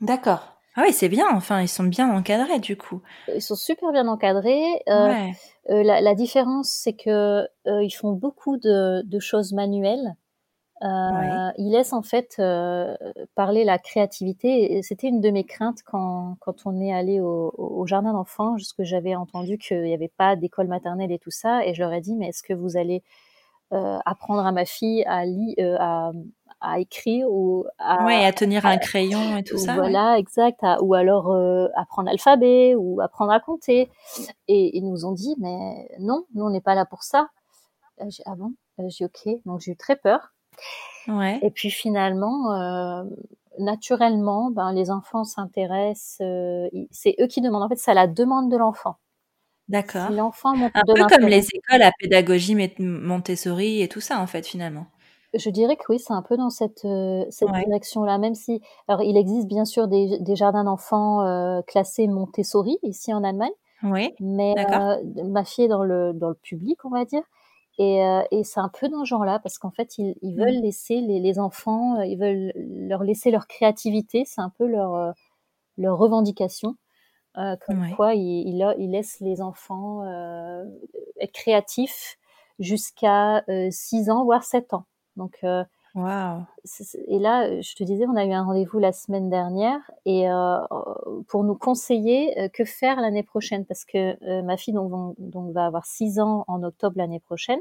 D'accord. 0.00 0.56
Ah 0.76 0.82
oui, 0.84 0.92
c'est 0.92 1.08
bien. 1.08 1.26
Enfin, 1.32 1.60
ils 1.60 1.68
sont 1.68 1.84
bien 1.84 2.14
encadrés 2.14 2.58
du 2.58 2.76
coup. 2.76 3.00
Ils 3.34 3.42
sont 3.42 3.56
super 3.56 3.90
bien 3.90 4.06
encadrés. 4.06 4.82
Ouais. 4.86 5.32
La, 5.68 6.00
la, 6.00 6.14
différence, 6.14 6.70
c'est 6.70 6.92
que 6.92 7.46
ils 7.66 7.90
font 7.90 8.12
beaucoup 8.12 8.58
de, 8.58 9.02
de 9.02 9.18
choses 9.18 9.52
manuelles. 9.52 10.14
Euh, 10.82 11.50
Il 11.58 11.72
laisse 11.72 11.92
en 11.92 12.02
fait 12.02 12.36
euh, 12.38 12.96
parler 13.34 13.64
la 13.64 13.78
créativité. 13.78 14.80
C'était 14.82 15.08
une 15.08 15.20
de 15.20 15.30
mes 15.30 15.44
craintes 15.44 15.82
quand, 15.84 16.36
quand 16.40 16.66
on 16.66 16.80
est 16.80 16.92
allé 16.92 17.20
au, 17.20 17.52
au 17.56 17.86
jardin 17.86 18.12
d'enfants, 18.12 18.52
parce 18.52 18.72
que 18.72 18.84
j'avais 18.84 19.14
entendu 19.16 19.58
qu'il 19.58 19.82
n'y 19.82 19.94
avait 19.94 20.12
pas 20.16 20.36
d'école 20.36 20.68
maternelle 20.68 21.10
et 21.10 21.18
tout 21.18 21.32
ça, 21.32 21.66
et 21.66 21.74
je 21.74 21.82
leur 21.82 21.92
ai 21.92 22.00
dit 22.00 22.14
mais 22.14 22.28
est-ce 22.28 22.42
que 22.42 22.54
vous 22.54 22.76
allez 22.76 23.02
euh, 23.72 23.98
apprendre 24.06 24.46
à 24.46 24.52
ma 24.52 24.64
fille 24.64 25.04
à 25.04 25.24
lire, 25.26 25.54
euh, 25.58 25.76
à, 25.80 26.12
à 26.60 26.78
écrire 26.78 27.26
ou 27.28 27.66
à, 27.78 28.04
ouais, 28.04 28.24
à 28.24 28.32
tenir 28.32 28.64
un 28.64 28.78
crayon 28.78 29.36
et 29.36 29.42
tout 29.42 29.58
ça. 29.58 29.74
Voilà, 29.74 30.16
exact. 30.18 30.60
ou 30.80 30.94
alors 30.94 31.36
apprendre 31.74 32.08
l'alphabet 32.08 32.74
ou 32.76 33.00
apprendre 33.00 33.32
à 33.32 33.40
compter. 33.40 33.90
Et 34.46 34.76
ils 34.76 34.88
nous 34.88 35.04
ont 35.04 35.12
dit 35.12 35.34
mais 35.38 35.88
non, 35.98 36.24
nous 36.34 36.44
on 36.44 36.50
n'est 36.50 36.60
pas 36.60 36.74
là 36.74 36.86
pour 36.86 37.02
ça. 37.02 37.28
J'ai 38.08 38.22
ah 38.26 38.36
bon, 38.36 38.54
j'ai 38.88 39.04
ok. 39.04 39.28
Donc 39.44 39.60
j'ai 39.60 39.72
eu 39.72 39.76
très 39.76 39.96
peur. 39.96 40.32
Ouais. 41.06 41.38
Et 41.42 41.50
puis 41.50 41.70
finalement, 41.70 42.52
euh, 42.52 43.04
naturellement, 43.58 44.50
ben, 44.50 44.72
les 44.72 44.90
enfants 44.90 45.24
s'intéressent. 45.24 46.18
Euh, 46.20 46.68
c'est 46.90 47.16
eux 47.20 47.26
qui 47.26 47.40
demandent. 47.40 47.62
En 47.62 47.68
fait, 47.68 47.78
c'est 47.78 47.90
à 47.90 47.94
la 47.94 48.06
demande 48.06 48.50
de 48.50 48.56
l'enfant. 48.56 48.96
D'accord. 49.68 50.10
l'enfant 50.10 50.54
un 50.54 50.70
peu 50.70 51.06
comme 51.14 51.28
les 51.28 51.46
écoles 51.52 51.82
à 51.82 51.92
pédagogie 51.98 52.56
Montessori 52.78 53.82
et 53.82 53.88
tout 53.88 54.00
ça, 54.00 54.18
en 54.18 54.26
fait, 54.26 54.46
finalement. 54.46 54.86
Je 55.34 55.50
dirais 55.50 55.76
que 55.76 55.84
oui, 55.90 55.98
c'est 55.98 56.14
un 56.14 56.22
peu 56.22 56.38
dans 56.38 56.48
cette, 56.48 56.86
euh, 56.86 57.24
cette 57.28 57.50
direction-là, 57.52 58.16
même 58.16 58.34
si, 58.34 58.62
alors 58.86 59.02
il 59.02 59.16
existe 59.18 59.46
bien 59.46 59.66
sûr 59.66 59.86
des, 59.86 60.18
des 60.20 60.36
jardins 60.36 60.64
d'enfants 60.64 61.20
euh, 61.20 61.60
classés 61.66 62.06
Montessori 62.06 62.78
ici 62.82 63.12
en 63.12 63.22
Allemagne, 63.22 63.52
oui, 63.82 64.14
mais 64.20 64.54
euh, 64.58 64.96
ma 65.24 65.44
fille 65.44 65.64
est 65.64 65.68
dans 65.68 65.84
le 65.84 66.12
dans 66.14 66.30
le 66.30 66.34
public, 66.34 66.82
on 66.84 66.88
va 66.88 67.04
dire, 67.04 67.22
et, 67.78 68.02
euh, 68.02 68.22
et 68.32 68.42
c'est 68.42 68.60
un 68.60 68.68
peu 68.68 68.88
dans 68.88 69.04
ce 69.04 69.08
genre-là 69.08 69.38
parce 69.38 69.58
qu'en 69.58 69.70
fait, 69.70 69.98
ils, 69.98 70.16
ils, 70.22 70.36
veulent 70.36 70.58
mmh. 70.58 70.62
laisser 70.62 71.00
les, 71.00 71.20
les, 71.20 71.38
enfants, 71.38 72.00
euh, 72.00 72.06
ils 72.06 72.18
veulent 72.18 72.52
leur 72.56 73.04
laisser 73.04 73.30
leur 73.30 73.46
créativité, 73.46 74.24
c'est 74.26 74.40
un 74.40 74.50
peu 74.50 74.66
leur, 74.66 74.94
euh, 74.94 75.12
leur 75.76 75.96
revendication. 75.96 76.76
Euh, 77.36 77.54
comme 77.64 77.88
quoi, 77.94 78.14
ils, 78.14 78.48
ils, 78.48 78.90
laissent 78.90 79.20
les 79.20 79.40
enfants 79.40 80.02
euh, 80.02 80.64
être 81.20 81.30
créatifs 81.30 82.18
jusqu'à 82.58 83.44
6 83.70 84.10
ans, 84.10 84.24
voire 84.24 84.42
7 84.42 84.74
ans. 84.74 84.86
Donc, 85.16 85.38
et 87.08 87.18
là, 87.18 87.60
je 87.60 87.74
te 87.74 87.82
disais, 87.84 88.06
on 88.06 88.16
a 88.16 88.24
eu 88.24 88.32
un 88.32 88.44
rendez-vous 88.44 88.78
la 88.78 88.92
semaine 88.92 89.30
dernière 89.30 89.80
et 90.04 90.26
pour 91.28 91.44
nous 91.44 91.54
conseiller 91.54 92.50
que 92.52 92.64
faire 92.64 93.00
l'année 93.00 93.22
prochaine 93.22 93.64
parce 93.64 93.84
que 93.84 94.42
ma 94.42 94.56
fille 94.56 94.74
donc, 94.74 95.14
donc, 95.18 95.52
va 95.52 95.66
avoir 95.66 95.86
6 95.86 96.20
ans 96.20 96.44
en 96.46 96.62
octobre 96.62 96.96
l'année 96.96 97.20
prochaine. 97.20 97.60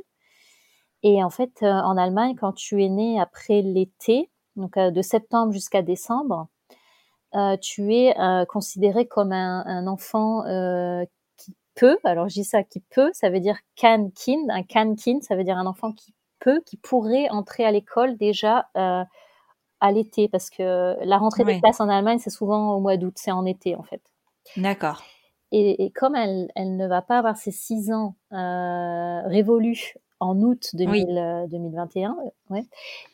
Et 1.03 1.23
en 1.23 1.29
fait, 1.29 1.63
euh, 1.63 1.67
en 1.67 1.97
Allemagne, 1.97 2.35
quand 2.35 2.53
tu 2.53 2.83
es 2.83 2.89
né 2.89 3.19
après 3.19 3.61
l'été, 3.61 4.29
donc 4.55 4.77
euh, 4.77 4.91
de 4.91 5.01
septembre 5.01 5.53
jusqu'à 5.53 5.81
décembre, 5.81 6.47
euh, 7.35 7.57
tu 7.57 7.93
es 7.93 8.15
considéré 8.47 9.07
comme 9.07 9.31
un, 9.31 9.87
enfant 9.87 10.43
qui 11.37 11.55
peut. 11.75 11.97
Alors 12.03 12.29
je 12.29 12.35
dis 12.35 12.43
ça, 12.45 12.63
qui 12.63 12.79
peut, 12.79 13.11
ça 13.13 13.29
veut 13.29 13.39
dire 13.39 13.57
can 13.75 14.09
kind. 14.15 14.49
Un 14.49 14.63
can 14.63 14.95
kind, 14.95 15.21
ça 15.23 15.35
veut 15.35 15.43
dire 15.43 15.57
un 15.57 15.65
enfant 15.67 15.91
qui 15.93 16.13
peut, 16.39 16.61
qui 16.65 16.77
pourrait 16.77 17.29
entrer 17.29 17.65
à 17.65 17.71
l'école 17.71 18.17
déjà 18.17 18.69
à 19.79 19.91
l'été, 19.91 20.27
parce 20.27 20.49
que 20.49 20.95
la 21.03 21.17
rentrée 21.17 21.43
des 21.43 21.59
classes 21.59 21.79
en 21.79 21.89
Allemagne, 21.89 22.19
c'est 22.19 22.31
souvent 22.31 22.73
au 22.73 22.79
mois 22.79 22.97
d'août, 22.97 23.13
c'est 23.15 23.31
en 23.31 23.45
été 23.45 23.75
en 23.75 23.83
fait. 23.83 24.01
D'accord. 24.55 25.03
Et, 25.51 25.91
comme 25.95 26.15
elle, 26.15 26.51
elle, 26.55 26.75
ne 26.75 26.87
va 26.87 27.01
pas 27.01 27.19
avoir 27.19 27.37
ses 27.37 27.51
six 27.51 27.91
ans 27.91 28.15
révolus 28.31 29.97
en 30.19 30.41
août 30.41 30.71
2021, 30.73 32.11
euh, 32.11 32.29
ouais, 32.49 32.65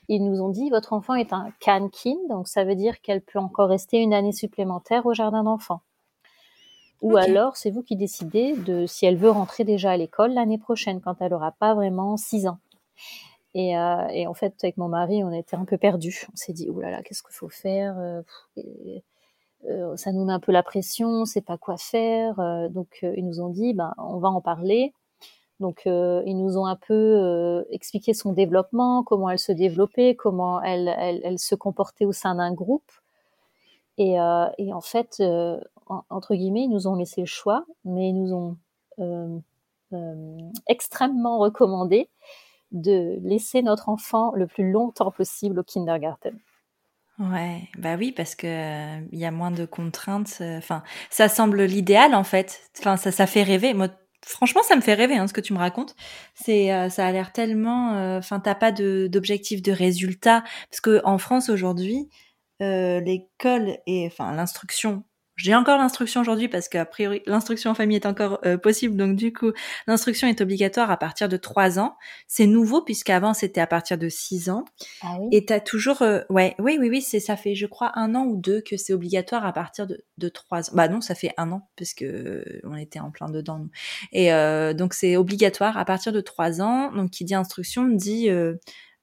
ils 0.07 0.23
nous 0.23 0.41
ont 0.41 0.49
dit 0.49 0.69
votre 0.69 0.93
enfant 0.93 1.15
est 1.15 1.33
un 1.33 1.49
cankin, 1.59 2.15
donc 2.29 2.47
ça 2.47 2.63
veut 2.63 2.75
dire 2.75 3.01
qu'elle 3.01 3.21
peut 3.21 3.39
encore 3.39 3.69
rester 3.69 3.97
une 3.97 4.13
année 4.13 4.31
supplémentaire 4.31 5.05
au 5.05 5.13
jardin 5.13 5.43
d'enfants. 5.43 5.81
Ou 7.01 7.17
alors 7.17 7.57
c'est 7.57 7.69
vous 7.69 7.83
qui 7.83 7.97
décidez 7.97 8.55
de 8.55 8.85
si 8.85 9.05
elle 9.05 9.17
veut 9.17 9.29
rentrer 9.29 9.65
déjà 9.65 9.91
à 9.91 9.97
l'école 9.97 10.31
l'année 10.33 10.57
prochaine 10.57 11.01
quand 11.01 11.15
elle 11.19 11.33
aura 11.33 11.51
pas 11.51 11.73
vraiment 11.73 12.15
6 12.15 12.47
ans. 12.47 12.59
Et, 13.55 13.77
euh, 13.77 14.07
et, 14.09 14.27
en 14.27 14.33
fait, 14.33 14.55
avec 14.63 14.77
mon 14.77 14.87
mari, 14.87 15.23
on 15.23 15.31
était 15.31 15.55
un 15.55 15.65
peu 15.65 15.77
perdus. 15.77 16.27
On 16.33 16.35
s'est 16.35 16.53
dit, 16.53 16.69
oulala, 16.69 17.03
qu'est-ce 17.03 17.21
qu'il 17.21 17.35
faut 17.35 17.49
faire 17.49 17.97
euh, 17.99 18.21
euh, 19.69 19.95
Ça 19.95 20.11
nous 20.11 20.25
met 20.25 20.33
un 20.33 20.39
peu 20.39 20.51
la 20.51 20.63
pression, 20.63 21.07
on 21.07 21.25
sait 21.25 21.41
pas 21.41 21.57
quoi 21.57 21.77
faire. 21.77 22.35
Donc, 22.71 22.99
ils 23.03 23.25
nous 23.25 23.41
ont 23.41 23.49
dit, 23.49 23.73
ben, 23.73 23.93
on 23.97 24.17
va 24.17 24.29
en 24.29 24.41
parler. 24.41 24.93
Donc, 25.59 25.83
ils 25.85 26.37
nous 26.37 26.57
ont 26.57 26.65
un 26.65 26.75
peu 26.75 27.63
expliqué 27.69 28.13
son 28.13 28.33
développement, 28.33 29.03
comment 29.03 29.29
elle 29.29 29.39
se 29.39 29.51
développait, 29.51 30.15
comment 30.15 30.61
elle, 30.61 31.37
se 31.37 31.55
comportait 31.55 32.05
au 32.05 32.11
sein 32.11 32.35
d'un 32.35 32.53
groupe. 32.53 32.91
Et, 33.99 34.19
en 34.19 34.81
fait, 34.81 35.21
entre 36.09 36.33
guillemets, 36.33 36.63
ils 36.63 36.71
nous 36.71 36.87
ont 36.87 36.95
laissé 36.95 37.21
le 37.21 37.27
choix, 37.27 37.65
mais 37.85 38.09
ils 38.09 38.19
nous 38.19 38.33
ont 38.33 39.43
extrêmement 40.67 41.37
recommandé 41.37 42.09
de 42.73 43.17
laisser 43.21 43.61
notre 43.61 43.89
enfant 43.89 44.31
le 44.35 44.47
plus 44.47 44.71
longtemps 44.71 45.11
possible 45.11 45.59
au 45.59 45.63
kindergarten. 45.63 46.37
Ouais, 47.19 47.69
bah 47.77 47.95
oui, 47.97 48.11
parce 48.11 48.33
que 48.33 48.47
il 48.47 49.15
euh, 49.15 49.17
y 49.19 49.25
a 49.25 49.31
moins 49.31 49.51
de 49.51 49.65
contraintes. 49.65 50.39
Euh, 50.41 50.57
enfin, 50.57 50.83
ça 51.11 51.29
semble 51.29 51.63
l'idéal 51.63 52.15
en 52.15 52.23
fait. 52.23 52.71
Enfin, 52.79 52.97
ça, 52.97 53.11
ça 53.11 53.27
fait 53.27 53.43
rêver. 53.43 53.75
Moi, 53.75 53.89
franchement, 54.25 54.63
ça 54.63 54.75
me 54.75 54.81
fait 54.81 54.95
rêver 54.95 55.15
hein, 55.17 55.27
ce 55.27 55.33
que 55.33 55.41
tu 55.41 55.53
me 55.53 55.59
racontes. 55.59 55.95
C'est, 56.33 56.73
euh, 56.73 56.89
ça 56.89 57.05
a 57.05 57.11
l'air 57.11 57.31
tellement. 57.31 58.17
Enfin, 58.17 58.39
t'as 58.39 58.55
pas 58.55 58.71
d'objectif 58.71 59.61
de 59.61 59.71
résultat 59.71 60.43
parce 60.71 60.81
que 60.81 61.01
en 61.05 61.19
France 61.19 61.49
aujourd'hui, 61.49 62.09
l'école 62.59 63.77
et 63.85 64.07
enfin 64.07 64.33
l'instruction 64.33 65.03
j'ai 65.35 65.55
encore 65.55 65.77
l'instruction 65.77 66.21
aujourd'hui 66.21 66.47
parce 66.47 66.69
qu'a 66.69 66.85
priori 66.85 67.23
l'instruction 67.25 67.71
en 67.71 67.73
famille 67.73 67.95
est 67.95 68.05
encore 68.05 68.39
euh, 68.45 68.57
possible. 68.57 68.95
Donc 68.95 69.15
du 69.15 69.33
coup, 69.33 69.51
l'instruction 69.87 70.27
est 70.27 70.41
obligatoire 70.41 70.91
à 70.91 70.97
partir 70.97 71.27
de 71.27 71.37
3 71.37 71.79
ans. 71.79 71.97
C'est 72.27 72.45
nouveau 72.45 72.83
puisqu'avant 72.83 73.33
c'était 73.33 73.61
à 73.61 73.67
partir 73.67 73.97
de 73.97 74.09
6 74.09 74.49
ans. 74.49 74.65
Ah 75.01 75.17
oui. 75.19 75.29
Et 75.31 75.45
t'as 75.45 75.59
toujours 75.59 76.03
euh, 76.03 76.21
ouais, 76.29 76.55
oui 76.59 76.77
oui 76.79 76.89
oui, 76.89 77.01
c'est 77.01 77.19
ça 77.19 77.35
fait 77.35 77.55
je 77.55 77.65
crois 77.65 77.91
un 77.95 78.13
an 78.13 78.25
ou 78.25 78.37
deux 78.37 78.61
que 78.61 78.77
c'est 78.77 78.93
obligatoire 78.93 79.45
à 79.45 79.53
partir 79.53 79.87
de 79.87 80.03
de 80.19 80.29
3 80.29 80.69
ans. 80.69 80.73
Bah 80.75 80.87
non, 80.87 81.01
ça 81.01 81.15
fait 81.15 81.33
un 81.37 81.51
an 81.51 81.67
parce 81.77 81.93
que 81.93 82.05
euh, 82.05 82.61
on 82.63 82.75
était 82.75 82.99
en 82.99 83.09
plein 83.09 83.29
dedans 83.29 83.57
nous. 83.57 83.71
Et 84.11 84.29
donc 84.75 84.93
c'est 84.93 85.17
obligatoire 85.17 85.77
à 85.77 85.85
partir 85.85 86.11
de 86.11 86.21
3 86.21 86.61
ans. 86.61 86.91
Donc 86.91 87.09
qui 87.09 87.25
dit 87.25 87.35
instruction 87.35 87.87
dit 87.87 88.29
euh, 88.29 88.55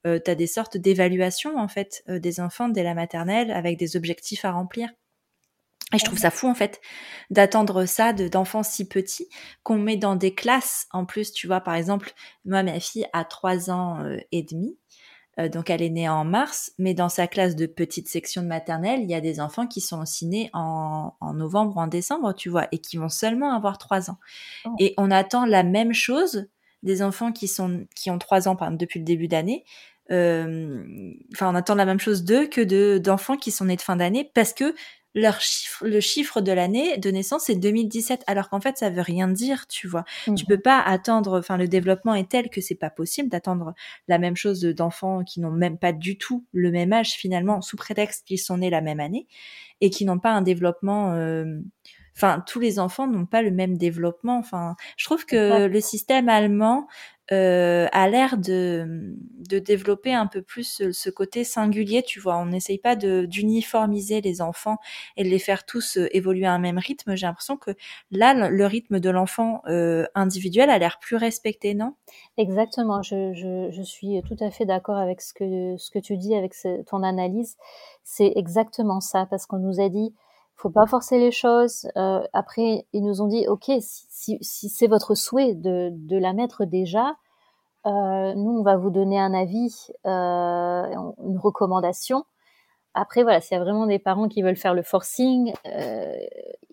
tu 0.03 0.31
as 0.31 0.35
des 0.35 0.47
sortes 0.47 0.77
d'évaluation 0.77 1.57
en 1.57 1.67
fait 1.67 2.03
des 2.07 2.39
enfants 2.39 2.69
dès 2.69 2.83
la 2.83 2.93
maternelle 2.93 3.51
avec 3.51 3.77
des 3.77 3.97
objectifs 3.97 4.45
à 4.45 4.51
remplir. 4.51 4.89
Et 5.93 5.99
je 5.99 6.05
trouve 6.05 6.19
ça 6.19 6.31
fou 6.31 6.47
en 6.47 6.55
fait 6.55 6.79
d'attendre 7.29 7.85
ça 7.85 8.13
d'enfants 8.13 8.63
si 8.63 8.87
petits 8.87 9.27
qu'on 9.63 9.77
met 9.77 9.97
dans 9.97 10.15
des 10.15 10.33
classes. 10.33 10.87
En 10.91 11.05
plus, 11.05 11.31
tu 11.31 11.47
vois, 11.47 11.61
par 11.61 11.75
exemple, 11.75 12.13
moi 12.45 12.63
ma 12.63 12.79
fille 12.79 13.07
a 13.13 13.25
trois 13.25 13.69
ans 13.69 14.03
euh, 14.03 14.17
et 14.31 14.43
demi, 14.43 14.77
euh, 15.39 15.49
donc 15.49 15.69
elle 15.69 15.81
est 15.81 15.89
née 15.89 16.09
en 16.09 16.25
mars, 16.25 16.73
mais 16.77 16.93
dans 16.93 17.09
sa 17.09 17.27
classe 17.27 17.55
de 17.55 17.65
petite 17.65 18.07
section 18.07 18.41
de 18.41 18.47
maternelle, 18.47 19.01
il 19.01 19.09
y 19.09 19.15
a 19.15 19.21
des 19.21 19.39
enfants 19.39 19.67
qui 19.67 19.79
sont 19.81 20.01
aussi 20.01 20.27
nés 20.27 20.49
en, 20.53 21.13
en 21.19 21.33
novembre 21.33 21.77
ou 21.77 21.79
en 21.79 21.87
décembre, 21.87 22.33
tu 22.33 22.49
vois, 22.49 22.67
et 22.71 22.79
qui 22.79 22.97
vont 22.97 23.09
seulement 23.09 23.55
avoir 23.55 23.77
trois 23.77 24.09
ans. 24.09 24.17
Oh. 24.65 24.75
Et 24.79 24.93
on 24.97 25.09
attend 25.09 25.45
la 25.45 25.63
même 25.63 25.93
chose 25.93 26.47
des 26.83 27.01
enfants 27.01 27.31
qui 27.31 27.47
sont 27.47 27.85
qui 27.95 28.11
ont 28.11 28.17
trois 28.17 28.47
ans, 28.47 28.55
par 28.55 28.67
exemple, 28.67 28.81
depuis 28.81 28.99
le 28.99 29.05
début 29.05 29.27
d'année. 29.27 29.63
Euh, 30.09 30.83
enfin, 31.33 31.49
on 31.49 31.55
attend 31.55 31.75
la 31.75 31.85
même 31.85 31.99
chose 31.99 32.23
d'eux 32.23 32.47
que 32.47 32.59
de 32.59 32.97
d'enfants 32.97 33.37
qui 33.37 33.51
sont 33.51 33.65
nés 33.65 33.77
de 33.77 33.81
fin 33.81 33.95
d'année 33.95 34.29
parce 34.33 34.51
que 34.53 34.75
leur 35.13 35.41
chiffre, 35.41 35.85
le 35.85 35.99
chiffre 35.99 36.41
de 36.41 36.51
l'année 36.51 36.97
de 36.97 37.11
naissance 37.11 37.43
c'est 37.45 37.55
2017, 37.55 38.23
alors 38.27 38.49
qu'en 38.49 38.61
fait 38.61 38.77
ça 38.77 38.89
veut 38.89 39.01
rien 39.01 39.27
dire, 39.27 39.67
tu 39.67 39.87
vois. 39.87 40.05
Tu 40.25 40.31
mmh. 40.31 40.35
peux 40.47 40.59
pas 40.59 40.79
attendre, 40.79 41.39
enfin 41.39 41.57
le 41.57 41.67
développement 41.67 42.15
est 42.15 42.29
tel 42.29 42.49
que 42.49 42.61
c'est 42.61 42.75
pas 42.75 42.89
possible 42.89 43.29
d'attendre 43.29 43.73
la 44.07 44.19
même 44.19 44.35
chose 44.35 44.61
d'enfants 44.61 45.23
qui 45.23 45.39
n'ont 45.39 45.51
même 45.51 45.77
pas 45.77 45.93
du 45.93 46.17
tout 46.17 46.45
le 46.53 46.71
même 46.71 46.93
âge 46.93 47.11
finalement, 47.11 47.61
sous 47.61 47.77
prétexte 47.77 48.25
qu'ils 48.25 48.39
sont 48.39 48.57
nés 48.57 48.69
la 48.69 48.81
même 48.81 48.99
année 48.99 49.27
et 49.81 49.89
qui 49.89 50.05
n'ont 50.05 50.19
pas 50.19 50.31
un 50.31 50.41
développement. 50.41 51.13
Euh, 51.13 51.59
enfin, 52.15 52.43
tous 52.47 52.59
les 52.59 52.79
enfants 52.79 53.07
n'ont 53.07 53.25
pas 53.25 53.41
le 53.41 53.51
même 53.51 53.77
développement. 53.77 54.37
Enfin, 54.37 54.75
je 54.95 55.05
trouve 55.05 55.25
que 55.25 55.65
le 55.65 55.81
système 55.81 56.29
allemand 56.29 56.87
euh, 57.31 57.87
a 57.91 58.09
l'air 58.09 58.37
de, 58.37 59.15
de 59.49 59.59
développer 59.59 60.13
un 60.13 60.27
peu 60.27 60.41
plus 60.41 60.81
ce, 60.91 61.09
côté 61.09 61.43
singulier, 61.43 62.03
tu 62.03 62.19
vois. 62.19 62.37
On 62.37 62.47
n'essaye 62.47 62.77
pas 62.77 62.95
d'uniformiser 62.95 64.19
les 64.21 64.41
enfants 64.41 64.77
et 65.15 65.23
de 65.23 65.29
les 65.29 65.39
faire 65.39 65.65
tous 65.65 65.97
euh, 65.97 66.07
évoluer 66.11 66.45
à 66.45 66.53
un 66.53 66.59
même 66.59 66.77
rythme. 66.77 67.15
J'ai 67.15 67.25
l'impression 67.25 67.55
que 67.55 67.71
là, 68.11 68.33
le 68.33 68.65
rythme 68.65 68.99
de 68.99 69.09
l'enfant 69.09 69.61
euh, 69.67 70.05
individuel 70.13 70.69
a 70.69 70.77
l'air 70.77 70.99
plus 70.99 71.15
respecté, 71.15 71.73
non? 71.73 71.93
Exactement. 72.37 73.01
Je, 73.01 73.33
je, 73.33 73.81
suis 73.81 74.21
tout 74.27 74.37
à 74.43 74.51
fait 74.51 74.65
d'accord 74.65 74.97
avec 74.97 75.21
ce 75.21 75.33
que, 75.33 75.77
ce 75.77 75.89
que 75.89 75.99
tu 75.99 76.17
dis, 76.17 76.35
avec 76.35 76.53
ton 76.85 77.01
analyse. 77.03 77.57
C'est 78.03 78.33
exactement 78.35 78.99
ça, 78.99 79.25
parce 79.29 79.45
qu'on 79.45 79.59
nous 79.59 79.79
a 79.79 79.89
dit 79.89 80.13
faut 80.61 80.69
pas 80.69 80.85
forcer 80.85 81.17
les 81.17 81.31
choses. 81.31 81.89
Euh, 81.97 82.21
après, 82.33 82.85
ils 82.93 83.03
nous 83.03 83.21
ont 83.21 83.27
dit, 83.27 83.47
ok, 83.47 83.71
si, 83.79 84.37
c'est 84.41 84.87
votre 84.87 85.15
souhait 85.15 85.55
de, 85.55 86.17
la 86.17 86.33
mettre 86.33 86.65
déjà, 86.65 87.15
euh, 87.87 88.35
nous, 88.35 88.59
on 88.59 88.61
va 88.61 88.77
vous 88.77 88.91
donner 88.91 89.19
un 89.19 89.33
avis, 89.33 89.89
euh, 90.05 90.95
une 91.25 91.39
recommandation. 91.39 92.25
Après, 92.93 93.23
voilà, 93.23 93.41
s'il 93.41 93.57
y 93.57 93.59
a 93.59 93.63
vraiment 93.63 93.87
des 93.87 93.97
parents 93.97 94.27
qui 94.27 94.43
veulent 94.43 94.55
faire 94.55 94.75
le 94.75 94.83
forcing, 94.83 95.53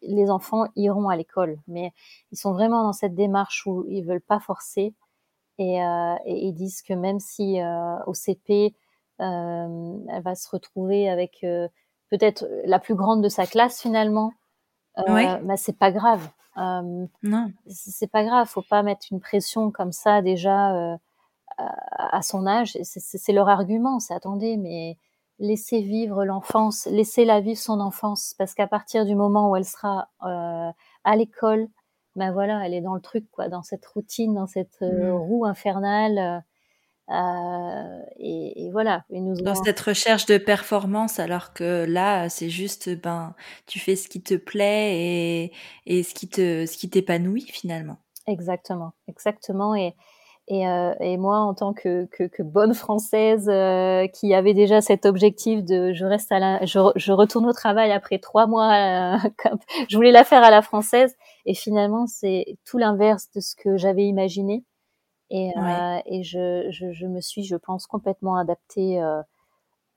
les 0.03 0.31
enfants 0.31 0.67
iront 0.77 1.09
à 1.09 1.17
l'école. 1.17 1.59
Mais 1.67 1.93
ils 2.33 2.39
sont 2.39 2.53
vraiment 2.53 2.83
dans 2.83 2.93
cette 2.93 3.15
démarche 3.15 3.67
où 3.67 3.87
ils 3.89 4.03
veulent 4.03 4.21
pas 4.21 4.41
forcer 4.41 4.95
et, 5.59 5.79
ils 6.27 6.53
disent 6.53 6.83
que 6.83 6.93
même 6.93 7.21
si 7.21 7.61
au 8.07 8.15
CP, 8.15 8.75
elle 9.19 10.23
va 10.23 10.35
se 10.35 10.49
retrouver 10.51 11.09
avec 11.09 11.45
peut-être 12.11 12.47
la 12.65 12.79
plus 12.79 12.95
grande 12.95 13.23
de 13.23 13.29
sa 13.29 13.47
classe 13.47 13.81
finalement, 13.81 14.33
euh, 14.99 15.39
bah, 15.43 15.57
c'est 15.57 15.79
pas 15.79 15.93
grave. 15.93 16.29
Euh, 16.57 17.07
non, 17.23 17.53
c'est 17.69 18.11
pas 18.11 18.25
grave. 18.25 18.49
Faut 18.49 18.63
pas 18.63 18.83
mettre 18.83 19.07
une 19.11 19.21
pression 19.21 19.71
comme 19.71 19.93
ça 19.93 20.23
déjà 20.23 20.75
euh, 20.75 20.97
à, 21.59 22.23
son 22.23 22.47
âge. 22.47 22.77
C'est 22.83 23.33
leur 23.33 23.49
argument. 23.49 24.01
C'est 24.01 24.15
attendez, 24.15 24.57
mais 24.57 24.97
laissez 25.39 25.83
vivre 25.83 26.25
l'enfance, 26.25 26.87
laissez-la 26.87 27.41
vivre 27.41 27.61
son 27.61 27.79
enfance, 27.79 28.35
parce 28.39 28.55
qu'à 28.55 28.67
partir 28.67 29.07
du 29.07 29.15
moment 29.15 29.51
où 29.51 29.57
elle 29.57 29.65
sera 29.65 30.09
euh, 30.25 30.71
à 31.05 31.17
l'école, 31.17 31.69
ben 32.17 32.33
voilà, 32.33 32.67
elle 32.67 32.75
est 32.75 32.81
dans 32.81 32.95
le 32.95 33.01
truc, 33.01 33.31
quoi, 33.31 33.49
dans 33.49 33.63
cette 33.63 33.87
routine, 33.87 34.35
dans 34.35 34.49
cette 34.49 34.81
mmh. 34.81 35.11
roue 35.13 35.45
infernale. 35.45 36.43
Euh, 37.11 38.01
et, 38.19 38.67
et, 38.67 38.71
voilà. 38.71 39.05
Et 39.11 39.21
nous 39.21 39.35
Dans 39.35 39.55
cette 39.55 39.81
recherche 39.81 40.27
de 40.27 40.37
performance, 40.37 41.19
alors 41.19 41.53
que 41.53 41.87
là, 41.89 42.29
c'est 42.29 42.51
juste, 42.51 42.91
ben, 43.01 43.35
tu 43.67 43.79
fais 43.79 43.97
ce 43.97 44.09
qui 44.09 44.23
te 44.23 44.35
plaît 44.35 44.97
et, 44.97 45.53
et 45.87 46.03
ce 46.03 46.15
qui 46.15 46.29
te, 46.29 46.67
ce 46.67 46.77
qui 46.77 46.91
t'épanouit 46.91 47.47
finalement. 47.51 47.97
Exactement, 48.27 48.93
exactement. 49.09 49.75
Et, 49.75 49.95
et, 50.49 50.67
euh, 50.67 50.95
et, 51.01 51.19
moi, 51.19 51.39
en 51.39 51.55
tant 51.55 51.75
que, 51.75 52.07
que, 52.07 52.25
que 52.25 52.43
bonne 52.43 52.73
française 52.73 53.49
euh, 53.49 54.07
qui 54.07 54.33
avait 54.33 54.55
déjà 54.55 54.81
cet 54.81 55.05
objectif 55.05 55.63
de 55.63 55.93
je 55.93 56.07
reste 56.07 56.33
à 56.33 56.39
la, 56.39 56.65
je, 56.65 56.79
je 56.97 57.13
retourne 57.13 57.47
au 57.47 57.53
travail 57.53 57.93
après 57.93 58.19
trois 58.19 58.47
mois, 58.47 58.73
euh, 58.73 59.29
comme, 59.43 59.59
je 59.89 59.97
voulais 59.97 60.11
la 60.11 60.25
faire 60.25 60.43
à 60.43 60.51
la 60.51 60.63
française, 60.63 61.17
et 61.45 61.53
finalement 61.55 62.07
c'est 62.07 62.47
tout 62.65 62.79
l'inverse 62.79 63.29
de 63.35 63.41
ce 63.41 63.57
que 63.57 63.77
j'avais 63.77 64.05
imaginé. 64.05 64.65
Et, 65.31 65.53
euh, 65.57 65.99
et 66.07 66.23
je, 66.23 66.69
je, 66.71 66.93
je, 66.93 67.07
me 67.07 67.21
suis, 67.21 67.45
je 67.45 67.57
pense, 67.57 67.87
complètement 67.87 68.37
adaptée 68.37 69.01
euh, 69.03 69.23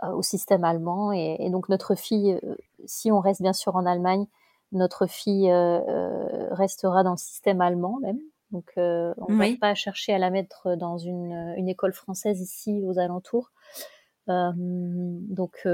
euh, 0.03 0.11
au 0.11 0.21
système 0.21 0.63
allemand. 0.63 1.11
Et, 1.13 1.37
et, 1.39 1.49
donc 1.49 1.69
notre 1.69 1.95
fille, 1.95 2.39
si 2.85 3.11
on 3.11 3.19
reste 3.19 3.41
bien 3.41 3.53
sûr 3.53 3.75
en 3.75 3.85
Allemagne, 3.85 4.25
notre 4.73 5.05
fille 5.05 5.51
restera 6.51 7.03
dans 7.03 7.11
le 7.11 7.17
système 7.17 7.61
allemand 7.61 7.99
même. 8.01 8.19
Donc 8.51 8.71
on 8.77 8.81
ne 9.29 9.37
va 9.37 9.57
pas 9.59 9.75
chercher 9.75 10.13
à 10.13 10.17
la 10.17 10.29
mettre 10.29 10.75
dans 10.75 10.97
une, 10.97 11.53
une 11.57 11.67
école 11.67 11.93
française 11.93 12.39
ici 12.41 12.81
aux 12.85 12.97
alentours. 12.97 13.51
donc 14.27 15.67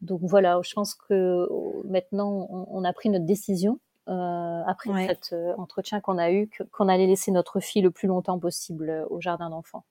donc 0.00 0.20
voilà, 0.22 0.60
je 0.64 0.74
pense 0.74 0.94
que 0.94 1.46
maintenant 1.84 2.48
on, 2.50 2.66
on 2.70 2.84
a 2.84 2.92
pris 2.92 3.10
notre 3.10 3.26
décision 3.26 3.78
euh, 4.08 4.62
après 4.66 4.90
ouais. 4.90 5.06
cet 5.06 5.32
euh, 5.32 5.54
entretien 5.58 6.00
qu'on 6.00 6.18
a 6.18 6.32
eu, 6.32 6.50
qu'on 6.72 6.88
allait 6.88 7.06
laisser 7.06 7.30
notre 7.30 7.60
fille 7.60 7.82
le 7.82 7.90
plus 7.90 8.08
longtemps 8.08 8.38
possible 8.38 8.90
euh, 8.90 9.06
au 9.10 9.20
jardin 9.20 9.50
d'enfants. 9.50 9.84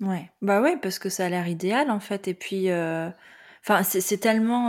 Ouais, 0.00 0.30
bah 0.42 0.60
ouais, 0.60 0.76
parce 0.78 0.98
que 0.98 1.08
ça 1.08 1.26
a 1.26 1.28
l'air 1.28 1.46
idéal 1.46 1.90
en 1.90 2.00
fait. 2.00 2.26
Et 2.26 2.34
puis, 2.34 2.68
enfin, 3.66 3.82
c'est 3.82 4.18
tellement. 4.18 4.68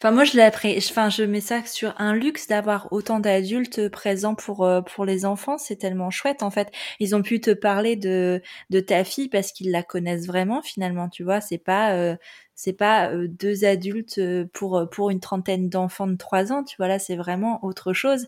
Enfin, 0.00 0.10
moi, 0.10 0.24
je 0.24 0.34
l'ai 0.34 0.42
appris. 0.42 0.76
Enfin, 0.78 1.08
je 1.08 1.22
mets 1.22 1.40
ça 1.40 1.64
sur 1.64 1.94
un 1.98 2.14
luxe 2.14 2.46
d'avoir 2.48 2.92
autant 2.92 3.20
d'adultes 3.20 3.88
présents 3.88 4.34
pour 4.34 4.68
pour 4.94 5.04
les 5.04 5.24
enfants. 5.24 5.58
C'est 5.58 5.76
tellement 5.76 6.10
chouette 6.10 6.42
en 6.42 6.50
fait. 6.50 6.70
Ils 7.00 7.14
ont 7.16 7.22
pu 7.22 7.40
te 7.40 7.50
parler 7.52 7.96
de 7.96 8.42
de 8.70 8.80
ta 8.80 9.04
fille 9.04 9.28
parce 9.28 9.52
qu'ils 9.52 9.70
la 9.70 9.82
connaissent 9.82 10.26
vraiment 10.26 10.62
finalement. 10.62 11.08
Tu 11.08 11.22
vois, 11.24 11.40
c'est 11.40 11.58
pas 11.58 12.16
c'est 12.54 12.72
pas 12.72 13.10
deux 13.14 13.64
adultes 13.64 14.20
pour 14.52 14.88
pour 14.90 15.10
une 15.10 15.20
trentaine 15.20 15.68
d'enfants 15.68 16.06
de 16.06 16.16
trois 16.16 16.52
ans, 16.52 16.64
tu 16.64 16.76
vois 16.78 16.88
là, 16.88 16.98
c'est 16.98 17.16
vraiment 17.16 17.62
autre 17.64 17.92
chose. 17.92 18.26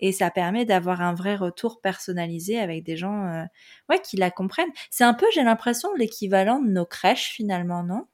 Et 0.00 0.12
ça 0.12 0.30
permet 0.30 0.64
d'avoir 0.64 1.00
un 1.02 1.14
vrai 1.14 1.36
retour 1.36 1.80
personnalisé 1.80 2.58
avec 2.58 2.84
des 2.84 2.96
gens 2.96 3.46
ouais 3.88 4.00
qui 4.02 4.16
la 4.16 4.30
comprennent. 4.30 4.70
C'est 4.90 5.04
un 5.04 5.14
peu, 5.14 5.26
j'ai 5.34 5.42
l'impression, 5.44 5.88
l'équivalent 5.96 6.60
de 6.60 6.68
nos 6.70 6.86
crèches 6.86 7.30
finalement, 7.30 7.82
non? 7.82 8.06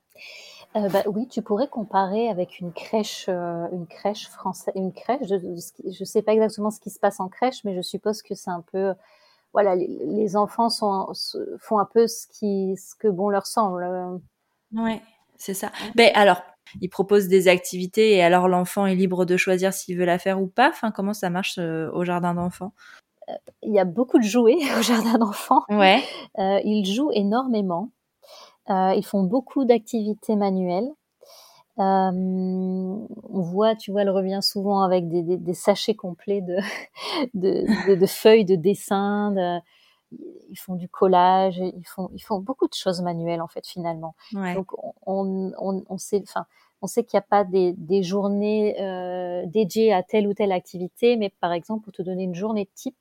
Euh, 0.76 0.88
bah, 0.88 1.02
oui, 1.06 1.26
tu 1.28 1.42
pourrais 1.42 1.68
comparer 1.68 2.28
avec 2.28 2.60
une 2.60 2.72
crèche, 2.72 3.26
euh, 3.28 3.66
une 3.72 3.86
crèche 3.86 4.28
française, 4.28 4.74
une 4.76 4.92
crèche. 4.92 5.26
Je 5.26 5.36
ne 6.00 6.04
sais 6.04 6.22
pas 6.22 6.32
exactement 6.32 6.70
ce 6.70 6.80
qui 6.80 6.90
se 6.90 6.98
passe 6.98 7.20
en 7.20 7.28
crèche, 7.28 7.64
mais 7.64 7.74
je 7.74 7.82
suppose 7.82 8.22
que 8.22 8.34
c'est 8.34 8.50
un 8.50 8.64
peu, 8.72 8.92
voilà, 9.52 9.74
les, 9.74 10.36
enfants 10.36 10.68
sont, 10.68 11.12
font 11.58 11.78
un 11.78 11.86
peu 11.86 12.06
ce 12.06 12.26
qui, 12.26 12.76
ce 12.76 12.94
que 12.94 13.08
bon 13.08 13.30
leur 13.30 13.46
semble. 13.46 14.20
Ouais, 14.74 15.00
c'est 15.36 15.54
ça. 15.54 15.72
Mais 15.94 16.12
ben, 16.12 16.20
alors, 16.20 16.42
ils 16.80 16.90
proposent 16.90 17.28
des 17.28 17.48
activités 17.48 18.14
et 18.14 18.22
alors 18.22 18.48
l'enfant 18.48 18.86
est 18.86 18.96
libre 18.96 19.24
de 19.24 19.36
choisir 19.36 19.72
s'il 19.72 19.96
veut 19.96 20.04
la 20.04 20.18
faire 20.18 20.42
ou 20.42 20.46
pas? 20.46 20.68
Enfin, 20.68 20.90
comment 20.90 21.14
ça 21.14 21.30
marche 21.30 21.58
euh, 21.58 21.90
au 21.92 22.04
jardin 22.04 22.34
d'enfants? 22.34 22.72
Il 23.62 23.72
y 23.72 23.78
a 23.78 23.84
beaucoup 23.84 24.18
de 24.18 24.24
jouets 24.24 24.58
au 24.78 24.82
jardin 24.82 25.18
d'enfants. 25.18 25.62
Ouais. 25.70 26.02
ils 26.36 26.84
jouent 26.84 27.12
énormément. 27.12 27.90
Euh, 28.70 28.94
ils 28.96 29.04
font 29.04 29.22
beaucoup 29.22 29.64
d'activités 29.64 30.36
manuelles. 30.36 30.90
Euh, 31.78 32.10
on 32.10 33.40
voit, 33.42 33.76
tu 33.76 33.90
vois, 33.90 34.02
elle 34.02 34.10
revient 34.10 34.40
souvent 34.42 34.80
avec 34.80 35.08
des, 35.08 35.22
des, 35.22 35.36
des 35.36 35.54
sachets 35.54 35.94
complets 35.94 36.40
de, 36.40 36.56
de, 37.34 37.94
de, 37.94 38.06
feuilles 38.06 38.46
de 38.46 38.56
dessin. 38.56 39.32
De, 39.32 39.60
ils 40.48 40.56
font 40.58 40.74
du 40.74 40.88
collage, 40.88 41.58
ils 41.58 41.86
font, 41.86 42.08
ils 42.14 42.22
font 42.22 42.38
beaucoup 42.38 42.66
de 42.68 42.74
choses 42.74 43.02
manuelles 43.02 43.42
en 43.42 43.48
fait 43.48 43.66
finalement. 43.66 44.14
Donc 44.32 44.72
on, 45.06 45.52
on, 45.58 45.84
on 45.88 45.98
sait, 45.98 46.22
enfin, 46.22 46.46
on 46.82 46.86
sait 46.86 47.04
qu'il 47.04 47.18
n'y 47.18 47.24
a 47.24 47.26
pas 47.28 47.44
des, 47.44 47.72
des 47.72 48.02
journées 48.02 48.80
euh, 48.80 49.44
dédiées 49.46 49.92
à 49.92 50.02
telle 50.02 50.26
ou 50.28 50.34
telle 50.34 50.52
activité, 50.52 51.16
mais 51.16 51.30
par 51.40 51.52
exemple 51.52 51.84
pour 51.84 51.92
te 51.92 52.02
donner 52.02 52.24
une 52.24 52.34
journée 52.34 52.68
type, 52.74 52.96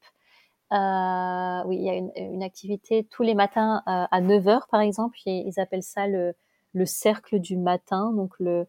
oui, 0.71 1.77
il 1.77 1.83
y 1.83 1.89
a 1.89 1.95
une, 1.95 2.11
une, 2.15 2.43
activité 2.43 3.07
tous 3.09 3.23
les 3.23 3.35
matins 3.35 3.83
euh, 3.87 4.05
à 4.09 4.21
9h, 4.21 4.67
par 4.69 4.81
exemple. 4.81 5.17
ils 5.25 5.59
appellent 5.59 5.83
ça 5.83 6.07
le, 6.07 6.33
le, 6.73 6.85
cercle 6.85 7.39
du 7.39 7.57
matin, 7.57 8.11
donc 8.13 8.33
le, 8.39 8.67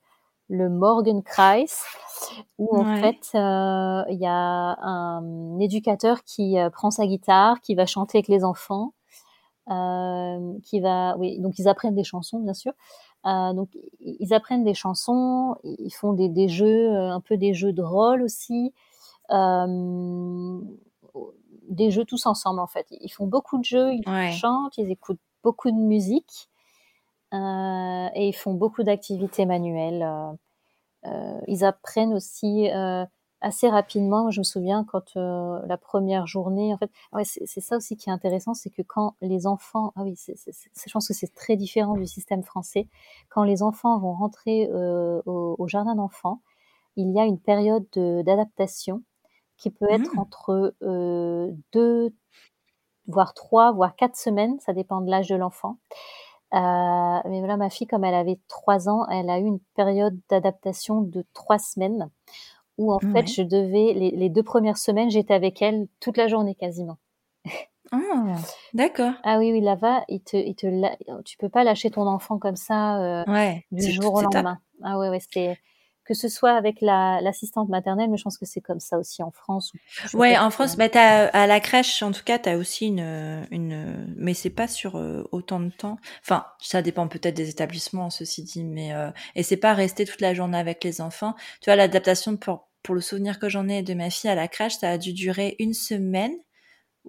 le 0.49 0.69
Morgenkreis, 0.69 1.67
où 2.59 2.77
en 2.77 2.97
fait, 2.97 3.31
euh, 3.35 4.05
il 4.11 4.19
y 4.19 4.27
a 4.27 4.77
un 4.81 5.59
éducateur 5.59 6.23
qui 6.25 6.59
euh, 6.59 6.71
prend 6.71 6.91
sa 6.91 7.07
guitare, 7.07 7.61
qui 7.61 7.75
va 7.75 7.87
chanter 7.87 8.19
avec 8.19 8.29
les 8.29 8.45
enfants, 8.45 8.93
euh, 9.71 10.53
qui 10.63 10.81
va, 10.81 11.17
oui, 11.19 11.41
donc 11.41 11.59
ils 11.59 11.69
apprennent 11.69 11.95
des 11.95 12.05
chansons, 12.05 12.39
bien 12.39 12.55
sûr. 12.55 12.73
donc 13.25 13.71
ils 14.01 14.33
apprennent 14.33 14.65
des 14.65 14.75
chansons, 14.75 15.57
ils 15.65 15.91
font 15.91 16.13
des, 16.13 16.29
des 16.29 16.49
jeux, 16.49 16.95
un 16.95 17.21
peu 17.21 17.37
des 17.37 17.53
jeux 17.53 17.73
de 17.73 17.83
rôle 17.83 18.23
aussi. 18.23 18.73
Des 21.69 21.91
jeux 21.91 22.05
tous 22.05 22.27
ensemble 22.27 22.61
en 22.61 22.67
fait. 22.67 22.87
Ils 22.91 23.11
font 23.11 23.27
beaucoup 23.27 23.59
de 23.59 23.65
jeux, 23.65 23.93
ils 23.93 24.33
chantent, 24.33 24.79
ils 24.79 24.91
écoutent 24.91 25.21
beaucoup 25.43 25.71
de 25.71 25.77
musique 25.77 26.49
euh, 27.35 28.09
et 28.15 28.29
ils 28.29 28.35
font 28.35 28.55
beaucoup 28.55 28.83
d'activités 28.83 29.47
manuelles. 29.47 30.03
Euh, 30.03 30.33
euh, 31.07 31.41
ils 31.47 31.65
apprennent 31.65 32.15
aussi 32.15 32.69
assez 33.41 33.69
rapidement. 33.69 34.31
Je 34.31 34.41
me 34.41 34.45
souviens 34.45 34.85
quand 34.85 35.15
la 35.15 35.77
première 35.77 36.27
journée, 36.27 36.75
en 36.75 36.79
fait, 36.79 36.91
ouais, 37.13 37.23
c'est 37.25 37.61
ça 37.61 37.77
aussi 37.77 37.97
qui 37.97 38.09
est 38.11 38.13
intéressant, 38.13 38.55
c'est 38.55 38.71
que 38.71 38.83
quand 38.83 39.15
les 39.21 39.47
enfants, 39.47 39.93
ah 39.95 40.03
oui, 40.03 40.17
je 40.27 40.93
pense 40.93 41.07
que 41.07 41.15
c'est 41.15 41.33
très 41.33 41.57
différent 41.57 41.97
du 41.97 42.07
système 42.07 42.43
français. 42.43 42.89
Quand 43.29 43.45
les 43.45 43.63
enfants 43.63 43.99
vont 43.99 44.15
rentrer 44.15 44.69
au, 44.73 45.55
au, 45.59 45.69
jardin 45.69 45.95
d'enfants, 45.95 46.41
il 46.97 47.13
y 47.13 47.21
a 47.21 47.25
une 47.25 47.39
période 47.39 47.87
d'adaptation 47.95 49.03
qui 49.57 49.71
peut 49.71 49.91
être 49.91 50.15
mmh. 50.15 50.19
entre 50.19 50.75
euh, 50.83 51.51
deux, 51.73 52.15
voire 53.07 53.35
trois, 53.35 53.73
voire 53.73 53.97
quatre 53.97 54.17
semaines, 54.17 54.59
ça 54.61 54.73
dépend 54.73 55.01
de 55.01 55.11
l'âge 55.11 55.29
de 55.29 55.37
l'enfant. 55.37 55.79
Euh, 56.55 57.21
mais 57.25 57.41
voilà, 57.41 57.57
ma 57.57 57.71
fille, 57.71 57.87
comme 57.87 58.05
elle 58.05 58.15
avait 58.15 58.39
trois 58.49 58.89
ans, 58.89 59.07
elle 59.09 59.31
a 59.31 59.39
eu 59.39 59.45
une 59.45 59.61
période 59.75 60.19
d'adaptation 60.29 61.01
de 61.01 61.25
trois 61.33 61.59
semaines 61.59 62.11
où 62.79 62.93
en 62.93 62.99
fait, 62.99 63.27
je 63.27 63.43
devais 63.43 63.95
les, 63.95 64.29
deux 64.29 64.43
premières 64.43 64.77
semaines, 64.77 65.11
j'étais 65.11 65.33
avec 65.33 65.63
elle 65.63 65.89
toute 65.99 66.17
la 66.17 66.29
journée 66.29 66.55
quasiment. 66.55 66.99
Ah, 67.93 68.35
d'accord. 68.75 69.13
Ah 69.23 69.39
oui, 69.39 69.53
oui, 69.53 69.61
là-bas, 69.61 70.05
il 70.09 70.21
te, 70.21 70.37
il 70.37 70.55
te, 70.55 70.67
tu 71.23 71.39
peux 71.39 71.49
pas 71.49 71.65
lâcher 71.65 71.91
ton 71.91 72.07
enfant 72.07 72.39
comme 72.39 72.57
ça 72.57 73.01
euh, 73.01 73.25
ouais, 73.29 73.65
du 73.71 73.93
jour 73.93 74.13
au 74.13 74.23
lendemain. 74.23 74.59
Ah 74.83 74.99
ouais, 74.99 75.09
ouais, 75.09 75.21
c'était 75.21 75.57
que 76.07 76.15
ce 76.15 76.29
soit 76.29 76.53
avec 76.53 76.81
l'assistante 76.81 77.69
maternelle, 77.69 78.09
mais 78.11 78.17
je 78.17 78.23
pense 78.23 78.39
que 78.39 78.47
c'est 78.47 78.61
comme 78.61 78.79
ça 78.79 78.97
aussi 78.97 79.23
en 79.23 79.33
France. 79.33 79.73
Ouais, 80.15 80.39
en 80.39 80.51
France, 80.51 80.77
bah, 80.77 80.87
à 80.95 81.47
la 81.47 81.61
crèche, 81.61 82.03
en 82.03 82.13
tout 82.13 82.23
cas, 82.25 82.39
tu 82.39 82.49
as 82.49 82.57
aussi 82.57 82.87
une, 82.87 83.45
une, 83.51 84.15
mais 84.17 84.33
c'est 84.33 84.51
pas 84.51 84.69
sur 84.69 84.97
euh, 84.97 85.25
autant 85.33 85.59
de 85.59 85.71
temps. 85.71 85.99
Enfin, 86.23 86.47
ça 86.61 86.81
dépend 86.81 87.09
peut-être 87.09 87.35
des 87.35 87.51
établissements, 87.51 88.09
ceci 88.11 88.45
dit, 88.45 88.65
mais 88.65 88.95
euh, 88.95 89.11
et 89.35 89.43
c'est 89.43 89.57
pas 89.57 89.75
rester 89.75 90.05
toute 90.05 90.21
la 90.21 90.33
journée 90.33 90.59
avec 90.59 90.85
les 90.85 91.01
enfants. 91.01 91.35
Tu 91.61 91.67
vois, 91.67 91.77
l'adaptation 91.77 92.37
pour 92.37 92.69
pour 92.83 92.95
le 92.95 93.01
souvenir 93.01 93.41
que 93.41 93.49
j'en 93.49 93.67
ai 93.69 93.83
de 93.83 93.95
ma 93.95 94.11
fille 94.11 94.31
à 94.31 94.37
la 94.37 94.47
crèche, 94.47 94.77
ça 94.77 94.91
a 94.91 94.99
dû 94.99 95.13
durer 95.13 95.57
une 95.59 95.75
semaine 95.75 96.37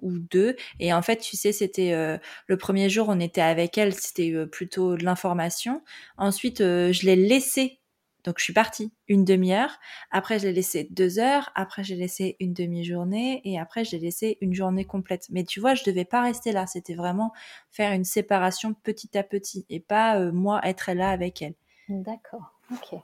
ou 0.02 0.18
deux. 0.18 0.56
Et 0.80 0.92
en 0.92 1.02
fait, 1.02 1.18
tu 1.18 1.36
sais, 1.36 1.52
c'était 1.52 1.92
euh, 1.92 2.18
le 2.48 2.56
premier 2.56 2.88
jour, 2.88 3.06
on 3.08 3.20
était 3.20 3.42
avec 3.42 3.78
elle, 3.78 3.94
c'était 3.94 4.32
euh, 4.32 4.46
plutôt 4.46 4.96
de 4.96 5.04
l'information. 5.04 5.82
Ensuite, 6.16 6.58
je 6.58 7.06
l'ai 7.06 7.14
laissée 7.14 7.78
donc 8.24 8.38
je 8.38 8.44
suis 8.44 8.52
partie 8.52 8.92
une 9.06 9.24
demi-heure. 9.24 9.78
Après, 10.10 10.38
j'ai 10.38 10.52
laissé 10.52 10.88
deux 10.90 11.18
heures. 11.18 11.50
Après, 11.54 11.84
j'ai 11.84 11.96
laissé 11.96 12.36
une 12.40 12.52
demi-journée. 12.52 13.40
Et 13.44 13.58
après, 13.58 13.84
j'ai 13.84 13.98
laissé 13.98 14.38
une 14.40 14.54
journée 14.54 14.84
complète. 14.84 15.26
Mais 15.30 15.44
tu 15.44 15.60
vois, 15.60 15.74
je 15.74 15.84
devais 15.84 16.04
pas 16.04 16.22
rester 16.22 16.52
là. 16.52 16.66
C'était 16.66 16.94
vraiment 16.94 17.32
faire 17.70 17.92
une 17.92 18.04
séparation 18.04 18.74
petit 18.74 19.16
à 19.16 19.22
petit 19.22 19.66
et 19.70 19.80
pas 19.80 20.18
euh, 20.18 20.32
moi 20.32 20.60
être 20.64 20.92
là 20.92 21.10
avec 21.10 21.42
elle. 21.42 21.54
D'accord. 21.88 22.52
Ok. 22.72 22.98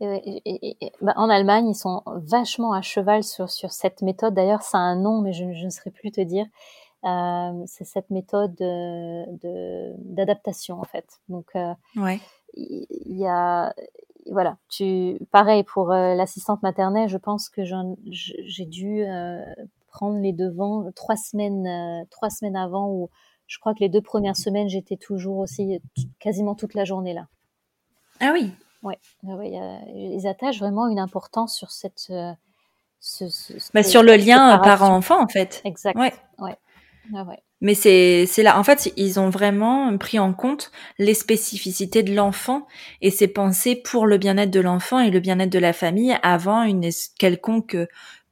Bah, 0.00 1.12
en 1.16 1.30
Allemagne, 1.30 1.68
ils 1.68 1.76
sont 1.76 2.02
vachement 2.06 2.72
à 2.72 2.82
cheval 2.82 3.22
sur, 3.22 3.50
sur 3.50 3.72
cette 3.72 4.02
méthode. 4.02 4.34
D'ailleurs, 4.34 4.62
ça 4.62 4.78
a 4.78 4.80
un 4.80 4.96
nom, 4.96 5.20
mais 5.20 5.32
je, 5.32 5.44
ne 5.44 5.70
saurais 5.70 5.92
plus 5.92 6.10
te 6.10 6.20
dire. 6.20 6.46
Euh, 7.04 7.62
c'est 7.66 7.84
cette 7.84 8.10
méthode 8.10 8.54
d'adaptation, 9.98 10.80
en 10.80 10.84
fait. 10.84 11.20
Donc, 11.28 11.50
euh, 11.54 11.72
ouais. 11.96 12.18
il 12.54 13.16
y 13.16 13.26
a 13.26 13.72
voilà, 14.30 14.56
tu, 14.68 15.18
pareil 15.30 15.64
pour 15.64 15.92
euh, 15.92 16.14
l'assistante 16.14 16.62
maternelle, 16.62 17.08
je 17.08 17.18
pense 17.18 17.48
que 17.48 17.62
j'ai 17.64 18.64
dû 18.64 19.04
euh, 19.04 19.42
prendre 19.88 20.18
les 20.18 20.32
devants 20.32 20.90
trois 20.92 21.16
semaines, 21.16 21.66
euh, 21.66 22.04
trois 22.10 22.30
semaines 22.30 22.56
avant 22.56 22.88
où 22.88 23.10
je 23.46 23.58
crois 23.58 23.74
que 23.74 23.80
les 23.80 23.88
deux 23.88 24.00
premières 24.00 24.36
semaines, 24.36 24.68
j'étais 24.68 24.96
toujours 24.96 25.38
aussi 25.38 25.80
quasiment 26.18 26.54
toute 26.54 26.74
la 26.74 26.84
journée 26.84 27.12
là. 27.12 27.26
Ah 28.20 28.30
oui. 28.32 28.50
Ouais, 28.82 28.98
ils 29.22 30.26
attachent 30.26 30.58
vraiment 30.58 30.88
une 30.88 30.98
importance 30.98 31.56
sur 31.56 31.70
cette. 31.70 32.12
Ce, 33.00 33.24
bah, 33.74 33.82
sur 33.82 34.02
le 34.02 34.16
lien 34.16 34.58
parent-enfant 34.58 35.22
en 35.22 35.28
fait. 35.28 35.60
Exact. 35.64 35.98
Ouais. 35.98 36.12
ouais. 36.38 36.56
Ah 37.14 37.24
ouais. 37.24 37.42
Mais 37.64 37.74
c'est 37.74 38.26
là. 38.42 38.58
En 38.58 38.62
fait 38.62 38.92
ils 38.98 39.18
ont 39.18 39.30
vraiment 39.30 39.96
pris 39.96 40.18
en 40.18 40.34
compte 40.34 40.70
les 40.98 41.14
spécificités 41.14 42.02
de 42.02 42.14
l'enfant 42.14 42.66
et 43.00 43.10
c'est 43.10 43.26
pensé 43.26 43.74
pour 43.74 44.06
le 44.06 44.18
bien-être 44.18 44.50
de 44.50 44.60
l'enfant 44.60 45.00
et 45.00 45.10
le 45.10 45.18
bien-être 45.18 45.50
de 45.50 45.58
la 45.58 45.72
famille 45.72 46.14
avant 46.22 46.62
une 46.62 46.90
quelconque 47.18 47.78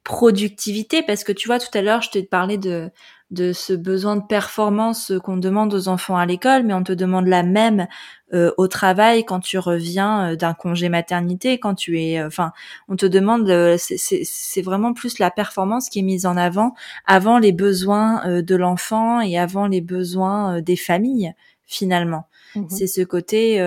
productivité. 0.03 1.01
Parce 1.01 1.23
que 1.23 1.31
tu 1.31 1.47
vois 1.47 1.57
tout 1.57 1.75
à 1.75 1.81
l'heure 1.81 2.03
je 2.03 2.11
t'ai 2.11 2.21
parlé 2.21 2.59
de 2.59 2.91
de 3.33 3.51
ce 3.51 3.73
besoin 3.73 4.15
de 4.15 4.23
performance 4.23 5.11
qu'on 5.23 5.37
demande 5.37 5.73
aux 5.73 5.87
enfants 5.87 6.17
à 6.17 6.25
l'école, 6.25 6.63
mais 6.63 6.73
on 6.73 6.83
te 6.83 6.93
demande 6.93 7.27
la 7.27 7.43
même 7.43 7.87
euh, 8.33 8.51
au 8.57 8.67
travail 8.67 9.25
quand 9.25 9.39
tu 9.39 9.57
reviens 9.57 10.31
euh, 10.31 10.35
d'un 10.35 10.53
congé 10.53 10.87
maternité, 10.89 11.59
quand 11.59 11.75
tu 11.75 12.01
es, 12.01 12.19
euh, 12.19 12.27
enfin, 12.27 12.51
on 12.87 12.95
te 12.95 13.05
demande, 13.05 13.47
c'est 13.77 14.61
vraiment 14.61 14.93
plus 14.93 15.19
la 15.19 15.31
performance 15.31 15.89
qui 15.89 15.99
est 15.99 16.03
mise 16.03 16.25
en 16.25 16.37
avant 16.37 16.73
avant 17.05 17.39
les 17.39 17.51
besoins 17.51 18.41
de 18.41 18.55
l'enfant 18.55 19.19
et 19.21 19.37
avant 19.37 19.67
les 19.67 19.81
besoins 19.81 20.61
des 20.61 20.75
familles 20.75 21.33
finalement. 21.65 22.27
Mmh 22.55 22.65
c'est 22.69 22.87
ce 22.87 23.01
côté, 23.01 23.59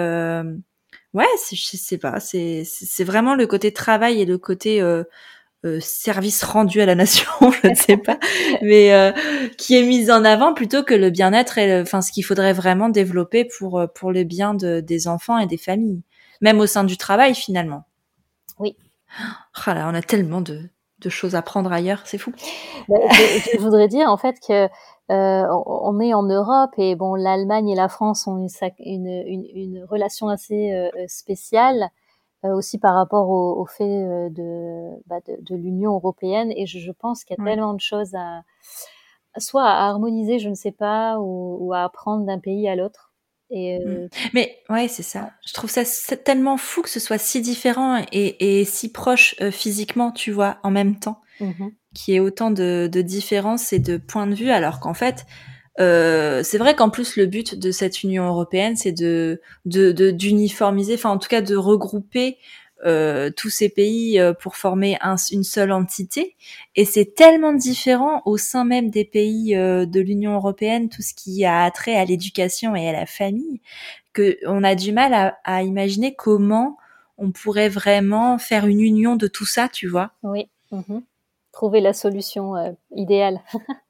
ouais, 1.17 1.25
je 1.51 1.77
sais 1.77 1.99
pas, 1.99 2.21
c'est 2.21 2.63
c'est 2.65 3.05
vraiment 3.05 3.35
le 3.35 3.47
côté 3.47 3.73
travail 3.73 4.21
et 4.21 4.27
le 4.27 4.39
côté 4.39 4.81
euh, 4.81 5.05
service 5.81 6.43
rendu 6.43 6.81
à 6.81 6.87
la 6.87 6.95
nation, 6.95 7.31
je 7.63 7.69
ne 7.69 7.75
sais 7.75 7.97
pas, 7.97 8.19
mais 8.63 8.93
euh, 8.93 9.13
qui 9.59 9.77
est 9.77 9.83
mise 9.83 10.11
en 10.11 10.25
avant 10.25 10.55
plutôt 10.55 10.83
que 10.83 10.95
le 10.95 11.11
bien-être 11.11 11.59
et 11.59 11.81
enfin 11.81 12.01
ce 12.03 12.13
qu'il 12.13 12.25
faudrait 12.25 12.53
vraiment 12.53 12.89
développer 12.89 13.45
pour 13.45 13.79
euh, 13.79 13.87
pour 13.87 14.13
le 14.13 14.25
bien 14.25 14.55
de, 14.55 14.81
des 14.81 15.09
enfants 15.09 15.39
et 15.39 15.47
des 15.47 15.57
familles, 15.57 16.03
même 16.41 16.61
au 16.61 16.67
sein 16.67 16.85
du 16.85 16.97
travail 16.97 17.35
finalement. 17.35 17.85
Oui. 18.59 18.77
Oh 19.21 19.61
on 19.67 19.95
a 19.95 20.03
tellement 20.03 20.41
de, 20.41 20.61
de 21.01 21.09
choses 21.09 21.35
à 21.35 21.43
prendre 21.43 21.73
ailleurs, 21.73 22.03
c'est 22.05 22.19
fou. 22.19 22.33
Bah, 22.89 22.97
je, 23.11 23.59
voudrais 23.59 23.89
dire 23.89 24.09
en 24.09 24.17
fait 24.17 24.37
que 24.47 24.69
on 25.09 26.01
est 26.01 26.15
en 26.15 26.25
Europe 26.25 26.73
et 26.79 26.97
bon, 26.97 27.15
l'Allemagne 27.15 27.69
et 27.69 27.77
la 27.77 27.89
France 27.89 28.27
ont 28.27 28.39
une, 28.39 28.49
une, 28.81 29.47
une, 29.55 29.85
relation 29.89 30.29
assez 30.29 30.91
spéciale 31.07 31.91
aussi 32.45 32.79
par 32.79 32.95
rapport 32.95 33.29
au, 33.29 33.61
au 33.61 33.67
fait 33.67 34.31
de, 34.31 34.91
bah, 35.07 35.21
de, 35.27 35.37
de 35.41 35.57
l'Union 35.57 35.95
européenne. 35.95 36.53
Et 36.57 36.67
je, 36.67 36.79
je 36.79 36.93
pense 36.93 37.25
qu'il 37.25 37.37
y 37.39 37.43
a 37.43 37.45
tellement 37.45 37.75
de 37.75 37.81
choses 37.81 38.15
à 38.15 38.43
soit 39.39 39.65
à 39.65 39.87
harmoniser, 39.89 40.39
je 40.39 40.49
ne 40.49 40.55
sais 40.55 40.73
pas, 40.73 41.19
ou, 41.19 41.59
ou 41.61 41.73
à 41.73 41.85
apprendre 41.85 42.25
d'un 42.25 42.39
pays 42.39 42.69
à 42.69 42.77
l'autre. 42.77 43.13
Et 43.51 43.79
mmh. 43.79 43.89
euh... 43.89 44.09
Mais 44.35 44.59
ouais, 44.69 44.89
c'est 44.89 45.03
ça. 45.03 45.31
Je 45.47 45.53
trouve 45.53 45.71
ça 45.71 45.85
tellement 46.17 46.57
fou 46.57 46.83
que 46.83 46.89
ce 46.89 47.01
soit 47.01 47.19
si 47.19 47.41
différent 47.41 48.03
et, 48.13 48.61
et 48.61 48.65
si 48.65 48.91
proche 48.91 49.37
euh, 49.41 49.51
physiquement, 49.51 50.11
tu 50.11 50.33
vois, 50.33 50.59
en 50.63 50.71
même 50.71 50.99
temps, 50.99 51.21
mmh 51.41 51.69
qu'il 51.95 52.13
y 52.13 52.17
ait 52.19 52.21
autant 52.21 52.51
de, 52.51 52.91
de, 52.93 53.01
différences 53.01 53.73
et 53.73 53.79
de 53.79 53.97
points 53.97 54.27
de 54.27 54.35
vue, 54.35 54.51
alors 54.51 54.81
qu'en 54.81 54.93
fait, 54.93 55.25
euh, 55.79 56.43
c'est 56.43 56.59
vrai 56.59 56.75
qu'en 56.75 56.91
plus 56.91 57.17
le 57.17 57.27
but 57.27 57.59
de 57.59 57.71
cette 57.71 58.03
Union 58.03 58.27
européenne, 58.27 58.77
c'est 58.77 58.93
de 58.93 59.41
d'uniformiser, 59.65 60.95
enfin 60.95 61.11
en 61.11 61.19
tout 61.19 61.29
cas 61.29 61.43
de 61.43 61.57
regrouper 61.57 62.39
euh, 62.85 63.31
tous 63.35 63.49
ces 63.49 63.71
pays 63.71 64.21
euh, 64.21 64.35
pour 64.35 64.55
former 64.57 64.99
une 65.33 65.45
seule 65.45 65.73
entité. 65.73 66.37
Et 66.75 66.85
c'est 66.85 67.15
tellement 67.15 67.55
différent 67.55 68.21
au 68.27 68.37
sein 68.37 68.67
même 68.67 68.91
des 68.91 69.07
pays 69.07 69.57
euh, 69.57 69.87
de 69.87 69.99
l'Union 69.99 70.35
européenne, 70.35 70.91
tout 70.91 71.01
ce 71.01 71.15
qui 71.15 71.47
a 71.47 71.71
trait 71.71 71.97
à 71.97 72.05
l'éducation 72.05 72.77
et 72.77 72.87
à 72.87 72.93
la 72.93 73.07
famille, 73.07 73.63
que 74.13 74.37
on 74.47 74.63
a 74.63 74.75
du 74.75 74.93
mal 74.93 75.15
à, 75.15 75.39
à, 75.45 75.63
imaginer 75.63 76.15
comment 76.15 76.77
on 77.17 77.33
pourrait 77.33 77.71
vraiment 77.71 78.37
faire 78.37 78.67
une 78.67 78.83
union 78.83 79.17
de 79.17 79.27
tout 79.27 79.47
ça, 79.47 79.71
tu 79.71 79.89
vois. 79.89 80.11
Oui. 80.23 80.51
Mhm. 80.71 81.03
Trouver 81.53 81.81
la 81.81 81.95
solution 81.95 82.77
idéale. 82.95 83.41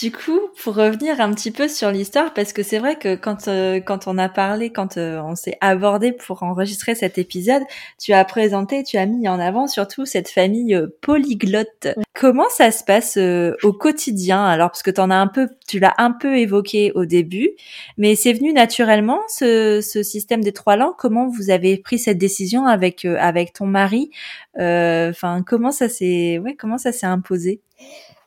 Du 0.00 0.10
coup, 0.10 0.40
pour 0.62 0.74
revenir 0.74 1.20
un 1.20 1.34
petit 1.34 1.50
peu 1.50 1.68
sur 1.68 1.90
l'histoire, 1.90 2.32
parce 2.32 2.54
que 2.54 2.62
c'est 2.62 2.78
vrai 2.78 2.96
que 2.96 3.14
quand 3.14 3.46
euh, 3.48 3.78
quand 3.78 4.06
on 4.06 4.16
a 4.16 4.30
parlé, 4.30 4.70
quand 4.70 4.96
euh, 4.96 5.20
on 5.20 5.34
s'est 5.34 5.58
abordé 5.60 6.12
pour 6.12 6.42
enregistrer 6.44 6.94
cet 6.94 7.18
épisode, 7.18 7.62
tu 8.00 8.14
as 8.14 8.24
présenté, 8.24 8.84
tu 8.84 8.96
as 8.96 9.04
mis 9.04 9.28
en 9.28 9.38
avant 9.38 9.66
surtout 9.66 10.06
cette 10.06 10.30
famille 10.30 10.74
euh, 10.74 10.86
polyglotte. 11.02 11.88
Comment 12.14 12.48
ça 12.48 12.70
se 12.70 12.84
passe 12.84 13.18
au 13.18 13.72
quotidien? 13.74 14.42
Alors, 14.42 14.70
parce 14.70 14.82
que 14.82 14.98
en 14.98 15.10
as 15.10 15.16
un 15.16 15.26
peu, 15.26 15.48
tu 15.68 15.78
l'as 15.78 15.94
un 15.98 16.12
peu 16.12 16.38
évoqué 16.38 16.92
au 16.94 17.04
début, 17.04 17.50
mais 17.98 18.14
c'est 18.14 18.32
venu 18.32 18.54
naturellement 18.54 19.20
ce, 19.28 19.80
ce 19.82 20.02
système 20.02 20.42
des 20.42 20.52
trois 20.52 20.76
langues? 20.76 20.94
Comment 20.96 21.28
vous 21.28 21.50
avez 21.50 21.76
pris 21.76 21.98
cette 21.98 22.18
décision 22.18 22.64
avec 22.64 23.04
avec 23.04 23.52
ton 23.52 23.66
mari? 23.66 24.10
Enfin, 24.56 25.42
comment 25.46 25.70
ça 25.70 25.90
s'est, 25.90 26.38
ouais, 26.38 26.54
comment 26.54 26.78
ça 26.78 26.92
s'est 26.92 27.06
imposé? 27.06 27.60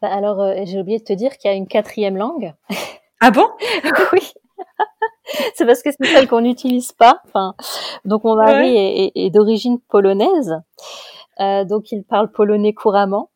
Bah, 0.05 0.13
alors, 0.13 0.41
euh, 0.41 0.61
j'ai 0.65 0.79
oublié 0.79 0.99
de 0.99 1.03
te 1.03 1.13
dire 1.13 1.37
qu'il 1.37 1.49
y 1.49 1.53
a 1.53 1.57
une 1.57 1.67
quatrième 1.67 2.17
langue. 2.17 2.53
Ah 3.21 3.31
bon? 3.31 3.47
Oui. 4.13 4.33
c'est 5.55 5.65
parce 5.65 5.81
que 5.81 5.89
c'est 5.89 6.05
celle 6.05 6.27
qu'on 6.27 6.41
n'utilise 6.41 6.91
pas. 6.91 7.21
Enfin, 7.25 7.55
donc 8.03 8.25
mon 8.25 8.35
mari 8.35 9.11
est, 9.15 9.29
d'origine 9.31 9.79
polonaise, 9.79 10.61
euh, 11.39 11.63
donc 11.63 11.93
il 11.93 12.03
parle 12.03 12.29
polonais 12.29 12.73
couramment. 12.73 13.31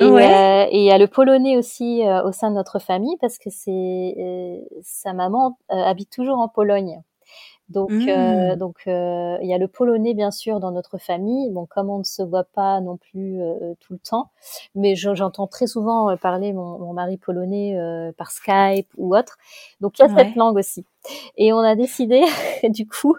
Et, 0.00 0.04
euh, 0.04 0.66
il 0.72 0.82
y 0.82 0.90
a 0.90 0.98
le 0.98 1.06
polonais 1.06 1.56
aussi 1.56 2.02
au 2.24 2.32
sein 2.32 2.50
de 2.50 2.56
notre 2.56 2.80
famille 2.80 3.16
parce 3.20 3.38
que 3.38 3.48
c'est 3.48 4.16
sa 4.82 5.12
maman 5.12 5.56
habite 5.68 6.10
toujours 6.10 6.38
en 6.38 6.48
Pologne. 6.48 7.00
Donc, 7.68 7.90
euh, 7.90 8.54
mmh. 8.54 8.56
donc 8.56 8.76
euh, 8.86 9.38
il 9.42 9.48
y 9.48 9.54
a 9.54 9.58
le 9.58 9.66
polonais 9.66 10.14
bien 10.14 10.30
sûr 10.30 10.60
dans 10.60 10.70
notre 10.70 10.98
famille. 10.98 11.50
Bon, 11.50 11.66
comme 11.66 11.90
on 11.90 11.98
ne 11.98 12.04
se 12.04 12.22
voit 12.22 12.44
pas 12.44 12.80
non 12.80 12.96
plus 12.96 13.40
euh, 13.42 13.74
tout 13.80 13.92
le 13.92 13.98
temps, 13.98 14.30
mais 14.76 14.94
j'entends 14.94 15.48
très 15.48 15.66
souvent 15.66 16.16
parler 16.16 16.52
mon, 16.52 16.78
mon, 16.78 16.92
mari 16.92 17.16
polonais 17.16 17.76
par 18.16 18.30
Skype 18.30 18.88
ou 18.96 19.16
autre. 19.16 19.36
Donc 19.80 19.98
il 19.98 20.02
y 20.02 20.04
a 20.04 20.16
cette 20.16 20.36
langue 20.36 20.56
aussi. 20.56 20.84
Et 21.36 21.52
on 21.52 21.58
a 21.58 21.74
décidé 21.74 22.22
du 22.68 22.86
coup 22.86 23.16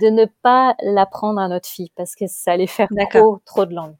de 0.00 0.10
ne 0.10 0.26
pas 0.42 0.76
l'apprendre 0.82 1.40
à 1.40 1.48
notre 1.48 1.68
fille 1.68 1.90
parce 1.96 2.14
que 2.14 2.26
ça 2.28 2.52
allait 2.52 2.66
faire 2.68 2.88
trop 3.10 3.40
trop 3.44 3.66
de 3.66 3.74
langues. 3.74 3.96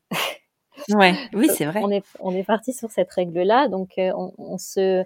ouais, 0.90 1.14
oui 1.32 1.48
c'est 1.52 1.64
vrai. 1.64 1.80
On 1.82 1.90
est 1.90 2.04
on 2.20 2.32
est 2.32 2.44
parti 2.44 2.72
sur 2.72 2.90
cette 2.90 3.10
règle 3.10 3.42
là, 3.42 3.66
donc 3.66 3.94
on, 3.96 4.32
on 4.38 4.58
se 4.58 5.04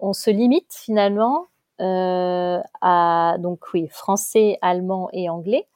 on 0.00 0.12
se 0.12 0.30
limite 0.30 0.72
finalement 0.72 1.46
euh, 1.46 1.57
à 1.78 3.36
donc 3.38 3.60
oui 3.74 3.88
français, 3.88 4.58
allemand 4.62 5.08
et 5.12 5.28
anglais. 5.28 5.66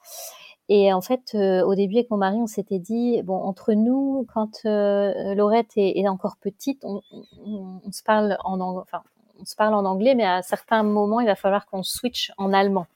Et 0.69 0.93
en 0.93 1.01
fait, 1.01 1.31
euh, 1.35 1.63
au 1.63 1.75
début 1.75 1.95
avec 1.95 2.09
mon 2.09 2.17
mari, 2.17 2.37
on 2.37 2.47
s'était 2.47 2.79
dit 2.79 3.21
bon 3.23 3.35
entre 3.35 3.73
nous, 3.73 4.25
quand 4.33 4.65
euh, 4.65 5.35
Laurette 5.35 5.71
est, 5.75 5.99
est, 5.99 6.07
encore 6.07 6.37
petite, 6.37 6.83
on, 6.85 7.01
on, 7.45 7.81
on, 7.85 7.91
se 7.91 8.01
parle 8.01 8.37
en 8.43 8.59
enfin 8.59 9.03
on 9.39 9.45
se 9.45 9.55
parle 9.55 9.73
en 9.73 9.83
anglais, 9.83 10.15
mais 10.15 10.25
à 10.25 10.41
certains 10.41 10.83
moments, 10.83 11.19
il 11.19 11.25
va 11.25 11.35
falloir 11.35 11.65
qu'on 11.65 11.83
switch 11.83 12.31
en 12.37 12.53
allemand. 12.53 12.87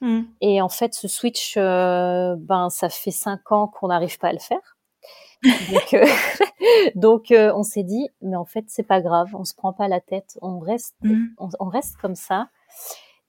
Mmh. 0.00 0.20
Et 0.40 0.62
en 0.62 0.68
fait, 0.68 0.94
ce 0.94 1.08
switch, 1.08 1.56
euh, 1.56 2.36
ben 2.38 2.70
ça 2.70 2.88
fait 2.88 3.10
cinq 3.10 3.50
ans 3.50 3.66
qu'on 3.66 3.88
n'arrive 3.88 4.18
pas 4.18 4.28
à 4.28 4.32
le 4.32 4.38
faire. 4.38 4.77
Donc, 5.42 5.94
euh, 5.94 6.06
donc 6.94 7.30
euh, 7.30 7.52
on 7.54 7.62
s'est 7.62 7.82
dit, 7.82 8.08
mais 8.22 8.36
en 8.36 8.44
fait, 8.44 8.64
c'est 8.68 8.82
pas 8.82 9.00
grave, 9.00 9.34
on 9.34 9.44
se 9.44 9.54
prend 9.54 9.72
pas 9.72 9.88
la 9.88 10.00
tête, 10.00 10.38
on 10.42 10.58
reste, 10.58 10.96
mmh. 11.02 11.26
on, 11.38 11.68
reste 11.68 11.96
comme 11.96 12.14
ça. 12.14 12.48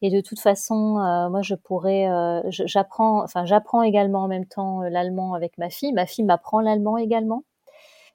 Et 0.02 0.10
de 0.10 0.22
toute 0.22 0.40
façon, 0.40 0.98
euh, 1.00 1.30
moi, 1.30 1.42
je 1.42 1.56
pourrais, 1.56 2.08
j'apprends, 2.50 3.22
enfin, 3.24 3.46
j'apprends 3.46 3.82
également 3.84 4.24
en 4.24 4.28
même 4.28 4.46
temps 4.46 4.82
l'allemand 4.82 5.34
avec 5.34 5.58
ma 5.58 5.70
fille. 5.70 5.92
Ma 5.94 6.06
fille 6.06 6.24
m'apprend 6.24 6.62
l'allemand 6.62 6.98
également. 6.98 7.44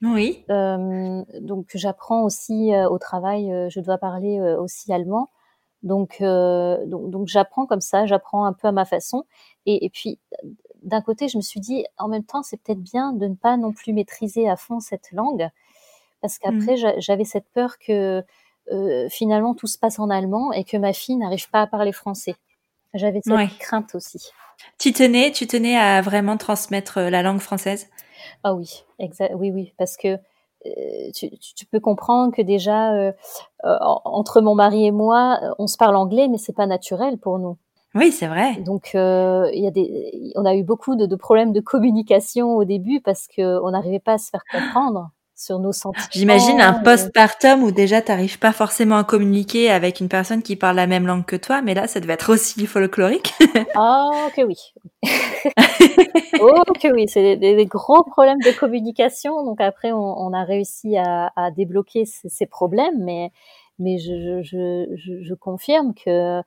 Oui. 0.02 0.44
donc, 0.48 1.70
j'apprends 1.74 2.22
aussi 2.22 2.72
au 2.90 2.98
travail. 2.98 3.52
je 3.70 3.80
dois 3.80 3.98
parler 3.98 4.40
aussi 4.58 4.92
allemand. 4.92 5.28
Donc, 5.84 6.20
donc, 6.20 7.10
donc 7.10 7.28
j'apprends 7.28 7.66
comme 7.66 7.80
ça, 7.80 8.06
j'apprends 8.06 8.44
un 8.44 8.52
peu 8.52 8.66
à 8.66 8.72
ma 8.72 8.84
façon. 8.84 9.24
Et, 9.66 9.84
et 9.84 9.90
puis, 9.90 10.18
d'un 10.82 11.00
côté, 11.00 11.28
je 11.28 11.36
me 11.36 11.42
suis 11.42 11.60
dit, 11.60 11.84
en 11.98 12.08
même 12.08 12.24
temps, 12.24 12.42
c'est 12.42 12.56
peut-être 12.56 12.82
bien 12.82 13.12
de 13.12 13.26
ne 13.26 13.34
pas 13.34 13.56
non 13.56 13.72
plus 13.72 13.92
maîtriser 13.92 14.48
à 14.48 14.56
fond 14.56 14.80
cette 14.80 15.12
langue, 15.12 15.48
parce 16.20 16.38
qu'après, 16.38 16.74
mmh. 16.74 16.94
j'avais 16.98 17.24
cette 17.24 17.48
peur 17.52 17.78
que 17.78 18.24
euh, 18.72 19.08
finalement 19.10 19.54
tout 19.54 19.66
se 19.66 19.76
passe 19.76 19.98
en 19.98 20.08
allemand 20.08 20.50
et 20.52 20.64
que 20.64 20.78
ma 20.78 20.94
fille 20.94 21.16
n'arrive 21.16 21.50
pas 21.50 21.60
à 21.60 21.66
parler 21.66 21.92
français. 21.92 22.34
J'avais 22.94 23.20
cette 23.22 23.58
crainte 23.58 23.94
aussi. 23.94 24.30
Tu 24.78 24.92
tenais, 24.92 25.32
tu 25.32 25.46
tenais 25.46 25.76
à 25.76 26.00
vraiment 26.00 26.36
transmettre 26.36 26.98
euh, 26.98 27.10
la 27.10 27.22
langue 27.22 27.40
française? 27.40 27.90
Ah 28.42 28.54
oui, 28.54 28.84
exact, 28.98 29.34
oui, 29.36 29.50
oui, 29.50 29.74
parce 29.76 29.96
que 29.96 30.08
euh, 30.08 30.18
tu, 31.14 31.30
tu, 31.38 31.66
peux 31.66 31.80
comprendre 31.80 32.34
que 32.34 32.42
déjà 32.42 32.92
euh, 32.92 33.12
euh, 33.64 33.76
entre 33.80 34.40
mon 34.40 34.54
mari 34.54 34.86
et 34.86 34.90
moi, 34.90 35.40
on 35.58 35.66
se 35.66 35.76
parle 35.76 35.96
anglais, 35.96 36.28
mais 36.28 36.38
c'est 36.38 36.54
pas 36.54 36.66
naturel 36.66 37.18
pour 37.18 37.38
nous. 37.38 37.56
Oui, 37.94 38.10
c'est 38.10 38.26
vrai. 38.26 38.56
Donc, 38.56 38.92
euh, 38.94 39.48
y 39.52 39.66
a 39.66 39.70
des, 39.70 40.32
on 40.34 40.44
a 40.44 40.54
eu 40.56 40.64
beaucoup 40.64 40.96
de, 40.96 41.06
de, 41.06 41.16
problèmes 41.16 41.52
de 41.52 41.60
communication 41.60 42.56
au 42.56 42.64
début 42.64 43.00
parce 43.00 43.28
que 43.28 43.60
on 43.62 43.70
n'arrivait 43.70 44.00
pas 44.00 44.14
à 44.14 44.18
se 44.18 44.30
faire 44.30 44.44
comprendre 44.50 45.10
sur 45.36 45.58
nos 45.58 45.72
sentiments. 45.72 46.06
J'imagine 46.12 46.60
un 46.60 46.74
postpartum 46.74 47.62
où 47.62 47.70
déjà 47.72 48.00
tu 48.00 48.10
n'arrives 48.10 48.38
pas 48.38 48.52
forcément 48.52 48.96
à 48.96 49.04
communiquer 49.04 49.70
avec 49.70 50.00
une 50.00 50.08
personne 50.08 50.42
qui 50.42 50.56
parle 50.56 50.76
la 50.76 50.86
même 50.86 51.06
langue 51.06 51.24
que 51.24 51.36
toi, 51.36 51.62
mais 51.62 51.74
là, 51.74 51.86
ça 51.86 52.00
devait 52.00 52.12
être 52.14 52.32
aussi 52.32 52.66
folklorique. 52.66 53.34
oh 53.76 54.28
que 54.36 54.42
oui. 54.42 54.72
oh 56.40 56.62
que 56.80 56.92
oui, 56.92 57.06
c'est 57.08 57.36
des, 57.36 57.56
des, 57.56 57.66
gros 57.66 58.02
problèmes 58.04 58.40
de 58.40 58.56
communication. 58.58 59.44
Donc 59.44 59.60
après, 59.60 59.92
on, 59.92 60.18
on 60.18 60.32
a 60.32 60.44
réussi 60.44 60.96
à, 60.96 61.32
à 61.36 61.50
débloquer 61.50 62.04
ces, 62.04 62.28
ces, 62.28 62.46
problèmes, 62.46 63.02
mais 63.02 63.30
mais 63.80 63.98
je, 63.98 64.40
je, 64.42 64.86
je, 64.94 65.22
je 65.22 65.34
confirme 65.34 65.94
que 65.94 66.42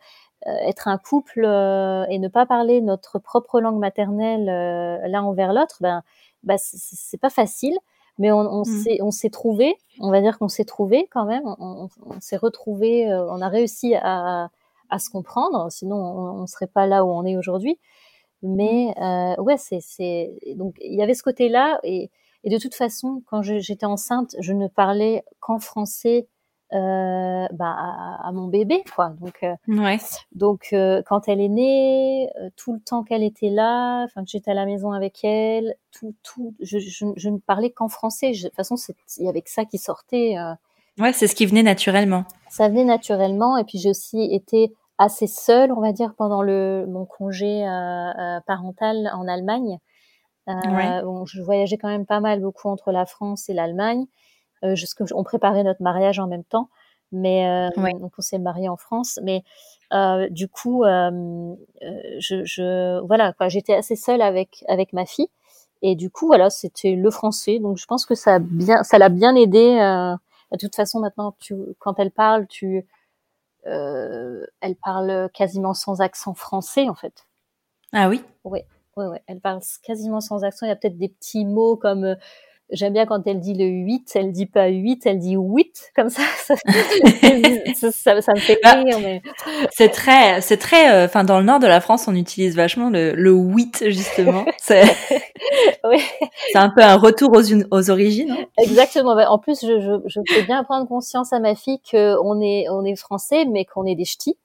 euh, 0.45 0.51
être 0.67 0.87
un 0.87 0.97
couple 0.97 1.43
euh, 1.45 2.05
et 2.09 2.19
ne 2.19 2.27
pas 2.27 2.45
parler 2.45 2.79
notre 2.81 3.17
propre 3.19 3.59
langue 3.59 3.79
maternelle 3.79 4.47
euh, 4.49 5.07
l'un 5.07 5.23
envers 5.23 5.51
l'autre, 5.51 5.77
ben, 5.81 6.03
bah, 6.43 6.55
c'est 6.57 7.19
pas 7.19 7.31
facile. 7.31 7.77
Mais 8.17 8.31
on, 8.31 8.39
on 8.39 8.61
mmh. 8.61 8.65
s'est 8.65 8.97
on 9.01 9.11
s'est 9.11 9.29
trouvé, 9.29 9.75
on 9.99 10.11
va 10.11 10.21
dire 10.21 10.37
qu'on 10.39 10.47
s'est 10.47 10.65
trouvé 10.65 11.07
quand 11.11 11.25
même, 11.25 11.43
on, 11.45 11.87
on 12.05 12.19
s'est 12.19 12.37
retrouvé, 12.37 13.07
on 13.11 13.41
a 13.41 13.47
réussi 13.49 13.95
à, 13.95 14.49
à 14.89 14.99
se 14.99 15.09
comprendre, 15.09 15.71
sinon 15.71 15.97
on, 15.97 16.41
on 16.41 16.47
serait 16.47 16.67
pas 16.67 16.87
là 16.87 17.05
où 17.05 17.09
on 17.09 17.25
est 17.25 17.37
aujourd'hui. 17.37 17.79
Mais 18.43 18.93
mmh. 18.97 19.03
euh, 19.03 19.41
ouais, 19.41 19.57
c'est 19.57 19.79
c'est 19.81 20.37
donc 20.55 20.75
il 20.81 20.95
y 20.95 21.01
avait 21.01 21.15
ce 21.15 21.23
côté-là 21.23 21.79
et, 21.83 22.11
et 22.43 22.49
de 22.49 22.57
toute 22.57 22.75
façon, 22.75 23.23
quand 23.27 23.41
j'étais 23.41 23.85
enceinte, 23.85 24.35
je 24.39 24.53
ne 24.53 24.67
parlais 24.67 25.23
qu'en 25.39 25.59
français 25.59 26.27
euh, 26.73 27.47
bah, 27.53 27.73
à, 27.77 28.27
à, 28.27 28.31
mon 28.33 28.47
bébé 28.47 28.83
quoi. 28.93 29.13
Donc 29.21 29.39
euh, 29.43 29.55
ouais. 29.69 29.97
donc 30.33 30.69
euh, 30.73 31.01
quand 31.05 31.29
elle 31.29 31.39
est 31.39 31.47
née 31.47 32.29
euh, 32.41 32.49
tout 32.57 32.73
le 32.73 32.79
temps 32.81 33.03
qu'elle 33.03 33.23
était 33.23 33.49
là 33.49 34.03
enfin 34.03 34.23
que 34.25 34.29
j'étais 34.29 34.51
à 34.51 34.53
la 34.53 34.65
maison 34.65 34.91
avec 34.91 35.23
elle 35.23 35.75
tout 35.97 36.13
tout 36.23 36.55
je, 36.59 36.77
je, 36.79 37.05
je 37.15 37.29
ne 37.29 37.37
parlais 37.37 37.71
qu'en 37.71 37.87
français. 37.87 38.33
Je, 38.33 38.43
de 38.43 38.47
toute 38.49 38.55
façon 38.57 38.75
il 39.17 39.25
y 39.25 39.29
avait 39.29 39.41
que 39.41 39.49
ça 39.49 39.63
qui 39.63 39.77
sortait 39.77 40.35
ouais 40.99 41.13
c'est 41.13 41.27
ce 41.27 41.35
qui 41.35 41.45
venait 41.45 41.63
naturellement. 41.63 42.25
Ça 42.49 42.67
venait 42.67 42.83
naturellement. 42.83 43.57
Et 43.57 43.63
puis 43.63 43.77
j'ai 43.77 43.91
aussi 43.91 44.21
été 44.33 44.73
assez 44.97 45.27
seule 45.27 45.71
on 45.71 45.79
va 45.79 45.93
dire 45.93 46.15
pendant 46.17 46.41
le 46.41 46.85
mon 46.89 47.05
congé 47.05 47.61
parental 48.45 49.09
en 49.13 49.25
Allemagne. 49.27 49.79
Ouais. 50.47 51.01
bon, 51.03 51.25
je 51.25 51.41
voyageais 51.41 51.77
quand 51.77 51.89
même 51.89 52.05
pas 52.05 52.21
mal 52.21 52.41
beaucoup 52.41 52.69
entre 52.69 52.91
la 52.91 53.05
France 53.05 53.49
et 53.49 53.53
l'Allemagne 53.53 54.05
euh, 54.63 54.75
on 55.13 55.23
préparait 55.23 55.63
notre 55.63 55.81
mariage 55.81 56.19
en 56.19 56.27
même 56.27 56.43
temps. 56.43 56.69
Mais 57.13 57.69
donc 58.01 58.11
on 58.17 58.21
s'est 58.21 58.37
marié 58.37 58.67
en 58.67 58.75
France, 58.75 59.17
mais 59.23 59.43
du 60.29 60.49
coup, 60.49 60.83
je, 60.83 62.41
je, 62.43 62.99
voilà, 63.05 63.31
quoi, 63.31 63.47
j'étais 63.47 63.75
assez 63.75 63.95
seule 63.95 64.21
avec 64.21 64.65
avec 64.67 64.91
ma 64.91 65.05
fille. 65.05 65.29
Et 65.81 65.95
du 65.95 66.09
coup, 66.09 66.27
voilà, 66.27 66.49
c'était 66.49 66.95
le 66.95 67.11
français. 67.11 67.59
Donc, 67.59 67.77
je 67.77 67.85
pense 67.85 68.05
que 68.05 68.15
ça 68.15 68.35
a 68.35 68.39
bien, 68.39 68.83
ça 68.83 68.97
l'a 68.97 69.09
bien 69.09 69.35
aidé. 69.35 69.77
Euh, 69.79 70.15
de 70.51 70.57
toute 70.57 70.75
façon, 70.75 70.99
maintenant, 70.99 71.35
tu, 71.39 71.55
quand 71.79 71.99
elle 71.99 72.11
parle, 72.11 72.47
tu, 72.47 72.87
euh, 73.67 74.45
elle 74.61 74.75
parle 74.75 75.29
quasiment 75.33 75.73
sans 75.73 76.01
accent 76.01 76.33
français, 76.33 76.89
en 76.89 76.95
fait. 76.95 77.25
Ah 77.93 78.09
oui? 78.09 78.23
Oui, 78.43 78.61
oui, 78.95 79.05
oui. 79.05 79.17
Elle 79.27 79.39
parle 79.39 79.59
quasiment 79.83 80.21
sans 80.21 80.43
accent. 80.43 80.65
Il 80.65 80.69
y 80.69 80.71
a 80.71 80.75
peut-être 80.75 80.97
des 80.97 81.09
petits 81.09 81.45
mots 81.45 81.75
comme 81.75 82.05
euh, 82.05 82.15
J'aime 82.69 82.91
bien 82.91 83.05
quand 83.05 83.25
elle 83.25 83.39
dit 83.39 83.53
le 83.53 83.65
8, 83.65 84.11
elle 84.15 84.31
dit 84.33 84.45
pas 84.45 84.67
8, 84.67 85.05
elle 85.05 85.19
dit 85.19 85.35
8, 85.37 85.91
comme 85.95 86.09
ça, 86.09 86.21
ça, 86.37 86.55
ça, 87.91 88.21
ça 88.21 88.33
me 88.33 88.39
fait 88.39 88.59
bah, 88.61 88.73
rire. 88.73 88.99
Mais... 89.01 89.21
C'est 89.71 89.87
très, 89.87 90.41
c'est 90.41 90.57
très, 90.57 90.91
euh, 90.91 91.05
enfin, 91.05 91.23
dans 91.23 91.39
le 91.39 91.45
nord 91.45 91.59
de 91.59 91.67
la 91.67 91.79
France, 91.79 92.09
on 92.09 92.15
utilise 92.15 92.57
vachement 92.57 92.89
le, 92.89 93.13
le 93.13 93.31
8, 93.31 93.85
justement. 93.87 94.43
C'est 94.57 94.83
oui. 95.85 96.01
un 96.55 96.69
peu 96.69 96.81
un 96.81 96.97
retour 96.97 97.31
aux, 97.31 97.53
aux 97.71 97.89
origines. 97.89 98.31
Hein. 98.31 98.45
Exactement. 98.57 99.15
Bah, 99.15 99.31
en 99.31 99.39
plus, 99.39 99.61
je, 99.61 99.79
je, 99.79 100.01
je 100.05 100.19
fais 100.27 100.43
bien 100.43 100.61
prendre 100.65 100.87
conscience 100.89 101.31
à 101.31 101.39
ma 101.39 101.55
fille 101.55 101.79
qu'on 101.89 102.41
est, 102.41 102.65
on 102.69 102.83
est 102.83 102.97
français, 102.97 103.45
mais 103.45 103.63
qu'on 103.63 103.85
est 103.85 103.95
des 103.95 104.05
ch'tis. 104.05 104.37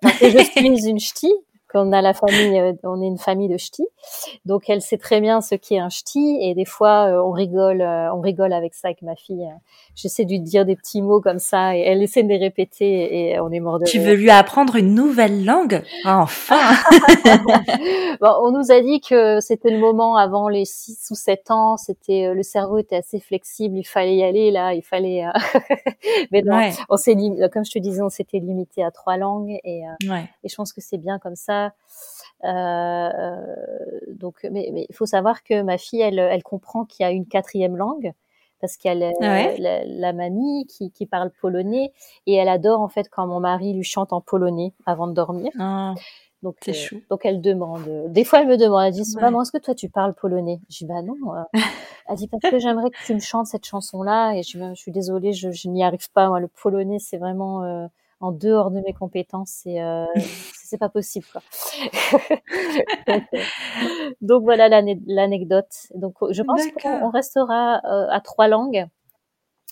Parce 0.00 0.18
que 0.18 0.30
je 0.30 0.38
suis 0.38 0.66
une 0.66 0.98
ch'ti, 0.98 1.32
on 1.74 1.92
a 1.92 2.02
la 2.02 2.14
famille, 2.14 2.58
euh, 2.58 2.72
on 2.84 3.02
est 3.02 3.06
une 3.06 3.18
famille 3.18 3.48
de 3.48 3.56
ch'tis, 3.56 3.86
donc 4.44 4.68
elle 4.68 4.80
sait 4.80 4.98
très 4.98 5.20
bien 5.20 5.40
ce 5.40 5.54
qu'est 5.54 5.78
un 5.78 5.88
ch'ti 5.88 6.38
et 6.40 6.54
des 6.54 6.64
fois 6.64 7.06
euh, 7.06 7.22
on 7.22 7.30
rigole, 7.30 7.80
euh, 7.80 8.12
on 8.14 8.20
rigole 8.20 8.52
avec 8.52 8.74
ça 8.74 8.88
avec 8.88 9.02
ma 9.02 9.16
fille. 9.16 9.48
J'essaie 9.94 10.24
de 10.24 10.30
lui 10.30 10.40
dire 10.40 10.64
des 10.64 10.76
petits 10.76 11.02
mots 11.02 11.20
comme 11.20 11.38
ça 11.38 11.76
et 11.76 11.80
elle 11.80 12.02
essaie 12.02 12.22
de 12.22 12.28
les 12.28 12.38
répéter 12.38 13.30
et 13.32 13.40
on 13.40 13.50
est 13.50 13.60
mort 13.60 13.78
de 13.78 13.84
Tu 13.84 13.98
veux 13.98 14.14
lui 14.14 14.30
apprendre 14.30 14.76
une 14.76 14.94
nouvelle 14.94 15.44
langue? 15.44 15.82
Enfin 16.04 16.74
bon, 18.20 18.32
On 18.42 18.50
nous 18.50 18.70
a 18.70 18.80
dit 18.80 19.00
que 19.00 19.40
c'était 19.40 19.70
le 19.70 19.78
moment 19.78 20.16
avant 20.16 20.48
les 20.48 20.64
6 20.64 21.08
ou 21.10 21.14
7 21.14 21.50
ans, 21.50 21.76
c'était 21.76 22.32
le 22.34 22.42
cerveau 22.42 22.78
était 22.78 22.96
assez 22.96 23.20
flexible, 23.20 23.76
il 23.76 23.84
fallait 23.84 24.16
y 24.16 24.24
aller 24.24 24.50
là, 24.50 24.74
il 24.74 24.82
fallait. 24.82 25.24
Mais 26.32 26.42
non, 26.42 26.60
on 26.88 26.96
s'est 26.96 27.16
comme 27.52 27.64
je 27.64 27.70
te 27.70 27.78
disais, 27.78 28.02
on 28.02 28.08
s'était 28.08 28.38
limité 28.38 28.82
à 28.84 28.90
trois 28.90 29.16
langues 29.16 29.58
et, 29.64 29.82
et 30.02 30.48
je 30.48 30.54
pense 30.54 30.72
que 30.72 30.80
c'est 30.80 30.98
bien 30.98 31.18
comme 31.18 31.36
ça 31.36 31.63
donc, 32.42 34.46
mais, 34.50 34.86
il 34.88 34.94
faut 34.94 35.06
savoir 35.06 35.42
que 35.42 35.62
ma 35.62 35.78
fille, 35.78 36.00
elle, 36.00 36.18
elle 36.18 36.42
comprend 36.42 36.84
qu'il 36.84 37.04
y 37.04 37.06
a 37.06 37.12
une 37.12 37.26
quatrième 37.26 37.76
langue 37.76 38.12
parce 38.64 38.78
qu'elle 38.78 39.02
a 39.02 39.12
ah 39.20 39.82
la, 39.84 40.12
mamie 40.14 40.66
qui, 40.66 40.90
qui, 40.90 41.04
parle 41.04 41.30
polonais 41.30 41.92
et 42.26 42.34
elle 42.34 42.48
adore 42.48 42.80
en 42.80 42.88
fait 42.88 43.10
quand 43.10 43.26
mon 43.26 43.38
mari 43.38 43.74
lui 43.74 43.84
chante 43.84 44.14
en 44.14 44.22
polonais 44.22 44.72
avant 44.86 45.06
de 45.06 45.12
dormir. 45.12 45.52
Ah, 45.58 45.92
donc, 46.42 46.56
euh, 46.68 46.72
donc 47.10 47.20
elle 47.24 47.42
demande. 47.42 47.82
Des 48.08 48.24
fois, 48.24 48.40
elle 48.40 48.48
me 48.48 48.56
demande. 48.56 48.84
Elle 48.86 48.92
dit 48.92 49.16
maman, 49.20 49.42
est-ce 49.42 49.52
que 49.52 49.58
toi 49.58 49.74
tu 49.74 49.90
parles 49.90 50.14
polonais? 50.14 50.60
Je 50.70 50.78
dis 50.78 50.86
bah 50.86 51.02
non. 51.02 51.14
Euh. 51.34 51.42
elle 52.08 52.16
dit 52.16 52.26
parce 52.26 52.50
que 52.50 52.58
j'aimerais 52.58 52.90
que 52.90 52.96
tu 53.04 53.14
me 53.14 53.20
chantes 53.20 53.48
cette 53.48 53.66
chanson-là 53.66 54.32
et 54.32 54.42
je, 54.42 54.58
je 54.58 54.74
suis 54.74 54.92
désolée, 54.92 55.34
je, 55.34 55.50
je 55.50 55.68
n'y 55.68 55.84
arrive 55.84 56.10
pas. 56.12 56.28
Moi, 56.28 56.40
le 56.40 56.48
polonais, 56.48 56.98
c'est 56.98 57.18
vraiment 57.18 57.88
en 58.24 58.32
dehors 58.32 58.70
de 58.70 58.80
mes 58.80 58.92
compétences, 58.92 59.50
c'est 59.62 59.80
euh, 59.80 60.06
c'est 60.64 60.78
pas 60.78 60.88
possible 60.88 61.26
quoi. 61.30 61.42
donc, 64.20 64.42
voilà 64.42 64.68
l'anecdote. 64.68 65.72
Donc 65.94 66.14
je 66.30 66.42
pense 66.42 66.62
qu'on 66.82 67.10
restera 67.10 67.80
euh, 67.84 68.06
à 68.10 68.20
trois 68.20 68.48
langues. 68.48 68.86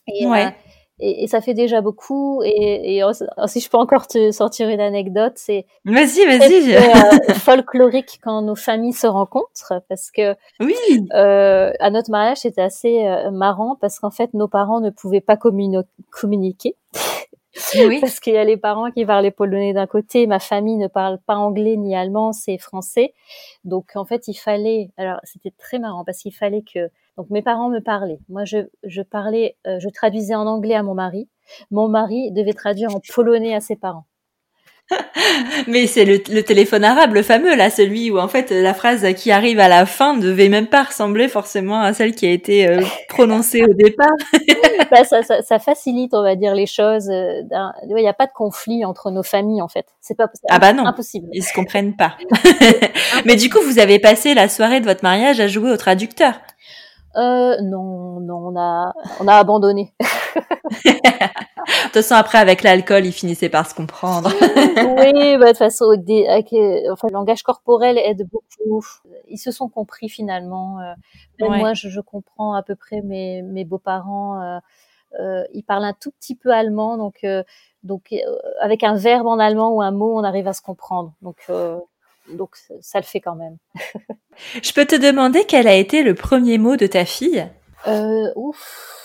Et, 0.09 0.27
euh, 0.27 0.51
et, 0.99 1.27
ça 1.29 1.41
fait 1.41 1.55
déjà 1.55 1.81
beaucoup. 1.81 2.43
Et, 2.45 2.99
et 2.99 3.03
si 3.47 3.61
je 3.61 3.71
peux 3.71 3.79
encore 3.79 4.07
te 4.07 4.33
sortir 4.33 4.69
une 4.69 4.81
anecdote, 4.81 5.35
c'est 5.37 5.65
vas-y, 5.85 6.27
vas-y, 6.27 6.75
euh, 6.75 7.35
folklorique 7.35 8.19
quand 8.23 8.43
nos 8.43 8.57
familles 8.57 8.93
se 8.93 9.07
rencontrent, 9.07 9.83
parce 9.89 10.11
que 10.11 10.35
oui, 10.61 10.75
à 11.13 11.91
notre 11.91 12.11
mariage 12.11 12.39
c'était 12.39 12.63
assez 12.63 13.05
marrant 13.33 13.77
parce 13.81 13.99
qu'en 13.99 14.11
fait 14.11 14.35
nos 14.35 14.49
parents 14.49 14.81
ne 14.81 14.91
pouvaient 14.91 15.21
pas 15.21 15.37
communiquer. 15.37 16.77
Oui. 17.75 18.01
Parce 18.01 18.21
qu'il 18.21 18.35
y 18.35 18.39
a 18.39 18.45
les 18.45 18.57
parents 18.57 18.91
qui 18.91 19.05
parlaient 19.05 19.31
polonais 19.31 19.73
d'un 19.73 19.87
côté, 19.87 20.27
ma 20.27 20.39
famille 20.39 20.77
ne 20.77 20.89
parle 20.89 21.19
pas 21.19 21.37
anglais 21.37 21.77
ni 21.77 21.95
allemand, 21.95 22.33
c'est 22.33 22.59
français. 22.59 23.15
Donc 23.65 23.91
en 23.95 24.05
fait, 24.05 24.29
il 24.29 24.35
fallait. 24.35 24.91
Alors 24.97 25.21
c'était 25.25 25.53
très 25.57 25.79
marrant 25.79 26.05
parce 26.05 26.19
qu'il 26.19 26.35
fallait 26.35 26.63
que. 26.63 26.91
Donc 27.19 27.29
mes 27.31 27.43
parents 27.43 27.69
me 27.69 27.81
parlaient. 27.81 28.21
Moi, 28.29 28.45
je, 28.45 28.59
je 28.85 29.03
parlais, 29.03 29.57
euh, 29.67 29.79
je 29.81 29.89
traduisais 29.91 30.35
en 30.35 30.47
anglais 30.47 30.75
à 30.75 30.83
mon 30.83 30.95
mari. 30.95 31.29
Mon 31.71 31.89
mari 31.89 32.33
devait 32.33 32.55
traduire 32.55 32.95
en 32.95 33.01
polonais 33.15 33.55
à 33.55 33.61
ses 33.61 33.77
parents. 33.77 34.07
Mais 35.69 35.87
c'est 35.87 36.05
le, 36.05 36.43
téléphone 36.43 36.85
arabe, 36.85 37.15
le 37.15 37.23
fameux, 37.23 37.55
là, 37.55 37.71
celui 37.71 38.11
où 38.11 38.19
en 38.19 38.29
fait 38.29 38.51
la 38.51 38.75
phrase 38.75 39.07
qui 39.15 39.31
arrive 39.31 39.61
à 39.61 39.69
la 39.69 39.87
fin 39.87 40.15
ne 40.15 40.23
devait 40.23 40.49
même 40.49 40.67
pas 40.67 40.85
ressembler 40.85 41.29
forcément 41.29 41.81
à 41.81 41.93
celle 41.93 42.15
qui 42.15 42.27
a 42.27 42.31
été 42.31 42.69
euh, 42.69 42.83
prononcée 43.09 43.63
au 43.63 43.75
départ. 43.75 44.15
bah, 44.91 45.05
ça, 45.05 45.23
ça, 45.23 45.43
ça, 45.43 45.59
facilite, 45.59 46.15
on 46.15 46.23
va 46.23 46.37
dire, 46.37 46.55
les 46.55 46.67
choses. 46.67 47.09
Euh, 47.11 47.43
il 47.89 47.95
n'y 47.95 48.09
a 48.09 48.15
pas 48.15 48.27
de 48.27 48.33
conflit 48.33 48.85
entre 48.85 49.11
nos 49.11 49.23
familles, 49.23 49.63
en 49.63 49.69
fait. 49.69 49.87
C'est 50.01 50.17
pas 50.17 50.27
ah 50.49 50.59
bah 50.59 50.73
non, 50.73 50.87
impossible. 50.87 51.29
Ils 51.33 51.45
se 51.45 51.53
comprennent 51.53 51.97
pas. 51.97 52.17
Mais 53.25 53.37
du 53.37 53.51
coup, 53.51 53.61
vous 53.65 53.79
avez 53.79 53.99
passé 53.99 54.35
la 54.35 54.49
soirée 54.49 54.81
de 54.81 54.87
votre 54.87 55.03
mariage 55.03 55.41
à 55.41 55.47
jouer 55.47 55.71
au 55.71 55.77
traducteur. 55.77 56.35
Euh, 57.17 57.61
non, 57.63 58.21
non, 58.21 58.39
on 58.49 58.57
a, 58.57 58.93
on 59.21 59.29
a 59.29 59.35
abandonné. 59.35 59.93
de 60.01 61.85
toute 61.85 61.93
façon, 61.93 62.15
après, 62.15 62.39
avec 62.39 62.63
l'alcool, 62.63 63.05
ils 63.05 63.13
finissaient 63.13 63.49
par 63.49 63.69
se 63.69 63.75
comprendre. 63.75 64.31
oui, 64.41 65.37
bah, 65.37 65.47
de 65.47 65.49
toute 65.49 65.59
façon, 65.59 65.91
avec, 65.91 66.55
enfin, 66.91 67.09
le 67.09 67.13
langage 67.13 67.43
corporel 67.43 67.99
aide 67.99 68.27
beaucoup. 68.31 68.85
Ils 69.29 69.39
se 69.39 69.51
sont 69.51 69.69
compris 69.69 70.09
finalement. 70.09 70.81
Euh, 70.81 70.95
moi, 71.49 71.75
je, 71.75 71.89
je, 71.89 72.01
comprends 72.01 72.55
à 72.55 72.63
peu 72.63 72.77
près 72.77 73.03
mes, 73.03 73.43
mes 73.43 73.65
beaux-parents. 73.65 74.41
Euh, 74.41 74.59
euh, 75.21 75.45
ils 75.53 75.63
parlent 75.63 75.85
un 75.85 75.93
tout 75.93 76.11
petit 76.13 76.35
peu 76.35 76.51
allemand, 76.51 76.97
donc, 76.97 77.19
euh, 77.25 77.43
donc 77.83 78.15
avec 78.61 78.83
un 78.83 78.95
verbe 78.95 79.27
en 79.27 79.39
allemand 79.39 79.71
ou 79.71 79.83
un 79.83 79.91
mot, 79.91 80.19
on 80.19 80.25
arrive 80.25 80.49
à 80.49 80.53
se 80.53 80.63
comprendre. 80.63 81.13
Donc, 81.23 81.51
donc 82.37 82.57
ça 82.81 82.99
le 82.99 83.05
fait 83.05 83.21
quand 83.21 83.37
même. 83.37 83.57
je 84.63 84.73
peux 84.73 84.87
te 84.87 84.97
demander 84.97 85.45
quel 85.47 85.67
a 85.67 85.75
été 85.75 86.03
le 86.03 86.15
premier 86.15 86.59
mot 86.59 86.77
de 86.77 86.87
ta 86.87 87.05
fille? 87.05 87.49
Ouf 88.37 88.99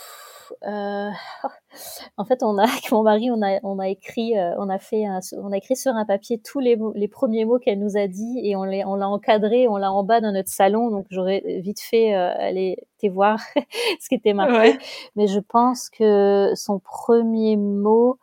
euh, 0.65 1.09
en 2.17 2.25
fait, 2.25 2.43
on 2.43 2.57
a 2.57 2.63
avec 2.63 2.91
mon 2.91 3.03
mari, 3.03 3.30
on 3.32 3.41
a 3.41 3.59
on 3.63 3.80
a 3.80 3.89
écrit, 3.89 4.38
euh, 4.38 4.55
on 4.57 4.69
a 4.69 4.80
fait, 4.80 5.05
on 5.34 5.51
a 5.51 5.57
écrit 5.57 5.75
sur 5.75 5.93
un 5.93 6.05
papier 6.05 6.39
tous 6.39 6.59
les 6.59 6.78
les 6.95 7.07
premiers 7.07 7.45
mots 7.45 7.59
qu'elle 7.59 7.80
nous 7.80 7.97
a 7.97 8.07
dit 8.07 8.39
et 8.43 8.55
on 8.55 8.63
l'a 8.63 9.09
encadré, 9.09 9.67
on 9.67 9.78
l'a 9.78 9.91
en 9.91 10.03
bas 10.03 10.21
dans 10.21 10.32
notre 10.32 10.49
salon. 10.49 10.89
Donc 10.89 11.05
j'aurais 11.09 11.43
vite 11.61 11.80
fait 11.80 12.15
euh, 12.15 12.34
aller 12.38 12.78
te 13.01 13.07
voir 13.07 13.39
ce 13.99 14.09
qui 14.09 14.15
était 14.15 14.34
marqué. 14.34 14.78
Mais 15.15 15.28
je 15.28 15.39
pense 15.39 15.89
que 15.89 16.51
son 16.55 16.80
premier 16.80 17.57
mot. 17.57 18.17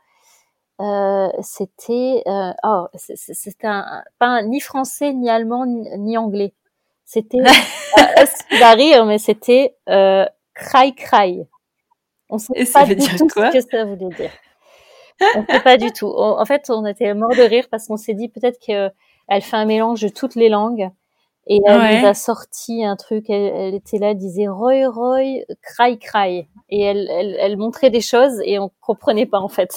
Euh, 0.81 1.29
c'était 1.41 2.23
oh 2.65 2.87
c'était 2.93 3.67
un, 3.69 4.03
pas 4.19 4.43
ni 4.43 4.59
français 4.59 5.13
ni 5.13 5.31
allemand 5.31 5.67
ni, 5.67 6.19
anglais 6.19 6.53
c'était 7.05 7.39
euh, 8.19 8.25
va 8.59 8.73
rire 8.73 9.05
mais 9.05 9.19
c'était 9.19 9.77
euh, 9.89 10.27
cry 10.53 10.93
cry 10.97 11.47
on 12.29 12.39
sait 12.39 12.65
pas 12.73 12.87
du 12.87 12.97
tout 12.97 13.29
ce 13.29 13.53
que 13.53 13.61
ça 13.61 13.85
voulait 13.85 14.15
dire. 14.17 14.31
on 15.37 15.45
sait 15.47 15.61
pas 15.61 15.77
du 15.77 15.93
tout. 15.93 16.13
en 16.17 16.45
fait, 16.45 16.69
on 16.71 16.85
était 16.87 17.15
mort 17.15 17.31
de 17.31 17.43
rire 17.43 17.67
parce 17.71 17.87
qu'on 17.87 17.97
s'est 17.97 18.15
dit 18.15 18.29
peut-être 18.29 18.59
qu'elle 18.59 19.43
fait 19.43 19.57
un 19.57 19.65
mélange 19.67 20.01
de 20.01 20.09
toutes 20.09 20.35
les 20.35 20.49
langues. 20.49 20.91
Et 21.47 21.61
elle 21.67 22.01
nous 22.01 22.07
a 22.07 22.15
sorti 22.15 22.85
un 22.85 22.97
truc, 22.97 23.29
elle, 23.29 23.75
était 23.75 23.99
là, 23.99 24.11
elle 24.11 24.17
disait 24.17 24.49
Roy 24.49 24.89
Roy, 24.89 25.43
cry 25.63 25.99
cry. 25.99 26.49
Et 26.71 26.81
elle, 26.81 27.09
elle, 27.11 27.37
elle 27.39 27.57
montrait 27.59 27.91
des 27.91 28.01
choses 28.01 28.41
et 28.45 28.59
on 28.59 28.71
comprenait 28.81 29.27
pas 29.27 29.41
en 29.41 29.49
fait. 29.49 29.69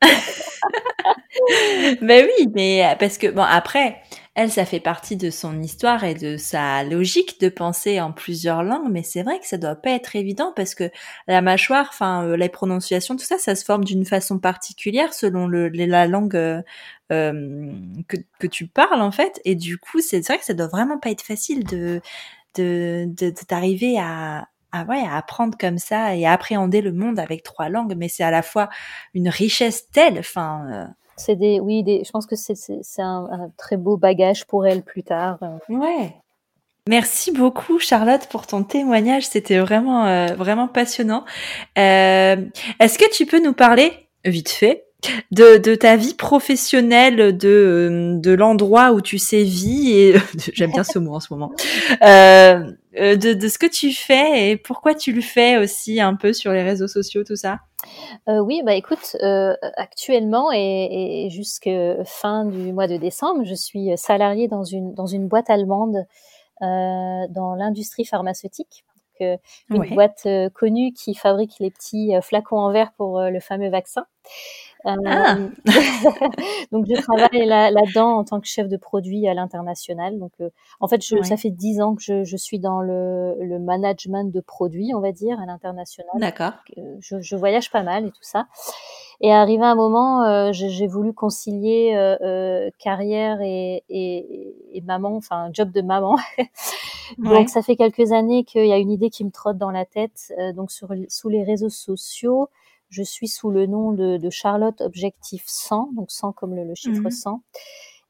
ben 2.00 2.26
oui, 2.26 2.48
mais 2.54 2.96
parce 2.98 3.18
que 3.18 3.26
bon 3.26 3.42
après, 3.42 3.96
elle, 4.34 4.50
ça 4.50 4.64
fait 4.64 4.80
partie 4.80 5.16
de 5.16 5.28
son 5.28 5.60
histoire 5.60 6.04
et 6.04 6.14
de 6.14 6.38
sa 6.38 6.84
logique 6.84 7.38
de 7.40 7.50
penser 7.50 8.00
en 8.00 8.12
plusieurs 8.12 8.62
langues, 8.62 8.90
mais 8.90 9.02
c'est 9.02 9.22
vrai 9.22 9.38
que 9.38 9.46
ça 9.46 9.58
doit 9.58 9.76
pas 9.76 9.90
être 9.90 10.16
évident 10.16 10.54
parce 10.56 10.74
que 10.74 10.90
la 11.26 11.42
mâchoire, 11.42 11.88
enfin, 11.90 12.24
euh, 12.24 12.36
les 12.36 12.48
prononciations, 12.48 13.16
tout 13.16 13.24
ça, 13.24 13.36
ça 13.38 13.54
se 13.54 13.64
forme 13.64 13.84
d'une 13.84 14.06
façon 14.06 14.38
particulière 14.38 15.12
selon 15.12 15.48
la 15.48 16.06
langue 16.06 16.36
euh, 16.36 16.62
euh, 17.12 17.72
que, 18.08 18.46
tu 18.46 18.66
parles, 18.68 19.02
en 19.02 19.12
fait. 19.12 19.38
Et 19.44 19.54
du 19.54 19.76
coup, 19.76 20.00
c'est 20.00 20.20
vrai 20.26 20.38
que 20.38 20.46
ça 20.46 20.54
doit 20.54 20.68
vraiment 20.68 20.98
pas 20.98 21.10
être 21.10 21.22
facile 21.22 21.64
de 21.64 22.00
de 22.56 23.08
d'arriver 23.48 23.98
à, 23.98 24.48
à, 24.72 24.84
ouais, 24.84 25.00
à 25.00 25.16
apprendre 25.16 25.56
comme 25.58 25.78
ça 25.78 26.16
et 26.16 26.26
à 26.26 26.32
appréhender 26.32 26.80
le 26.82 26.92
monde 26.92 27.18
avec 27.18 27.42
trois 27.42 27.68
langues, 27.68 27.94
mais 27.96 28.08
c'est 28.08 28.24
à 28.24 28.30
la 28.30 28.42
fois 28.42 28.68
une 29.14 29.28
richesse 29.28 29.88
telle, 29.90 30.18
enfin, 30.18 30.92
c'est 31.24 31.36
des, 31.36 31.60
oui, 31.60 31.82
des, 31.82 32.02
je 32.04 32.10
pense 32.10 32.26
que 32.26 32.36
c'est, 32.36 32.54
un, 32.98 33.28
un, 33.30 33.50
très 33.56 33.76
beau 33.76 33.96
bagage 33.96 34.46
pour 34.46 34.66
elle 34.66 34.82
plus 34.82 35.02
tard. 35.02 35.38
Ouais. 35.68 36.14
Merci 36.88 37.30
beaucoup 37.30 37.78
Charlotte 37.78 38.26
pour 38.28 38.46
ton 38.48 38.64
témoignage, 38.64 39.24
c'était 39.24 39.60
vraiment 39.60 40.04
euh, 40.04 40.34
vraiment 40.34 40.66
passionnant. 40.66 41.24
Euh, 41.78 42.36
est-ce 42.80 42.98
que 42.98 43.08
tu 43.12 43.24
peux 43.24 43.40
nous 43.40 43.52
parler 43.52 43.92
vite 44.24 44.50
fait, 44.50 44.84
de, 45.30 45.58
de 45.58 45.76
ta 45.76 45.96
vie 45.96 46.14
professionnelle, 46.14 47.36
de, 47.36 48.16
de 48.20 48.32
l'endroit 48.32 48.92
où 48.92 49.00
tu 49.00 49.18
sévis, 49.18 49.92
et 49.92 50.16
j'aime 50.52 50.72
bien 50.72 50.82
ce 50.84 50.98
mot 50.98 51.14
en 51.14 51.20
ce 51.20 51.32
moment, 51.32 51.52
euh, 52.02 52.64
euh, 52.98 53.16
de, 53.16 53.32
de 53.32 53.48
ce 53.48 53.58
que 53.58 53.66
tu 53.66 53.92
fais 53.92 54.50
et 54.50 54.56
pourquoi 54.56 54.94
tu 54.94 55.12
le 55.12 55.20
fais 55.22 55.56
aussi 55.56 56.00
un 56.00 56.14
peu 56.14 56.32
sur 56.32 56.52
les 56.52 56.62
réseaux 56.62 56.88
sociaux, 56.88 57.24
tout 57.24 57.36
ça? 57.36 57.58
Euh, 58.28 58.40
Oui, 58.40 58.62
bah 58.64 58.74
écoute, 58.74 59.16
euh, 59.22 59.54
actuellement 59.76 60.52
et, 60.52 61.24
et 61.26 61.30
jusque 61.30 61.70
fin 62.04 62.44
du 62.44 62.72
mois 62.72 62.86
de 62.86 62.96
décembre, 62.96 63.44
je 63.44 63.54
suis 63.54 63.90
salariée 63.96 64.48
dans 64.48 64.64
une, 64.64 64.94
dans 64.94 65.06
une 65.06 65.28
boîte 65.28 65.50
allemande 65.50 66.04
dans 66.60 67.56
l'industrie 67.58 68.04
pharmaceutique. 68.04 68.84
Donc, 69.68 69.84
une 69.84 69.94
boîte 69.94 70.28
connue 70.54 70.92
qui 70.92 71.14
fabrique 71.14 71.56
les 71.58 71.70
petits 71.70 72.12
flacons 72.22 72.58
en 72.58 72.72
verre 72.72 72.92
pour 72.96 73.20
le 73.20 73.40
fameux 73.40 73.68
vaccin. 73.68 74.06
Ah. 74.84 75.36
Euh, 75.36 75.48
donc 76.72 76.86
je 76.88 77.00
travaille 77.00 77.46
là-dedans 77.46 78.18
en 78.18 78.24
tant 78.24 78.40
que 78.40 78.46
chef 78.46 78.68
de 78.68 78.76
produit 78.76 79.26
à 79.28 79.34
l'international. 79.34 80.18
Donc 80.18 80.32
euh, 80.40 80.50
en 80.80 80.88
fait, 80.88 81.04
je, 81.04 81.22
ça 81.22 81.36
fait 81.36 81.50
dix 81.50 81.80
ans 81.80 81.94
que 81.94 82.02
je, 82.02 82.24
je, 82.24 82.36
suis 82.36 82.58
dans 82.58 82.80
le, 82.80 83.36
le, 83.40 83.58
management 83.58 84.32
de 84.32 84.40
produits, 84.40 84.92
on 84.94 85.00
va 85.00 85.12
dire, 85.12 85.38
à 85.40 85.46
l'international. 85.46 86.10
D'accord. 86.18 86.52
Euh, 86.78 86.96
je, 87.00 87.20
je, 87.20 87.36
voyage 87.36 87.70
pas 87.70 87.82
mal 87.82 88.06
et 88.06 88.10
tout 88.10 88.22
ça. 88.22 88.46
Et 89.20 89.32
arrivé 89.32 89.62
un 89.62 89.76
moment, 89.76 90.24
euh, 90.24 90.50
j'ai 90.52 90.86
voulu 90.88 91.12
concilier 91.12 91.92
euh, 91.94 92.70
carrière 92.78 93.40
et, 93.40 93.84
et, 93.88 94.56
et, 94.72 94.80
maman, 94.80 95.14
enfin 95.14 95.48
job 95.52 95.70
de 95.70 95.80
maman. 95.80 96.16
donc 97.18 97.48
ça 97.48 97.62
fait 97.62 97.76
quelques 97.76 98.10
années 98.10 98.42
qu'il 98.42 98.66
y 98.66 98.72
a 98.72 98.78
une 98.78 98.90
idée 98.90 99.10
qui 99.10 99.24
me 99.24 99.30
trotte 99.30 99.58
dans 99.58 99.70
la 99.70 99.84
tête. 99.84 100.32
donc 100.56 100.72
sur, 100.72 100.88
sous 101.08 101.28
les 101.28 101.44
réseaux 101.44 101.68
sociaux, 101.68 102.48
je 102.92 103.02
suis 103.02 103.26
sous 103.26 103.50
le 103.50 103.66
nom 103.66 103.92
de, 103.92 104.18
de 104.18 104.30
Charlotte 104.30 104.80
Objectif 104.82 105.44
100, 105.46 105.92
donc 105.96 106.10
100 106.10 106.32
comme 106.32 106.54
le, 106.54 106.74
chiffre 106.74 107.08
100. 107.08 107.40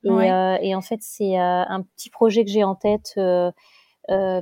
Mhm. 0.05 0.20
Et, 0.20 0.33
euh, 0.33 0.59
et, 0.61 0.74
en 0.74 0.80
fait, 0.80 0.99
c'est 1.01 1.39
euh, 1.39 1.64
un 1.66 1.83
petit 1.83 2.11
projet 2.11 2.45
que 2.45 2.51
j'ai 2.51 2.64
en 2.64 2.74
tête. 2.74 3.14
Euh, 3.16 3.53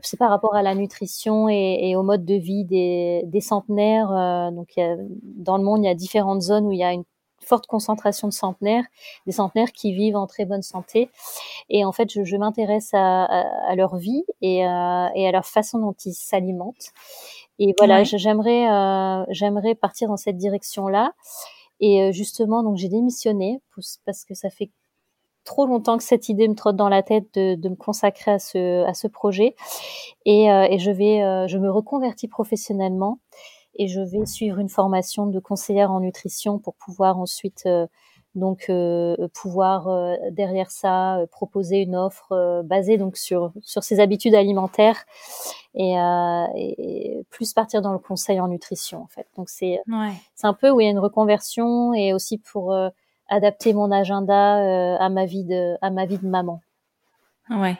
c'est 0.02 0.16
par 0.16 0.30
rapport 0.30 0.54
à 0.54 0.62
la 0.62 0.74
nutrition 0.74 1.50
et, 1.50 1.90
et, 1.90 1.94
au 1.94 2.02
mode 2.02 2.24
de 2.24 2.34
vie 2.34 2.64
des, 2.64 3.22
des 3.26 3.42
centenaires. 3.42 4.50
Donc, 4.52 4.68
il 4.76 4.80
y 4.80 4.82
a, 4.82 4.96
dans 5.22 5.58
le 5.58 5.62
monde, 5.62 5.82
il 5.82 5.86
y 5.86 5.90
a 5.90 5.94
différentes 5.94 6.40
zones 6.40 6.66
où 6.66 6.72
il 6.72 6.78
y 6.78 6.84
a 6.84 6.94
une 6.94 7.04
forte 7.42 7.66
concentration 7.66 8.26
de 8.28 8.32
centenaires, 8.32 8.84
des 9.26 9.32
centenaires 9.32 9.72
qui 9.72 9.92
vivent 9.92 10.16
en 10.16 10.26
très 10.26 10.46
bonne 10.46 10.62
santé. 10.62 11.10
Et 11.68 11.84
en 11.84 11.92
fait, 11.92 12.10
je, 12.10 12.24
je 12.24 12.36
m'intéresse 12.36 12.94
à, 12.94 13.24
à, 13.24 13.70
à, 13.70 13.74
leur 13.74 13.96
vie 13.96 14.24
et, 14.40 14.60
et 14.60 14.64
à 14.64 15.32
leur 15.32 15.44
façon 15.44 15.78
dont 15.78 15.94
ils 16.06 16.14
s'alimentent. 16.14 16.92
Et 17.60 17.74
voilà, 17.78 18.02
j'aimerais 18.04 18.68
euh, 18.70 19.24
j'aimerais 19.28 19.74
partir 19.74 20.08
dans 20.08 20.16
cette 20.16 20.38
direction-là. 20.38 21.12
Et 21.80 22.02
euh, 22.02 22.12
justement, 22.12 22.62
donc 22.62 22.76
j'ai 22.76 22.88
démissionné 22.88 23.60
parce 24.04 24.24
que 24.24 24.34
ça 24.34 24.50
fait 24.50 24.70
trop 25.44 25.66
longtemps 25.66 25.98
que 25.98 26.04
cette 26.04 26.28
idée 26.28 26.48
me 26.48 26.54
trotte 26.54 26.76
dans 26.76 26.88
la 26.88 27.02
tête 27.02 27.26
de, 27.34 27.54
de 27.54 27.68
me 27.68 27.76
consacrer 27.76 28.32
à 28.32 28.38
ce 28.38 28.84
à 28.84 28.94
ce 28.94 29.08
projet. 29.08 29.54
Et, 30.24 30.50
euh, 30.50 30.66
et 30.70 30.78
je 30.78 30.90
vais 30.90 31.22
euh, 31.22 31.46
je 31.48 31.58
me 31.58 31.70
reconvertis 31.70 32.28
professionnellement 32.28 33.20
et 33.74 33.88
je 33.88 34.00
vais 34.00 34.26
suivre 34.26 34.58
une 34.58 34.70
formation 34.70 35.26
de 35.26 35.38
conseillère 35.38 35.92
en 35.92 36.00
nutrition 36.00 36.58
pour 36.58 36.74
pouvoir 36.74 37.18
ensuite 37.18 37.68
donc 38.34 38.66
euh, 38.68 39.16
pouvoir 39.34 39.88
euh, 39.88 40.14
derrière 40.30 40.70
ça 40.70 41.18
euh, 41.18 41.26
proposer 41.26 41.78
une 41.78 41.96
offre 41.96 42.62
basée 42.64 42.96
donc 42.96 43.16
sur 43.16 43.52
sur 43.62 43.82
ses 43.82 43.98
habitudes 43.98 44.34
alimentaires 44.34 45.04
et, 45.74 45.94
et, 46.56 47.24
plus 47.30 47.52
partir 47.52 47.82
dans 47.82 47.92
le 47.92 47.98
conseil 47.98 48.40
en 48.40 48.48
nutrition 48.48 49.02
en 49.02 49.06
fait 49.08 49.26
donc 49.36 49.48
c'est 49.48 49.80
ouais. 49.88 50.12
c'est 50.34 50.46
un 50.46 50.54
peu 50.54 50.70
où 50.70 50.80
il 50.80 50.84
y 50.84 50.86
a 50.86 50.90
une 50.90 50.98
reconversion 50.98 51.92
et 51.94 52.12
aussi 52.12 52.38
pour 52.38 52.74
adapter 53.28 53.72
mon 53.72 53.90
agenda 53.90 54.96
à 54.96 55.08
ma 55.08 55.26
vie 55.26 55.44
de 55.44 55.76
à 55.80 55.90
ma 55.90 56.06
vie 56.06 56.18
de 56.18 56.26
maman 56.26 56.60
Ouais. 57.50 57.76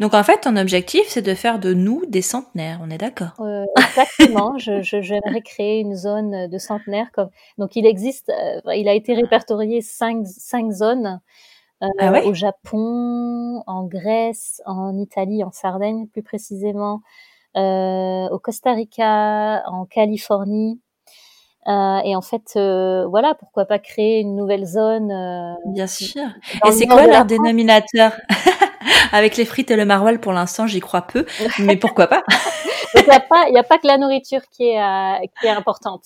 Donc 0.00 0.14
en 0.14 0.22
fait, 0.22 0.40
ton 0.40 0.56
objectif, 0.56 1.02
c'est 1.06 1.22
de 1.22 1.34
faire 1.34 1.58
de 1.58 1.72
nous 1.74 2.04
des 2.06 2.22
centenaires, 2.22 2.80
on 2.82 2.90
est 2.90 2.98
d'accord? 2.98 3.32
Euh, 3.40 3.64
Exactement. 3.76 4.54
je, 4.58 4.82
je, 4.82 5.00
j'aimerais 5.00 5.42
créer 5.42 5.80
une 5.80 5.94
zone 5.94 6.48
de 6.48 6.58
centenaires. 6.58 7.10
Comme... 7.12 7.28
Donc 7.58 7.76
il 7.76 7.86
existe, 7.86 8.30
euh, 8.30 8.74
il 8.74 8.88
a 8.88 8.94
été 8.94 9.14
répertorié 9.14 9.80
cinq, 9.80 10.26
cinq 10.26 10.72
zones 10.72 11.20
euh, 11.82 11.86
ah 11.98 12.12
ouais? 12.12 12.24
au 12.24 12.34
Japon, 12.34 13.62
en 13.66 13.84
Grèce, 13.84 14.60
en 14.66 14.98
Italie, 14.98 15.44
en 15.44 15.50
Sardaigne 15.50 16.06
plus 16.08 16.22
précisément, 16.22 17.00
euh, 17.56 18.28
au 18.28 18.38
Costa 18.38 18.72
Rica, 18.72 19.62
en 19.66 19.86
Californie. 19.86 20.80
Euh, 21.66 22.00
et 22.04 22.16
en 22.16 22.22
fait, 22.22 22.52
euh, 22.56 23.06
voilà, 23.06 23.34
pourquoi 23.34 23.66
pas 23.66 23.78
créer 23.78 24.20
une 24.20 24.34
nouvelle 24.34 24.64
zone 24.64 25.10
euh, 25.10 25.52
Bien 25.66 25.86
sûr. 25.86 26.24
Et 26.66 26.72
c'est 26.72 26.86
quoi 26.86 27.06
leur 27.06 27.26
dénominateur? 27.26 28.12
Avec 29.12 29.36
les 29.36 29.44
frites 29.44 29.70
et 29.70 29.76
le 29.76 29.84
maroilles, 29.84 30.18
pour 30.18 30.32
l'instant, 30.32 30.66
j'y 30.66 30.80
crois 30.80 31.02
peu, 31.02 31.26
mais 31.58 31.76
pourquoi 31.80 32.06
pas? 32.06 32.22
Il 32.94 33.04
n'y 33.04 33.10
a 33.10 33.20
pas, 33.20 33.48
il 33.48 33.56
a 33.56 33.62
pas 33.62 33.78
que 33.78 33.86
la 33.86 33.98
nourriture 33.98 34.40
qui 34.50 34.68
est 34.68 34.82
euh, 34.82 35.26
qui 35.40 35.46
est 35.46 35.50
importante. 35.50 36.04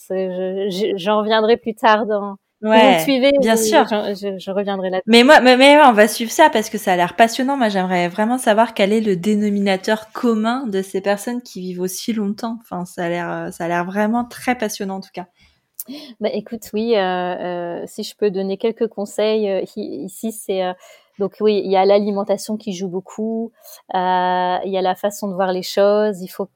J'en 0.97 1.19
reviendrai 1.19 1.57
plus 1.57 1.75
tard 1.75 2.07
dans. 2.07 2.37
Ouais, 2.63 3.01
suivez, 3.01 3.33
bien 3.41 3.57
sûr. 3.57 3.85
Je, 3.89 4.39
je, 4.39 4.51
reviendrai 4.51 4.89
là. 4.89 5.01
Mais 5.07 5.23
moi, 5.23 5.41
mais, 5.41 5.59
mais 5.59 5.77
on 5.85 5.93
va 5.93 6.09
suivre 6.09 6.31
ça 6.31 6.49
parce 6.49 6.71
que 6.71 6.79
ça 6.79 6.95
a 6.95 6.97
l'air 6.97 7.15
passionnant. 7.15 7.59
Moi, 7.59 7.69
j'aimerais 7.69 8.09
vraiment 8.09 8.39
savoir 8.39 8.73
quel 8.73 8.91
est 8.91 9.03
le 9.03 9.17
dénominateur 9.17 10.13
commun 10.13 10.67
de 10.67 10.81
ces 10.81 11.03
personnes 11.03 11.43
qui 11.43 11.61
vivent 11.61 11.83
aussi 11.83 12.15
longtemps. 12.15 12.57
Enfin, 12.63 12.87
ça 12.87 13.05
a 13.05 13.09
l'air, 13.11 13.49
ça 13.53 13.65
a 13.65 13.69
l'air 13.69 13.85
vraiment 13.85 14.25
très 14.25 14.55
passionnant 14.57 14.97
en 14.97 15.01
tout 15.01 15.11
cas. 15.13 15.27
Bah, 16.21 16.31
écoute, 16.33 16.71
oui, 16.73 16.97
euh, 16.97 17.01
euh, 17.01 17.85
si 17.87 18.03
je 18.05 18.17
peux 18.17 18.31
donner 18.31 18.57
quelques 18.57 18.89
conseils 18.89 19.51
euh, 19.51 19.63
ici, 19.77 20.33
c'est 20.33 20.63
donc 21.19 21.37
oui, 21.41 21.61
il 21.65 21.71
y 21.71 21.77
a 21.77 21.85
l'alimentation 21.85 22.57
qui 22.57 22.73
joue 22.73 22.89
beaucoup, 22.89 23.53
il 23.93 23.97
y 23.97 24.79
a 24.79 24.83
la 24.83 24.95
façon 24.95 25.29
de 25.29 25.35
voir 25.35 25.53
les 25.53 25.63
choses. 25.63 26.21
Il 26.23 26.29
faut, 26.29 26.49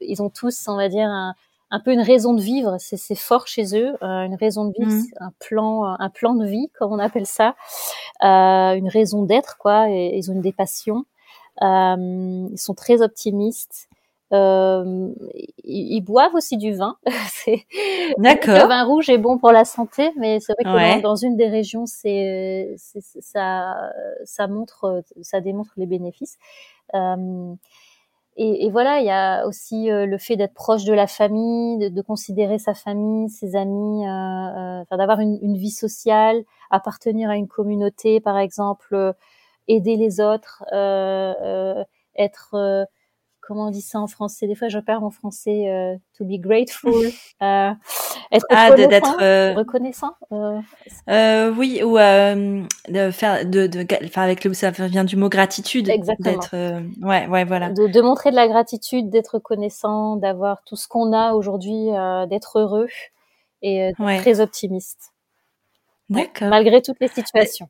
ils 0.00 0.22
ont 0.22 0.30
tous, 0.30 0.68
on 0.68 0.76
va 0.76 0.88
dire, 0.88 1.08
un, 1.08 1.34
un 1.70 1.80
peu 1.80 1.92
une 1.92 2.00
raison 2.00 2.34
de 2.34 2.40
vivre. 2.40 2.76
C'est 2.78 3.14
fort 3.14 3.46
chez 3.46 3.76
eux, 3.76 3.96
une 4.02 4.36
raison 4.36 4.66
de 4.66 4.72
vivre, 4.78 4.92
mmh. 4.92 5.24
un 5.24 5.32
plan, 5.40 5.84
un 5.84 6.10
plan 6.10 6.34
de 6.34 6.46
vie, 6.46 6.70
comme 6.78 6.92
on 6.92 6.98
appelle 6.98 7.26
ça, 7.26 7.56
une 8.20 8.88
raison 8.88 9.24
d'être, 9.24 9.56
quoi. 9.58 9.90
Et, 9.90 10.16
ils 10.16 10.30
ont 10.30 10.40
des 10.40 10.52
passions. 10.52 11.04
ils 11.60 12.58
sont 12.58 12.74
très 12.74 13.02
optimistes. 13.02 13.88
Euh, 14.32 15.12
ils, 15.62 16.00
boivent 16.00 16.34
aussi 16.34 16.56
du 16.56 16.72
vin. 16.72 16.96
D'accord. 18.18 18.54
Le 18.54 18.68
vin 18.68 18.84
rouge 18.84 19.08
est 19.08 19.18
bon 19.18 19.38
pour 19.38 19.52
la 19.52 19.64
santé, 19.64 20.10
mais 20.16 20.40
c'est 20.40 20.54
vrai 20.54 20.64
que 20.64 20.76
ouais. 20.76 21.00
dans, 21.02 21.10
dans, 21.10 21.16
une 21.16 21.36
des 21.36 21.48
régions, 21.48 21.86
c'est 21.86 22.74
ça, 22.76 23.90
ça 24.24 24.46
montre, 24.48 25.02
ça 25.22 25.40
démontre 25.40 25.72
les 25.76 25.86
bénéfices. 25.86 26.38
Euh, 26.94 27.54
et, 28.36 28.66
et, 28.66 28.70
voilà, 28.70 28.98
il 28.98 29.06
y 29.06 29.10
a 29.10 29.46
aussi 29.46 29.90
euh, 29.90 30.06
le 30.06 30.18
fait 30.18 30.36
d'être 30.36 30.54
proche 30.54 30.84
de 30.84 30.92
la 30.92 31.06
famille, 31.06 31.78
de, 31.78 31.88
de, 31.88 32.02
considérer 32.02 32.58
sa 32.58 32.74
famille, 32.74 33.30
ses 33.30 33.54
amis, 33.54 34.06
euh, 34.06 34.84
d'avoir 34.90 35.20
une, 35.20 35.38
une, 35.40 35.56
vie 35.56 35.70
sociale, 35.70 36.42
appartenir 36.70 37.30
à 37.30 37.36
une 37.36 37.46
communauté, 37.46 38.20
par 38.20 38.38
exemple, 38.38 39.14
aider 39.68 39.96
les 39.96 40.20
autres, 40.20 40.64
être 42.16 42.86
comment 43.46 43.68
on 43.68 43.70
dit 43.70 43.80
ça 43.80 44.00
en 44.00 44.06
français? 44.06 44.46
Des 44.46 44.54
fois, 44.54 44.68
je 44.68 44.78
perds 44.78 45.00
mon 45.00 45.10
français. 45.10 45.68
Euh, 45.68 45.96
to 46.16 46.24
be 46.24 46.40
grateful, 46.40 46.92
euh, 47.42 47.70
être 48.32 48.46
ah, 48.50 48.70
reconnaissant. 48.70 49.20
Euh... 49.20 49.54
reconnaissant 49.54 50.12
euh. 50.32 50.60
euh 51.08 51.54
oui, 51.56 51.82
ou 51.82 51.96
de 51.96 53.10
faire, 53.10 53.44
de, 53.46 53.66
de, 53.66 53.86
enfin 54.04 54.22
avec 54.22 54.44
le, 54.44 54.54
ça 54.54 54.70
vient 54.70 55.04
du 55.04 55.16
mot 55.16 55.28
gratitude. 55.28 55.88
Exactement. 55.88 56.40
ouais, 57.02 57.26
ouais, 57.26 57.44
voilà. 57.44 57.70
De, 57.70 57.86
de, 57.86 58.00
montrer 58.00 58.30
de 58.30 58.36
la 58.36 58.48
gratitude, 58.48 59.10
d'être 59.10 59.34
reconnaissant, 59.34 60.16
d'avoir 60.16 60.62
tout 60.64 60.76
ce 60.76 60.88
qu'on 60.88 61.12
a 61.12 61.32
aujourd'hui, 61.32 61.88
d'être 62.28 62.58
heureux 62.58 62.88
et 63.62 63.92
ouais. 63.98 64.18
très 64.18 64.40
optimiste. 64.40 65.12
D'accord. 66.10 66.48
Malgré 66.48 66.82
toutes 66.82 67.00
les 67.00 67.08
situations. 67.08 67.68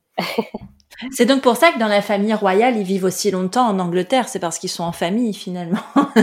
C'est 1.11 1.25
donc 1.25 1.41
pour 1.41 1.57
ça 1.57 1.71
que 1.71 1.79
dans 1.79 1.87
la 1.87 2.01
famille 2.01 2.33
royale, 2.33 2.77
ils 2.77 2.83
vivent 2.83 3.03
aussi 3.03 3.31
longtemps 3.31 3.67
en 3.67 3.79
Angleterre. 3.79 4.27
C'est 4.27 4.39
parce 4.39 4.59
qu'ils 4.59 4.69
sont 4.69 4.83
en 4.83 4.91
famille 4.91 5.33
finalement. 5.33 5.79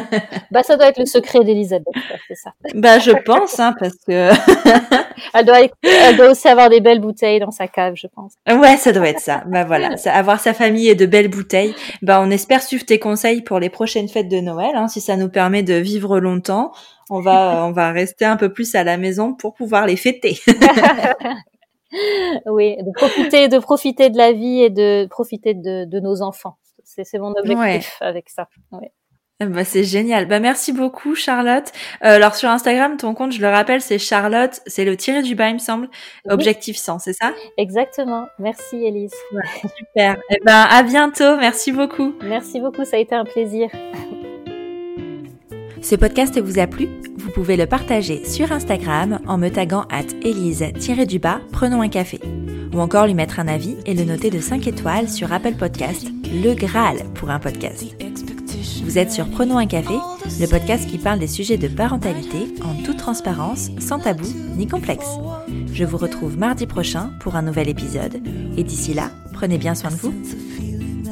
bah 0.51 0.63
ça 0.63 0.77
doit 0.77 0.89
être 0.89 0.99
le 0.99 1.07
secret 1.07 1.45
d'Elisabeth, 1.45 1.95
c'est 2.29 2.35
ça. 2.35 2.53
Bah 2.75 2.99
je 2.99 3.11
pense, 3.11 3.59
hein, 3.61 3.75
parce 3.79 3.95
que 4.07 4.31
elle 5.35 5.45
doit, 5.45 5.59
elle 5.83 6.17
doit 6.17 6.31
aussi 6.31 6.49
avoir 6.49 6.71
des 6.71 6.81
belles 6.81 7.01
bouteilles 7.01 7.41
dans 7.41 7.51
sa 7.51 7.69
cave, 7.69 7.95
je 7.97 8.07
pense. 8.07 8.33
Ouais, 8.49 8.77
ça 8.77 8.93
doit 8.93 9.09
être 9.09 9.21
ça. 9.21 9.43
Bah 9.47 9.65
voilà, 9.65 9.91
avoir 10.07 10.41
sa 10.41 10.55
famille 10.55 10.89
et 10.89 10.95
de 10.95 11.07
belles 11.07 11.29
bouteilles. 11.29 11.75
Bah 12.03 12.21
on 12.23 12.31
espère 12.31 12.63
suivre 12.63 12.85
tes 12.85 12.99
conseils 12.99 13.43
pour 13.43 13.59
les 13.59 13.71
prochaines 13.71 14.09
fêtes 14.09 14.29
de 14.29 14.41
Noël, 14.41 14.73
hein, 14.75 14.89
si 14.89 15.01
ça 15.01 15.17
nous 15.17 15.29
permet 15.29 15.63
de 15.63 15.75
vivre 15.75 16.21
longtemps. 16.21 16.73
On 17.11 17.21
va, 17.21 17.67
on 17.67 17.73
va 17.73 17.91
rester 17.91 18.25
un 18.25 18.37
peu 18.37 18.53
plus 18.53 18.75
à 18.75 18.85
la 18.85 18.97
maison 18.97 19.35
pour 19.35 19.55
pouvoir 19.55 19.87
les 19.87 19.97
fêter. 19.97 20.41
oui, 22.47 22.77
de 22.77 22.91
profiter, 22.95 23.49
de 23.49 23.59
profiter 23.59 24.11
de 24.11 24.19
la 24.19 24.33
vie 24.33 24.63
et 24.63 24.71
de 24.71 25.07
profiter 25.11 25.55
de, 25.55 25.85
de 25.85 26.01
nos 26.01 26.23
enfants. 26.23 26.57
C'est 26.85 27.19
mon 27.19 27.33
objectif 27.33 27.57
ouais. 28.01 28.07
avec 28.07 28.29
ça. 28.29 28.49
Oui. 28.73 28.89
Bah, 29.41 29.65
c'est 29.65 29.85
génial. 29.85 30.27
Bah, 30.27 30.41
merci 30.41 30.73
beaucoup, 30.73 31.15
Charlotte. 31.15 31.71
Euh, 32.05 32.17
alors, 32.17 32.35
sur 32.35 32.49
Instagram, 32.49 32.97
ton 32.97 33.15
compte, 33.15 33.33
je 33.33 33.41
le 33.41 33.49
rappelle, 33.49 33.81
c'est 33.81 33.99
Charlotte, 33.99 34.61
c'est 34.67 34.85
le 34.85 34.97
tiré 34.97 35.23
du 35.23 35.35
bas, 35.35 35.49
il 35.49 35.55
me 35.55 35.59
semble, 35.59 35.89
Objectif 36.29 36.77
100, 36.77 37.01
c'est 37.01 37.13
ça? 37.13 37.33
Exactement. 37.57 38.27
Merci, 38.39 38.85
Elise. 38.85 39.15
super. 39.77 40.17
Eh 40.31 40.39
ben, 40.45 40.67
à 40.71 40.83
bientôt. 40.83 41.37
Merci 41.39 41.73
beaucoup. 41.73 42.15
Merci 42.23 42.61
beaucoup, 42.61 42.85
ça 42.85 42.97
a 42.97 43.01
été 43.01 43.15
un 43.15 43.25
plaisir. 43.25 43.69
Ce 45.83 45.97
podcast 45.97 46.41
vous 46.41 46.61
a 46.61 46.69
plu? 46.69 46.89
Vous 47.19 47.31
pouvez 47.31 47.57
le 47.57 47.67
partager 47.67 48.25
sur 48.25 48.53
Instagram 48.53 49.19
en 49.27 49.37
me 49.37 49.49
taguant 49.49 49.85
at 49.91 50.07
Elise-du-bas, 50.23 51.41
prenons 51.51 51.83
un 51.83 51.89
café. 51.89 52.21
Ou 52.73 52.79
encore 52.79 53.07
lui 53.07 53.15
mettre 53.15 53.41
un 53.41 53.49
avis 53.49 53.77
et 53.85 53.95
le 53.95 54.05
noter 54.05 54.31
de 54.31 54.41
5 54.41 54.65
étoiles 54.69 55.09
sur 55.09 55.33
Apple 55.33 55.55
Podcast, 55.55 56.07
le 56.33 56.55
Graal 56.55 56.99
pour 57.15 57.31
un 57.31 57.41
podcast. 57.41 57.85
Vous 58.85 58.97
êtes 58.97 59.11
sur 59.11 59.29
Prenons 59.29 59.59
un 59.59 59.67
café, 59.67 59.95
le 60.41 60.47
podcast 60.47 60.89
qui 60.89 60.99
parle 60.99 61.19
des 61.19 61.27
sujets 61.27 61.59
de 61.59 61.69
parentalité 61.69 62.55
en 62.63 62.81
toute 62.85 62.99
transparence, 62.99 63.71
sans 63.81 63.99
tabou 63.99 64.29
ni 64.57 64.69
complexe. 64.69 65.19
Je 65.73 65.85
vous 65.85 65.97
retrouve 65.99 66.39
mardi 66.39 66.67
prochain 66.67 67.11
pour 67.19 67.35
un 67.35 67.43
nouvel 67.43 67.69
épisode. 67.69 68.23
Et 68.57 68.63
d'ici 68.63 68.95
là, 68.95 69.11
prenez 69.33 69.59
bien 69.59 69.75
soin 69.75 69.91
de 69.91 69.97
vous. 69.97 70.15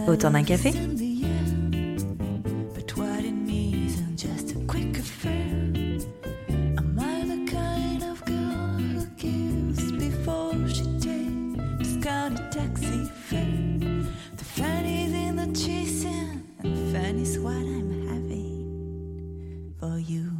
Autant 0.06 0.30
d'un 0.30 0.44
café 0.44 0.72
That 17.10 17.18
is 17.18 17.40
what 17.40 17.56
I'm 17.56 18.06
having 18.06 19.74
for 19.80 19.98
you. 19.98 20.39